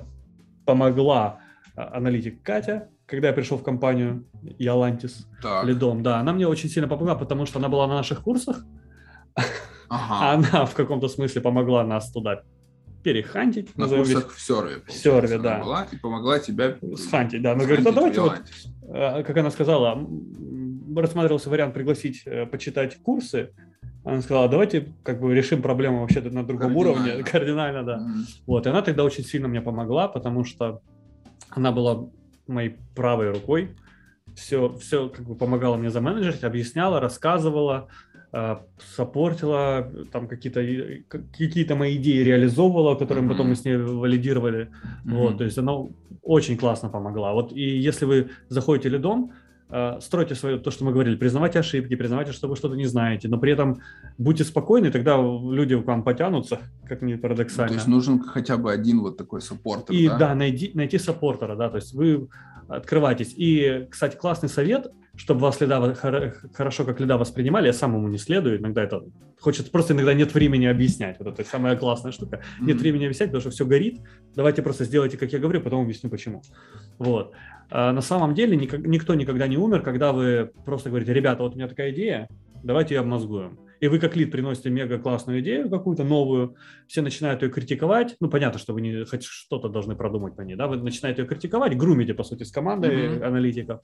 помогла 0.65 1.41
аналитик 1.89 2.43
Катя, 2.43 2.89
когда 3.07 3.29
я 3.29 3.35
пришел 3.35 3.59
в 3.59 3.63
компанию 3.63 4.25
Ялантис 4.59 5.27
лидом. 5.65 6.03
Да, 6.03 6.21
она 6.21 6.33
мне 6.33 6.47
очень 6.47 6.69
сильно 6.69 6.89
помогла, 6.89 7.15
потому 7.15 7.47
что 7.47 7.59
она 7.59 7.69
была 7.69 7.87
на 7.87 7.95
наших 7.95 8.23
курсах, 8.23 8.65
а 9.35 9.43
Ага. 9.89 10.33
она 10.53 10.67
в 10.67 10.75
каком-то 10.75 11.09
смысле 11.09 11.41
помогла 11.41 11.85
нас 11.85 12.11
туда 12.13 12.43
перехантить, 13.03 13.77
На 13.77 13.85
назовем 13.85 14.05
курсах 14.05 14.33
в 14.33 14.41
серве. 14.41 14.83
В 14.87 14.93
серве, 14.93 15.39
да. 15.39 15.59
была 15.59 15.87
и 15.91 15.97
помогла 15.97 16.39
тебя 16.39 16.77
схантить, 16.97 17.43
да. 17.43 17.53
Она 17.53 17.65
говорит, 17.65 17.87
а 17.87 17.93
давайте 17.93 18.21
вот, 18.21 18.43
э, 18.89 19.23
как 19.23 19.37
она 19.39 19.51
сказала, 19.51 20.07
рассматривался 20.95 21.51
вариант 21.51 21.75
пригласить 21.75 22.23
э, 22.27 22.47
почитать 22.47 22.99
курсы. 23.03 23.51
Она 24.05 24.21
сказала, 24.23 24.49
давайте 24.49 24.93
как 25.03 25.21
бы 25.21 25.35
решим 25.35 25.63
проблему 25.63 26.01
вообще 26.01 26.21
на 26.21 26.45
другом 26.45 26.75
Кардинально. 26.75 26.79
уровне, 27.09 27.25
кардинально, 27.31 27.83
да. 27.85 27.97
Мгм. 27.99 28.25
Вот, 28.47 28.67
и 28.67 28.71
она 28.71 28.83
тогда 28.83 29.05
очень 29.05 29.25
сильно 29.25 29.49
мне 29.49 29.61
помогла, 29.63 30.07
потому 30.09 30.45
что 30.45 30.81
она 31.51 31.73
была 31.73 32.09
моей 32.47 32.77
правой 32.95 33.31
рукой, 33.31 33.71
все, 34.35 34.69
все 34.79 35.09
как 35.09 35.27
бы 35.27 35.35
помогала 35.35 35.77
мне 35.77 35.91
заменеджерить, 35.91 36.45
объясняла, 36.45 37.01
рассказывала, 37.01 37.89
э, 38.33 38.57
саппортила, 38.97 39.91
там 40.13 40.29
какие-то, 40.29 40.61
какие-то 41.09 41.75
мои 41.75 41.97
идеи 41.97 42.23
реализовывала, 42.23 42.95
которые 42.95 43.23
Мгм. 43.25 43.33
потом 43.33 43.49
мы 43.49 43.57
с 43.57 43.65
ней 43.65 43.77
валидировали. 43.77 44.71
Вот, 45.05 45.31
Мгм. 45.31 45.39
то 45.39 45.45
есть 45.45 45.59
она 45.59 45.73
очень 46.23 46.57
классно 46.57 46.89
помогла. 46.89 47.33
Вот 47.33 47.53
и 47.53 47.79
если 47.79 48.05
вы 48.07 48.31
заходите 48.49 48.89
лидом, 48.89 49.33
э, 49.33 49.50
стройте 50.01 50.35
свое, 50.35 50.59
то, 50.59 50.71
что 50.71 50.85
мы 50.85 50.93
говорили, 50.93 51.17
признавайте 51.17 51.59
ошибки, 51.61 51.95
признавайте, 51.95 52.33
что 52.33 52.49
вы 52.49 52.57
что-то 52.57 52.75
не 52.77 52.87
знаете, 52.87 53.29
но 53.29 53.39
при 53.39 53.53
этом 53.53 53.81
будьте 54.19 54.45
спокойны, 54.45 54.91
тогда 54.91 55.17
люди 55.17 55.81
к 55.81 55.87
вам 55.87 56.03
потянутся, 56.03 56.59
как 56.87 57.03
ни 57.03 57.13
Ну, 57.13 57.19
То 57.19 57.23
парадоксально. 57.23 57.75
есть 57.75 57.87
нужен 57.87 58.21
хотя 58.23 58.57
бы 58.57 58.73
один 58.73 59.01
вот 59.01 59.17
такой 59.17 59.41
саппортер, 59.41 59.95
И 59.95 60.09
да? 60.09 60.19
да, 60.19 60.35
найди, 60.35 60.73
найти 60.75 60.99
саппортера, 60.99 61.55
да, 61.57 61.69
то 61.69 61.77
есть 61.77 61.95
вы 61.95 62.29
открываетесь. 62.69 63.35
И, 63.37 63.87
кстати, 63.91 64.17
классный 64.17 64.49
совет, 64.49 64.89
чтобы 65.17 65.41
вас 65.41 65.61
лида 65.61 65.97
хоро- 66.01 66.35
хорошо 66.55 66.85
как 66.85 67.01
лида 67.01 67.17
воспринимали, 67.19 67.67
я 67.67 67.73
самому 67.73 68.09
не 68.09 68.19
следую, 68.19 68.59
иногда 68.59 68.83
это 68.83 69.03
хочется, 69.41 69.71
просто 69.71 69.93
иногда 69.93 70.15
нет 70.15 70.35
времени 70.35 70.67
объяснять, 70.67 71.17
вот 71.19 71.29
это 71.39 71.49
самая 71.49 71.77
классная 71.77 72.13
штука, 72.13 72.41
нет 72.61 72.75
Мгм. 72.77 72.79
времени 72.79 73.05
объяснять, 73.05 73.29
потому 73.31 73.41
что 73.41 73.51
все 73.51 73.67
горит, 73.67 74.01
давайте 74.35 74.63
просто 74.63 74.85
сделайте, 74.85 75.17
как 75.17 75.33
я 75.33 75.39
говорю, 75.39 75.61
потом 75.61 75.83
объясню, 75.83 76.11
почему. 76.11 76.43
Вот. 76.99 77.33
А 77.71 77.93
на 77.93 78.01
самом 78.01 78.35
деле 78.35 78.57
никто 78.57 79.15
никогда 79.15 79.47
не 79.47 79.57
умер, 79.57 79.83
когда 79.83 80.13
вы 80.13 80.51
просто 80.65 80.89
говорите, 80.91 81.13
ребята, 81.13 81.43
вот 81.43 81.53
у 81.55 81.57
меня 81.57 81.69
такая 81.69 81.93
идея, 81.93 82.29
давайте 82.63 82.95
ее 82.95 83.01
обмозгуем. 83.01 83.59
И 83.81 83.89
вы 83.89 83.99
как 83.99 84.15
лид 84.15 84.31
приносите 84.31 84.69
мега 84.69 84.99
классную 84.99 85.41
идею 85.41 85.71
какую-то 85.71 86.05
новую, 86.05 86.57
все 86.87 87.01
начинают 87.01 87.43
ее 87.43 87.49
критиковать. 87.49 88.17
Ну, 88.21 88.29
понятно, 88.29 88.59
что 88.59 88.75
вы 88.75 88.83
не 88.83 89.05
хоть 89.07 89.25
что-то 89.25 89.69
должны 89.69 89.95
продумать 89.97 90.37
по 90.37 90.43
ней, 90.43 90.57
да, 90.57 90.67
вы 90.67 90.77
начинаете 90.77 91.23
ее 91.23 91.29
критиковать, 91.29 91.77
грумите, 91.79 92.13
по 92.13 92.25
сути, 92.25 92.43
с 92.43 92.51
командой 92.53 93.09
Мгм. 93.17 93.25
аналитиков, 93.25 93.81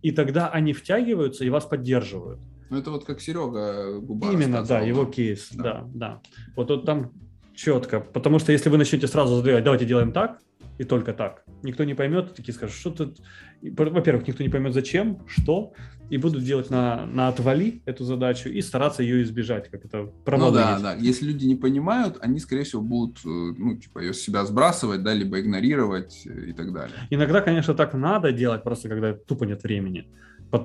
и 0.00 0.12
тогда 0.12 0.48
они 0.48 0.72
втягиваются 0.72 1.44
и 1.44 1.50
вас 1.50 1.64
поддерживают. 1.66 2.40
Ну, 2.70 2.78
это 2.78 2.90
вот 2.90 3.04
как 3.04 3.20
Серега 3.20 4.00
Губа 4.00 4.32
Именно, 4.32 4.64
да, 4.64 4.80
его 4.80 5.04
кейс, 5.04 5.50
Да. 5.52 5.62
да, 5.62 5.84
да. 5.92 6.20
Вот, 6.56 6.70
вот 6.70 6.86
там 6.86 7.12
четко, 7.54 8.00
потому 8.00 8.38
что 8.38 8.52
если 8.52 8.70
вы 8.70 8.78
начнете 8.78 9.06
сразу 9.06 9.36
задавать, 9.36 9.62
давайте 9.62 9.84
делаем 9.84 10.12
так, 10.12 10.38
и 10.78 10.84
только 10.84 11.12
так, 11.12 11.44
никто 11.62 11.84
не 11.84 11.94
поймет, 11.94 12.34
такие 12.34 12.54
скажут, 12.54 12.76
что 12.76 12.90
тут... 12.90 13.18
Во-первых, 13.62 14.26
никто 14.26 14.42
не 14.42 14.48
поймет, 14.48 14.74
зачем, 14.74 15.20
что, 15.26 15.72
и 16.10 16.18
будут 16.18 16.44
делать 16.44 16.70
на, 16.70 17.06
на 17.06 17.28
отвали 17.28 17.82
эту 17.86 18.04
задачу 18.04 18.48
и 18.48 18.60
стараться 18.60 19.02
ее 19.02 19.22
избежать, 19.22 19.70
как 19.70 19.84
это 19.84 19.98
Ну 19.98 20.12
промолвить. 20.24 20.54
да, 20.56 20.78
да. 20.80 20.94
Если 20.94 21.26
люди 21.26 21.46
не 21.46 21.56
понимают, 21.56 22.18
они, 22.20 22.40
скорее 22.40 22.64
всего, 22.64 22.82
будут, 22.82 23.18
э, 23.24 23.28
ну, 23.28 23.76
типа, 23.76 24.00
ее 24.00 24.12
с 24.12 24.20
себя 24.20 24.44
сбрасывать, 24.44 25.02
да, 25.02 25.14
либо 25.14 25.40
игнорировать 25.40 26.26
э, 26.26 26.50
и 26.50 26.52
так 26.52 26.72
далее. 26.72 26.96
Иногда, 27.10 27.40
конечно, 27.40 27.74
так 27.74 27.94
надо 27.94 28.32
делать, 28.32 28.62
просто 28.62 28.88
когда 28.88 29.14
тупо 29.14 29.44
нет 29.44 29.62
времени. 29.62 30.06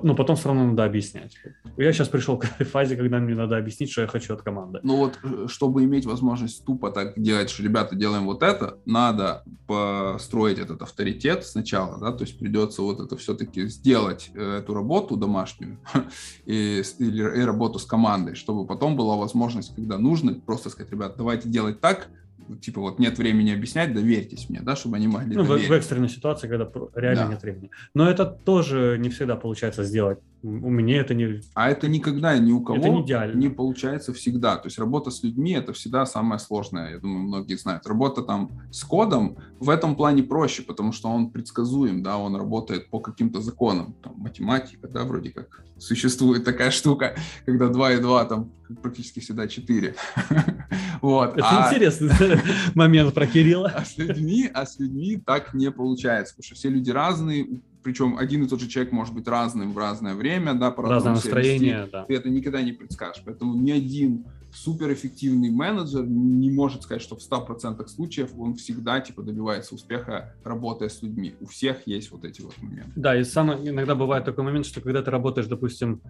Но 0.02 0.14
потом 0.14 0.36
все 0.36 0.48
равно 0.48 0.66
надо 0.66 0.84
объяснять. 0.84 1.36
Я 1.76 1.92
сейчас 1.92 2.08
пришел 2.08 2.38
к 2.38 2.46
фазе, 2.46 2.96
когда 2.96 3.18
мне 3.18 3.34
надо 3.34 3.56
объяснить, 3.56 3.90
что 3.90 4.02
я 4.02 4.06
хочу 4.06 4.34
от 4.34 4.42
команды. 4.42 4.80
Ну 4.82 4.96
вот, 4.96 5.18
э, 5.22 5.46
чтобы 5.48 5.84
иметь 5.84 6.06
возможность 6.06 6.64
тупо 6.64 6.90
так 6.90 7.20
делать, 7.20 7.50
что, 7.50 7.62
ребята, 7.62 7.96
делаем 7.96 8.24
вот 8.24 8.42
это, 8.42 8.78
надо 8.86 9.44
построить 9.66 10.58
этот 10.58 10.82
авторитет 10.82 11.44
сначала, 11.44 11.98
да, 11.98 12.12
то 12.12 12.24
есть 12.24 12.38
придется 12.38 12.82
вот 12.82 13.00
это 13.00 13.16
все-таки 13.16 13.66
сделать 13.66 14.30
э, 14.34 14.58
эту 14.58 14.74
работу 14.74 15.16
домашнюю 15.16 15.78
и, 16.46 16.82
и, 16.98 17.04
и 17.04 17.42
работу 17.42 17.78
с 17.78 17.84
командой, 17.84 18.34
чтобы 18.34 18.66
потом 18.66 18.96
была 18.96 19.16
возможность, 19.16 19.74
когда 19.74 19.98
нужно, 19.98 20.34
просто 20.34 20.70
сказать, 20.70 20.90
ребят, 20.92 21.14
давайте 21.16 21.48
делать 21.48 21.80
так, 21.80 22.08
типа 22.56 22.80
вот 22.80 22.98
нет 22.98 23.18
времени 23.18 23.50
объяснять, 23.52 23.94
доверьтесь 23.94 24.48
мне, 24.48 24.60
да, 24.60 24.76
чтобы 24.76 24.96
они 24.96 25.08
могли 25.08 25.36
ну, 25.36 25.44
доверить. 25.44 25.66
в, 25.66 25.70
в 25.70 25.72
экстренной 25.72 26.08
ситуации, 26.08 26.48
когда 26.48 26.70
реально 26.94 27.24
да. 27.24 27.30
нет 27.30 27.42
времени. 27.42 27.70
Но 27.94 28.08
это 28.08 28.26
тоже 28.26 28.96
не 28.98 29.08
всегда 29.10 29.36
получается 29.36 29.84
сделать. 29.84 30.18
У 30.42 30.70
меня 30.70 31.00
это 31.00 31.12
не... 31.12 31.42
А 31.54 31.70
это 31.70 31.86
никогда 31.86 32.38
ни 32.38 32.50
у 32.50 32.62
кого 32.62 32.78
это 32.78 32.88
не, 32.88 33.02
идеально. 33.02 33.38
не 33.38 33.50
получается 33.50 34.14
всегда. 34.14 34.56
То 34.56 34.68
есть 34.68 34.78
работа 34.78 35.10
с 35.10 35.22
людьми– 35.22 35.52
это 35.52 35.74
всегда 35.74 36.06
самое 36.06 36.38
сложное, 36.38 36.92
я 36.92 36.98
думаю, 36.98 37.24
многие 37.24 37.56
знают. 37.56 37.86
Работа 37.86 38.22
там 38.22 38.50
с 38.70 38.82
кодом 38.82 39.36
в 39.58 39.68
этом 39.68 39.96
плане 39.96 40.22
проще, 40.22 40.62
потому 40.62 40.92
что 40.92 41.08
он 41.08 41.30
предсказуем, 41.30 42.02
да, 42.02 42.16
он 42.16 42.36
работает 42.36 42.88
по 42.88 43.00
каким-то 43.00 43.42
законам. 43.42 43.94
Там 44.02 44.14
математика, 44.16 44.88
да, 44.88 45.04
вроде 45.04 45.30
как 45.30 45.62
существует 45.80 46.44
такая 46.44 46.70
штука, 46.70 47.16
когда 47.44 47.68
2 47.68 47.92
и 47.92 48.00
2 48.00 48.24
там 48.24 48.50
практически 48.82 49.20
всегда 49.20 49.48
4. 49.48 49.94
вот. 51.00 51.34
Это 51.34 51.48
а... 51.48 51.66
интересный 51.68 52.10
момент 52.74 53.14
про 53.14 53.26
Кирилла. 53.26 53.72
А 53.74 53.84
с 53.84 53.96
людьми, 53.98 54.50
а 54.52 54.66
с 54.66 54.78
людьми 54.78 55.20
так 55.24 55.54
не 55.54 55.70
получается, 55.70 56.34
потому 56.34 56.46
что 56.46 56.54
все 56.54 56.68
люди 56.68 56.90
разные, 56.90 57.60
причем 57.82 58.18
один 58.18 58.44
и 58.44 58.48
тот 58.48 58.60
же 58.60 58.68
человек 58.68 58.92
может 58.92 59.14
быть 59.14 59.26
разным 59.26 59.72
в 59.72 59.78
разное 59.78 60.14
время, 60.14 60.54
да, 60.54 60.70
по 60.70 60.82
разное 60.82 61.14
настроение, 61.14 61.88
да. 61.90 62.04
Ты 62.04 62.14
это 62.14 62.28
никогда 62.28 62.60
не 62.62 62.72
предскажешь. 62.72 63.22
Поэтому 63.24 63.54
ни 63.54 63.70
один 63.70 64.26
суперэффективный 64.52 65.50
менеджер 65.50 66.04
не 66.06 66.50
может 66.50 66.82
сказать, 66.82 67.02
что 67.02 67.16
в 67.16 67.20
100% 67.20 67.86
случаев 67.86 68.30
он 68.36 68.54
всегда 68.56 69.00
типа 69.00 69.22
добивается 69.22 69.74
успеха, 69.74 70.34
работая 70.44 70.88
с 70.88 71.02
людьми. 71.02 71.34
У 71.40 71.46
всех 71.46 71.86
есть 71.86 72.10
вот 72.10 72.24
эти 72.24 72.42
вот 72.42 72.54
моменты. 72.60 72.90
Да, 72.96 73.18
и 73.18 73.24
самое, 73.24 73.68
иногда 73.68 73.94
бывает 73.94 74.24
такой 74.24 74.44
момент, 74.44 74.66
что 74.66 74.80
когда 74.80 75.02
ты 75.02 75.10
работаешь, 75.10 75.46
допустим, 75.46 76.00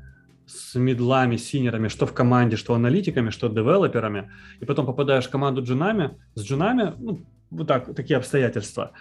с 0.51 0.75
медлами, 0.75 1.37
синерами, 1.37 1.89
что 1.89 2.07
в 2.07 2.13
команде, 2.13 2.57
что 2.57 2.75
аналитиками, 2.75 3.31
что 3.31 3.49
девелоперами, 3.49 4.31
и 4.61 4.65
потом 4.65 4.87
попадаешь 4.87 5.27
в 5.27 5.31
команду 5.31 5.63
джунами, 5.63 6.19
с 6.35 6.43
джунами, 6.43 6.95
ну, 6.99 7.21
вот 7.51 7.67
так, 7.67 7.95
такие 7.95 8.17
обстоятельства, 8.17 8.93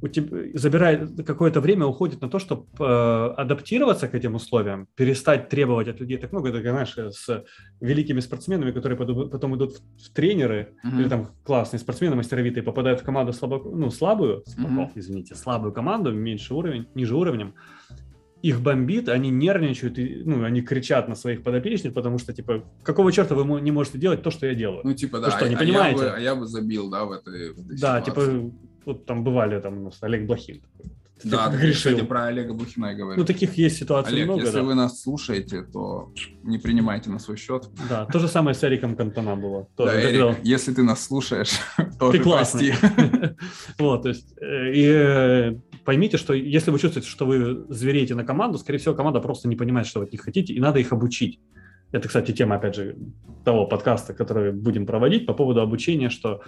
у 0.00 0.08
тебя 0.08 0.50
забирает 0.54 1.26
какое-то 1.26 1.60
время 1.60 1.86
уходит 1.86 2.20
на 2.20 2.28
то, 2.28 2.38
чтобы 2.38 2.66
э, 2.78 3.34
адаптироваться 3.36 4.08
к 4.08 4.14
этим 4.14 4.34
условиям, 4.34 4.86
перестать 4.94 5.48
требовать 5.48 5.88
от 5.88 6.00
людей 6.00 6.18
так 6.18 6.32
много. 6.32 6.50
Это, 6.50 6.60
знаешь, 6.60 6.94
с 6.96 7.44
великими 7.80 8.20
спортсменами, 8.20 8.70
которые 8.70 8.96
потом 8.96 9.56
идут 9.56 9.78
в 10.02 10.10
тренеры, 10.12 10.74
mm-hmm. 10.84 11.00
или 11.00 11.08
там 11.08 11.30
классные 11.44 11.80
спортсмены, 11.80 12.16
мастеровитые, 12.16 12.62
попадают 12.62 13.00
в 13.00 13.04
команду 13.04 13.32
слабо, 13.32 13.62
ну, 13.64 13.90
слабую, 13.90 14.44
mm-hmm. 14.46 14.90
извините, 14.94 15.34
слабую 15.34 15.72
команду, 15.72 16.12
меньше 16.12 16.54
уровень, 16.54 16.86
ниже 16.94 17.16
уровнем, 17.16 17.54
их 18.42 18.60
бомбит, 18.60 19.08
они 19.08 19.30
нервничают, 19.30 19.98
и, 19.98 20.22
ну, 20.24 20.44
они 20.44 20.62
кричат 20.62 21.08
на 21.08 21.16
своих 21.16 21.42
подопечных, 21.42 21.92
потому 21.92 22.18
что, 22.18 22.32
типа, 22.32 22.64
какого 22.82 23.10
черта 23.10 23.34
вы 23.34 23.60
не 23.60 23.72
можете 23.72 23.98
делать 23.98 24.22
то, 24.22 24.30
что 24.30 24.46
я 24.46 24.54
делаю? 24.54 24.80
Ну, 24.84 24.94
типа, 24.94 25.18
да, 25.20 25.30
что, 25.30 25.44
а, 25.44 25.48
не 25.48 25.56
понимаете? 25.56 26.02
А 26.02 26.04
я, 26.04 26.10
бы, 26.10 26.16
а 26.16 26.20
я 26.20 26.34
бы 26.34 26.46
забил, 26.46 26.90
да, 26.90 27.04
в 27.04 27.12
этой, 27.12 27.52
в 27.52 27.60
этой 27.60 27.78
Да, 27.78 28.00
типа, 28.00 28.20
ситуации. 28.20 28.40
типа, 28.40 28.54
вот 28.86 29.06
там 29.06 29.24
бывали, 29.24 29.60
там, 29.60 29.78
у 29.78 29.84
нас 29.84 29.98
Олег 30.02 30.26
Блохин. 30.26 30.62
Да, 31.24 31.50
ты, 31.50 31.72
кстати, 31.72 32.02
про 32.02 32.26
Олега 32.26 32.52
Бухина 32.54 32.86
я 32.86 32.94
говорю. 32.94 33.18
Ну, 33.18 33.26
таких 33.26 33.54
есть 33.54 33.76
ситуаций 33.78 34.12
Олег, 34.12 34.26
много, 34.26 34.42
если 34.42 34.54
да. 34.54 34.62
вы 34.62 34.74
нас 34.74 35.02
слушаете, 35.02 35.62
то 35.62 36.12
не 36.42 36.58
принимайте 36.58 37.10
на 37.10 37.18
свой 37.18 37.36
счет. 37.36 37.68
Да, 37.88 38.06
то 38.06 38.18
же 38.18 38.28
самое 38.28 38.54
с 38.54 38.62
Эриком 38.62 38.94
Кантона 38.94 39.36
было. 39.36 39.66
Тоже, 39.76 39.92
да, 39.92 40.00
Эрик, 40.00 40.20
когда... 40.20 40.40
если 40.42 40.72
ты 40.72 40.82
нас 40.82 41.04
слушаешь, 41.04 41.58
тоже 41.98 42.18
ты 42.18 42.24
классный. 42.24 42.74
Вот, 43.78 44.02
то 44.02 44.08
есть, 44.08 44.34
э, 44.40 44.72
и 44.74 44.84
э, 44.86 45.54
поймите, 45.88 46.18
что 46.18 46.34
если 46.34 46.70
вы 46.70 46.78
чувствуете, 46.78 47.08
что 47.08 47.24
вы 47.24 47.64
звереете 47.70 48.14
на 48.14 48.22
команду, 48.22 48.58
скорее 48.58 48.78
всего, 48.78 48.94
команда 48.94 49.20
просто 49.20 49.48
не 49.48 49.56
понимает, 49.56 49.86
что 49.86 50.00
вы 50.00 50.04
от 50.04 50.12
них 50.12 50.20
хотите, 50.20 50.52
и 50.52 50.60
надо 50.60 50.80
их 50.80 50.92
обучить. 50.92 51.40
Это, 51.92 52.08
кстати, 52.08 52.32
тема, 52.32 52.56
опять 52.56 52.74
же, 52.74 52.98
того 53.42 53.66
подкаста, 53.66 54.12
который 54.12 54.52
будем 54.52 54.84
проводить 54.84 55.24
по 55.24 55.32
поводу 55.32 55.62
обучения, 55.62 56.10
что 56.10 56.42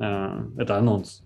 э, 0.00 0.44
это 0.58 0.76
анонс 0.76 1.22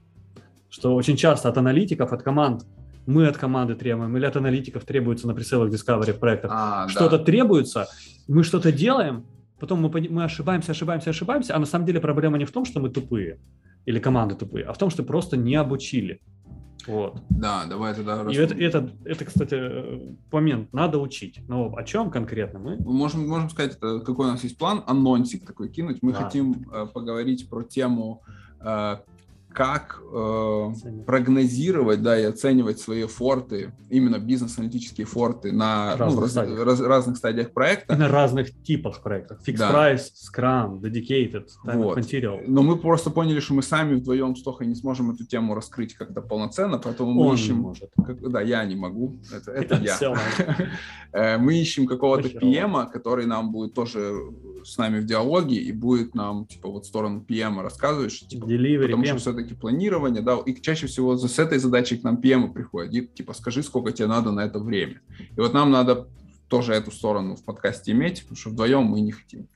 что 0.69 0.95
очень 0.95 1.17
часто 1.17 1.49
от 1.49 1.57
аналитиков, 1.57 2.13
от 2.13 2.23
команд, 2.23 2.67
мы 3.07 3.29
от 3.29 3.39
команды 3.39 3.77
требуем, 3.77 4.15
или 4.17 4.27
от 4.27 4.37
аналитиков 4.37 4.85
требуется 4.85 5.27
на 5.27 5.35
прицелах 5.35 5.73
Discovery 5.73 6.13
в 6.13 6.19
проектах. 6.19 6.51
А, 6.53 6.89
что-то 6.89 7.17
да. 7.17 7.25
требуется, 7.25 7.87
мы 8.29 8.43
что-то 8.43 8.73
делаем, 8.73 9.25
потом 9.61 9.81
мы, 9.81 9.89
мы 10.11 10.25
ошибаемся, 10.25 10.73
ошибаемся, 10.73 11.11
ошибаемся, 11.11 11.57
а 11.57 11.59
на 11.61 11.67
самом 11.67 11.87
деле 11.87 12.01
проблема 12.01 12.37
не 12.37 12.45
в 12.45 12.51
том, 12.51 12.65
что 12.67 12.81
мы 12.81 12.91
тупые 12.91 13.39
или 13.87 14.01
команды 14.01 14.35
тупые, 14.35 14.67
а 14.67 14.73
в 14.73 14.79
том, 14.79 14.91
что 14.91 15.03
просто 15.05 15.37
не 15.37 15.55
обучили. 15.55 16.21
Вот. 16.87 17.23
Да, 17.31 17.65
давай 17.67 17.95
тогда... 17.95 18.23
И 18.31 18.35
это, 18.37 18.55
это, 18.55 18.91
это, 19.05 19.25
кстати, 19.25 20.15
момент, 20.31 20.73
надо 20.73 20.99
учить. 20.99 21.41
Но 21.49 21.75
о 21.75 21.85
чем 21.85 22.11
конкретно 22.11 22.59
мы? 22.59 22.77
Мы 22.77 22.93
можем, 22.93 23.29
можем 23.29 23.51
сказать, 23.51 23.77
это, 23.77 24.01
какой 24.01 24.27
у 24.27 24.31
нас 24.31 24.43
есть 24.45 24.59
план, 24.59 24.83
анонсик 24.87 25.47
такой 25.47 25.69
кинуть. 25.69 26.03
Мы 26.03 26.13
да. 26.13 26.25
хотим 26.25 26.67
э, 26.73 26.87
поговорить 26.87 27.49
про 27.49 27.63
тему 27.63 28.23
э, 28.61 28.97
как 29.55 30.03
э, 30.13 30.73
прогнозировать, 31.07 32.03
да, 32.03 32.19
и 32.19 32.25
оценивать 32.25 32.81
свои 32.81 33.05
форты, 33.05 33.73
именно 33.89 34.19
бизнес-аналитические 34.19 35.07
форты 35.07 35.53
на 35.53 35.97
разных, 35.97 36.17
ну, 36.17 36.23
раз, 36.23 36.31
стадиях. 36.33 36.65
Раз, 36.65 36.81
разных 36.81 37.17
стадиях 37.17 37.53
проекта. 37.53 37.95
И 37.95 37.97
на 37.97 38.09
разных 38.09 38.51
типах 38.65 39.01
проектов. 39.03 39.39
Fixed 39.47 39.59
да. 39.59 39.73
Price, 39.73 40.07
Scrum, 40.15 40.81
Dedicated, 40.81 41.47
Time 41.65 41.77
вот. 41.77 41.99
Material. 41.99 42.43
Но 42.49 42.63
мы 42.63 42.77
просто 42.77 43.11
поняли, 43.11 43.39
что 43.39 43.55
мы 43.55 43.63
сами 43.63 43.95
вдвоем 43.95 44.35
с 44.35 44.43
Тохой 44.43 44.67
не 44.67 44.75
сможем 44.75 45.13
эту 45.13 45.25
тему 45.25 45.55
раскрыть 45.55 45.95
как-то 45.95 46.21
полноценно, 46.21 46.79
поэтому 46.79 47.13
мы 47.13 47.27
Он 47.27 47.37
ищем... 47.37 47.57
может. 47.57 47.91
Как, 48.05 48.29
да, 48.29 48.41
я 48.41 48.65
не 48.65 48.75
могу, 48.75 49.21
это, 49.33 49.51
это 49.53 49.77
я. 49.77 49.99
Э, 51.13 51.39
мы 51.39 51.55
ищем 51.55 51.87
какого-то 51.87 52.27
PM, 52.27 52.91
который 52.91 53.27
нам 53.27 53.53
будет 53.53 53.73
тоже 53.73 54.15
с 54.65 54.77
нами 54.79 54.99
в 54.99 55.05
диалоге 55.05 55.57
и 55.57 55.71
будет 55.71 56.17
нам, 56.17 56.47
типа, 56.47 56.69
вот 56.69 56.87
сторону 56.87 57.25
PM 57.27 57.63
рассказывать, 57.63 58.27
типа, 58.27 58.47
Delivery, 58.47 58.91
PM. 58.91 59.44
Все-таки 59.45 59.55
планирование, 59.55 60.23
да, 60.23 60.39
и 60.47 60.61
чаще 60.61 60.87
всего 60.87 61.17
с 61.17 61.39
этой 61.39 61.59
задачей 61.59 61.97
к 61.97 62.05
нам 62.05 62.21
PM 62.21 62.53
приходит, 62.53 63.15
типа, 63.15 63.35
скажи, 63.35 63.63
сколько 63.63 63.93
тебе 63.93 64.09
надо 64.09 64.33
на 64.33 64.41
это 64.41 64.59
время. 64.59 65.01
И 65.37 65.41
вот 65.41 65.55
нам 65.55 65.71
надо 65.71 66.07
тоже 66.49 66.73
эту 66.73 66.91
сторону 66.91 67.37
в 67.37 67.45
подкасте 67.45 67.93
иметь, 67.93 68.23
потому 68.23 68.37
что 68.37 68.51
вдвоем 68.51 68.85
мы 68.85 69.01
не 69.01 69.13
хотим. 69.13 69.47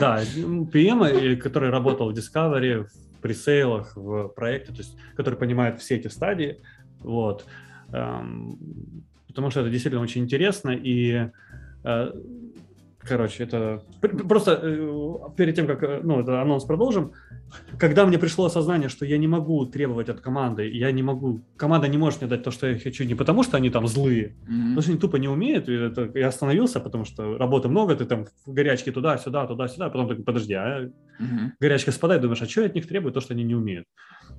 Да, 0.00 0.22
PM, 0.22 1.36
который 1.36 1.70
работал 1.70 2.12
в 2.12 2.14
Discovery, 2.14 2.84
в 2.84 3.20
пресейлах, 3.20 3.96
в 3.96 4.28
проекте, 4.28 4.72
то 4.72 4.78
есть, 4.78 4.96
который 5.16 5.38
понимает 5.38 5.80
все 5.80 5.96
эти 5.96 6.08
стадии, 6.08 6.60
вот, 7.00 7.44
эм, 7.92 8.58
потому 9.28 9.50
что 9.50 9.60
это 9.60 9.70
действительно 9.70 10.02
очень 10.02 10.22
интересно, 10.22 10.70
и 10.70 11.28
э, 11.84 12.12
Короче, 13.08 13.44
это 13.44 13.82
просто 14.28 14.60
э, 14.62 15.18
перед 15.36 15.54
тем, 15.54 15.66
как 15.66 15.82
э, 15.82 16.00
ну, 16.02 16.20
это 16.20 16.42
анонс 16.42 16.64
продолжим, 16.64 17.12
когда 17.78 18.04
мне 18.06 18.18
пришло 18.18 18.46
осознание, 18.46 18.88
что 18.88 19.04
я 19.04 19.18
не 19.18 19.28
могу 19.28 19.64
требовать 19.66 20.08
от 20.08 20.20
команды, 20.20 20.68
я 20.68 20.90
не 20.90 21.02
могу, 21.02 21.42
команда 21.56 21.88
не 21.88 21.98
может 21.98 22.20
мне 22.20 22.30
дать 22.30 22.42
то, 22.42 22.50
что 22.50 22.66
я 22.66 22.78
хочу, 22.78 23.04
не 23.04 23.14
потому 23.14 23.42
что 23.42 23.56
они 23.56 23.70
там 23.70 23.86
злые, 23.86 24.28
mm-hmm. 24.28 24.60
потому 24.60 24.82
что 24.82 24.90
они 24.90 25.00
тупо 25.00 25.16
не 25.16 25.28
умеют. 25.28 25.68
И 25.68 25.74
это, 25.74 26.10
я 26.14 26.28
остановился, 26.28 26.80
потому 26.80 27.04
что 27.04 27.38
работы 27.38 27.68
много, 27.68 27.94
ты 27.94 28.04
там 28.06 28.26
в 28.44 28.52
горячке 28.52 28.92
туда-сюда, 28.92 29.46
туда-сюда, 29.46 29.88
потом 29.88 30.08
такой, 30.08 30.24
подожди, 30.24 30.54
а 30.54 30.84
mm-hmm. 30.84 31.50
горячка 31.60 31.92
спадает, 31.92 32.22
думаешь, 32.22 32.42
а 32.42 32.46
что 32.46 32.62
я 32.62 32.66
от 32.66 32.74
них 32.74 32.88
требую, 32.88 33.12
то, 33.12 33.20
что 33.20 33.34
они 33.34 33.44
не 33.44 33.54
умеют. 33.54 33.86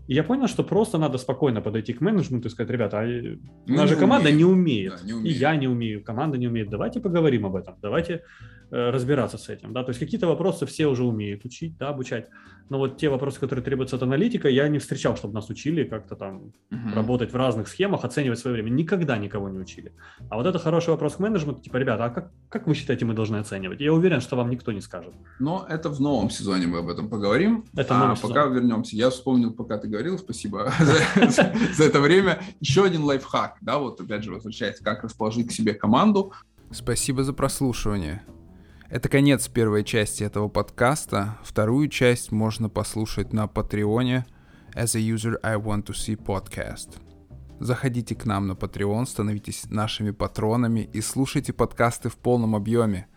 И 0.07 0.13
я 0.13 0.23
понял, 0.23 0.47
что 0.47 0.63
просто 0.63 0.97
надо 0.97 1.17
спокойно 1.17 1.61
подойти 1.61 1.93
к 1.93 2.01
менеджменту 2.01 2.47
и 2.47 2.51
сказать, 2.51 2.71
ребята, 2.71 2.99
а 2.99 3.37
наша 3.65 3.95
команда 3.95 4.29
умеет. 4.29 4.37
не 4.37 4.45
умеет, 4.45 4.93
да, 4.97 5.05
не 5.05 5.13
умеет, 5.13 5.35
и 5.35 5.39
я 5.39 5.55
не 5.55 5.67
умею, 5.67 6.03
команда 6.03 6.37
не 6.37 6.47
умеет, 6.47 6.69
давайте 6.69 6.99
поговорим 6.99 7.45
об 7.45 7.55
этом, 7.55 7.75
давайте 7.81 8.21
Э, 8.69 8.89
разбираться 8.89 9.37
с 9.37 9.47
этим, 9.47 9.71
да, 9.71 9.81
то 9.81 9.91
есть 9.91 9.99
какие-то 9.99 10.27
вопросы 10.27 10.65
все 10.65 10.87
уже 10.87 11.05
умеют 11.05 11.45
учить, 11.45 11.77
да, 11.77 11.87
обучать, 11.87 12.27
но 12.67 12.79
вот 12.79 12.97
те 12.97 13.07
вопросы, 13.07 13.39
которые 13.39 13.63
требуются 13.63 13.95
от 13.95 14.03
аналитика, 14.03 14.49
я 14.49 14.67
не 14.67 14.79
встречал, 14.79 15.15
чтобы 15.15 15.33
нас 15.33 15.49
учили 15.49 15.85
как-то 15.85 16.17
там 16.17 16.51
uh-huh. 16.69 16.93
работать 16.93 17.31
в 17.31 17.35
разных 17.37 17.69
схемах, 17.69 18.03
оценивать 18.03 18.39
свое 18.39 18.55
время, 18.55 18.69
никогда 18.69 19.17
никого 19.17 19.47
не 19.47 19.57
учили. 19.57 19.93
А 20.29 20.35
вот 20.35 20.45
это 20.45 20.59
хороший 20.59 20.89
вопрос 20.89 21.15
к 21.15 21.19
менеджменту, 21.19 21.61
типа, 21.61 21.77
ребята, 21.77 22.03
а 22.03 22.09
как, 22.09 22.33
как 22.49 22.67
вы 22.67 22.75
считаете, 22.75 23.05
мы 23.05 23.13
должны 23.13 23.37
оценивать? 23.37 23.79
Я 23.79 23.93
уверен, 23.93 24.19
что 24.19 24.35
вам 24.35 24.49
никто 24.49 24.73
не 24.73 24.81
скажет. 24.81 25.13
Но 25.39 25.65
это 25.69 25.87
в 25.89 26.01
новом 26.01 26.29
сезоне 26.29 26.67
мы 26.67 26.79
об 26.79 26.89
этом 26.89 27.09
поговорим, 27.09 27.63
это 27.73 27.95
а 27.95 28.15
пока 28.17 28.43
сезон. 28.43 28.53
вернемся, 28.53 28.97
я 28.97 29.09
вспомнил, 29.11 29.53
пока 29.53 29.77
ты 29.77 29.87
говорил, 29.87 29.96
спасибо 30.17 30.71
за 30.79 31.83
это 31.83 31.99
время, 31.99 32.41
еще 32.59 32.85
один 32.85 33.03
лайфхак, 33.03 33.57
да, 33.61 33.77
вот 33.77 33.99
опять 34.01 34.23
же 34.23 34.31
возвращаясь, 34.31 34.79
как 34.79 35.03
расположить 35.03 35.47
к 35.49 35.51
себе 35.51 35.73
команду. 35.73 36.33
Спасибо 36.71 37.23
за 37.23 37.33
прослушивание. 37.33 38.23
Это 38.89 39.09
конец 39.09 39.47
первой 39.47 39.83
части 39.83 40.23
этого 40.23 40.47
подкаста. 40.47 41.37
Вторую 41.43 41.89
часть 41.89 42.31
можно 42.31 42.69
послушать 42.69 43.33
на 43.33 43.47
Патреоне 43.47 44.25
as 44.75 44.95
a 44.95 44.99
user 44.99 45.37
I 45.43 45.55
want 45.55 45.85
to 45.87 45.93
see 45.93 46.15
podcast. 46.15 46.97
Заходите 47.59 48.15
к 48.15 48.25
нам 48.25 48.47
на 48.47 48.51
Patreon, 48.51 49.05
становитесь 49.05 49.65
нашими 49.69 50.11
патронами 50.11 50.89
и 50.93 51.01
слушайте 51.01 51.53
подкасты 51.53 52.09
в 52.09 52.15
полном 52.15 52.55
объеме. 52.55 53.07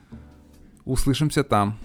Услышимся 0.85 1.45
там. 1.45 1.78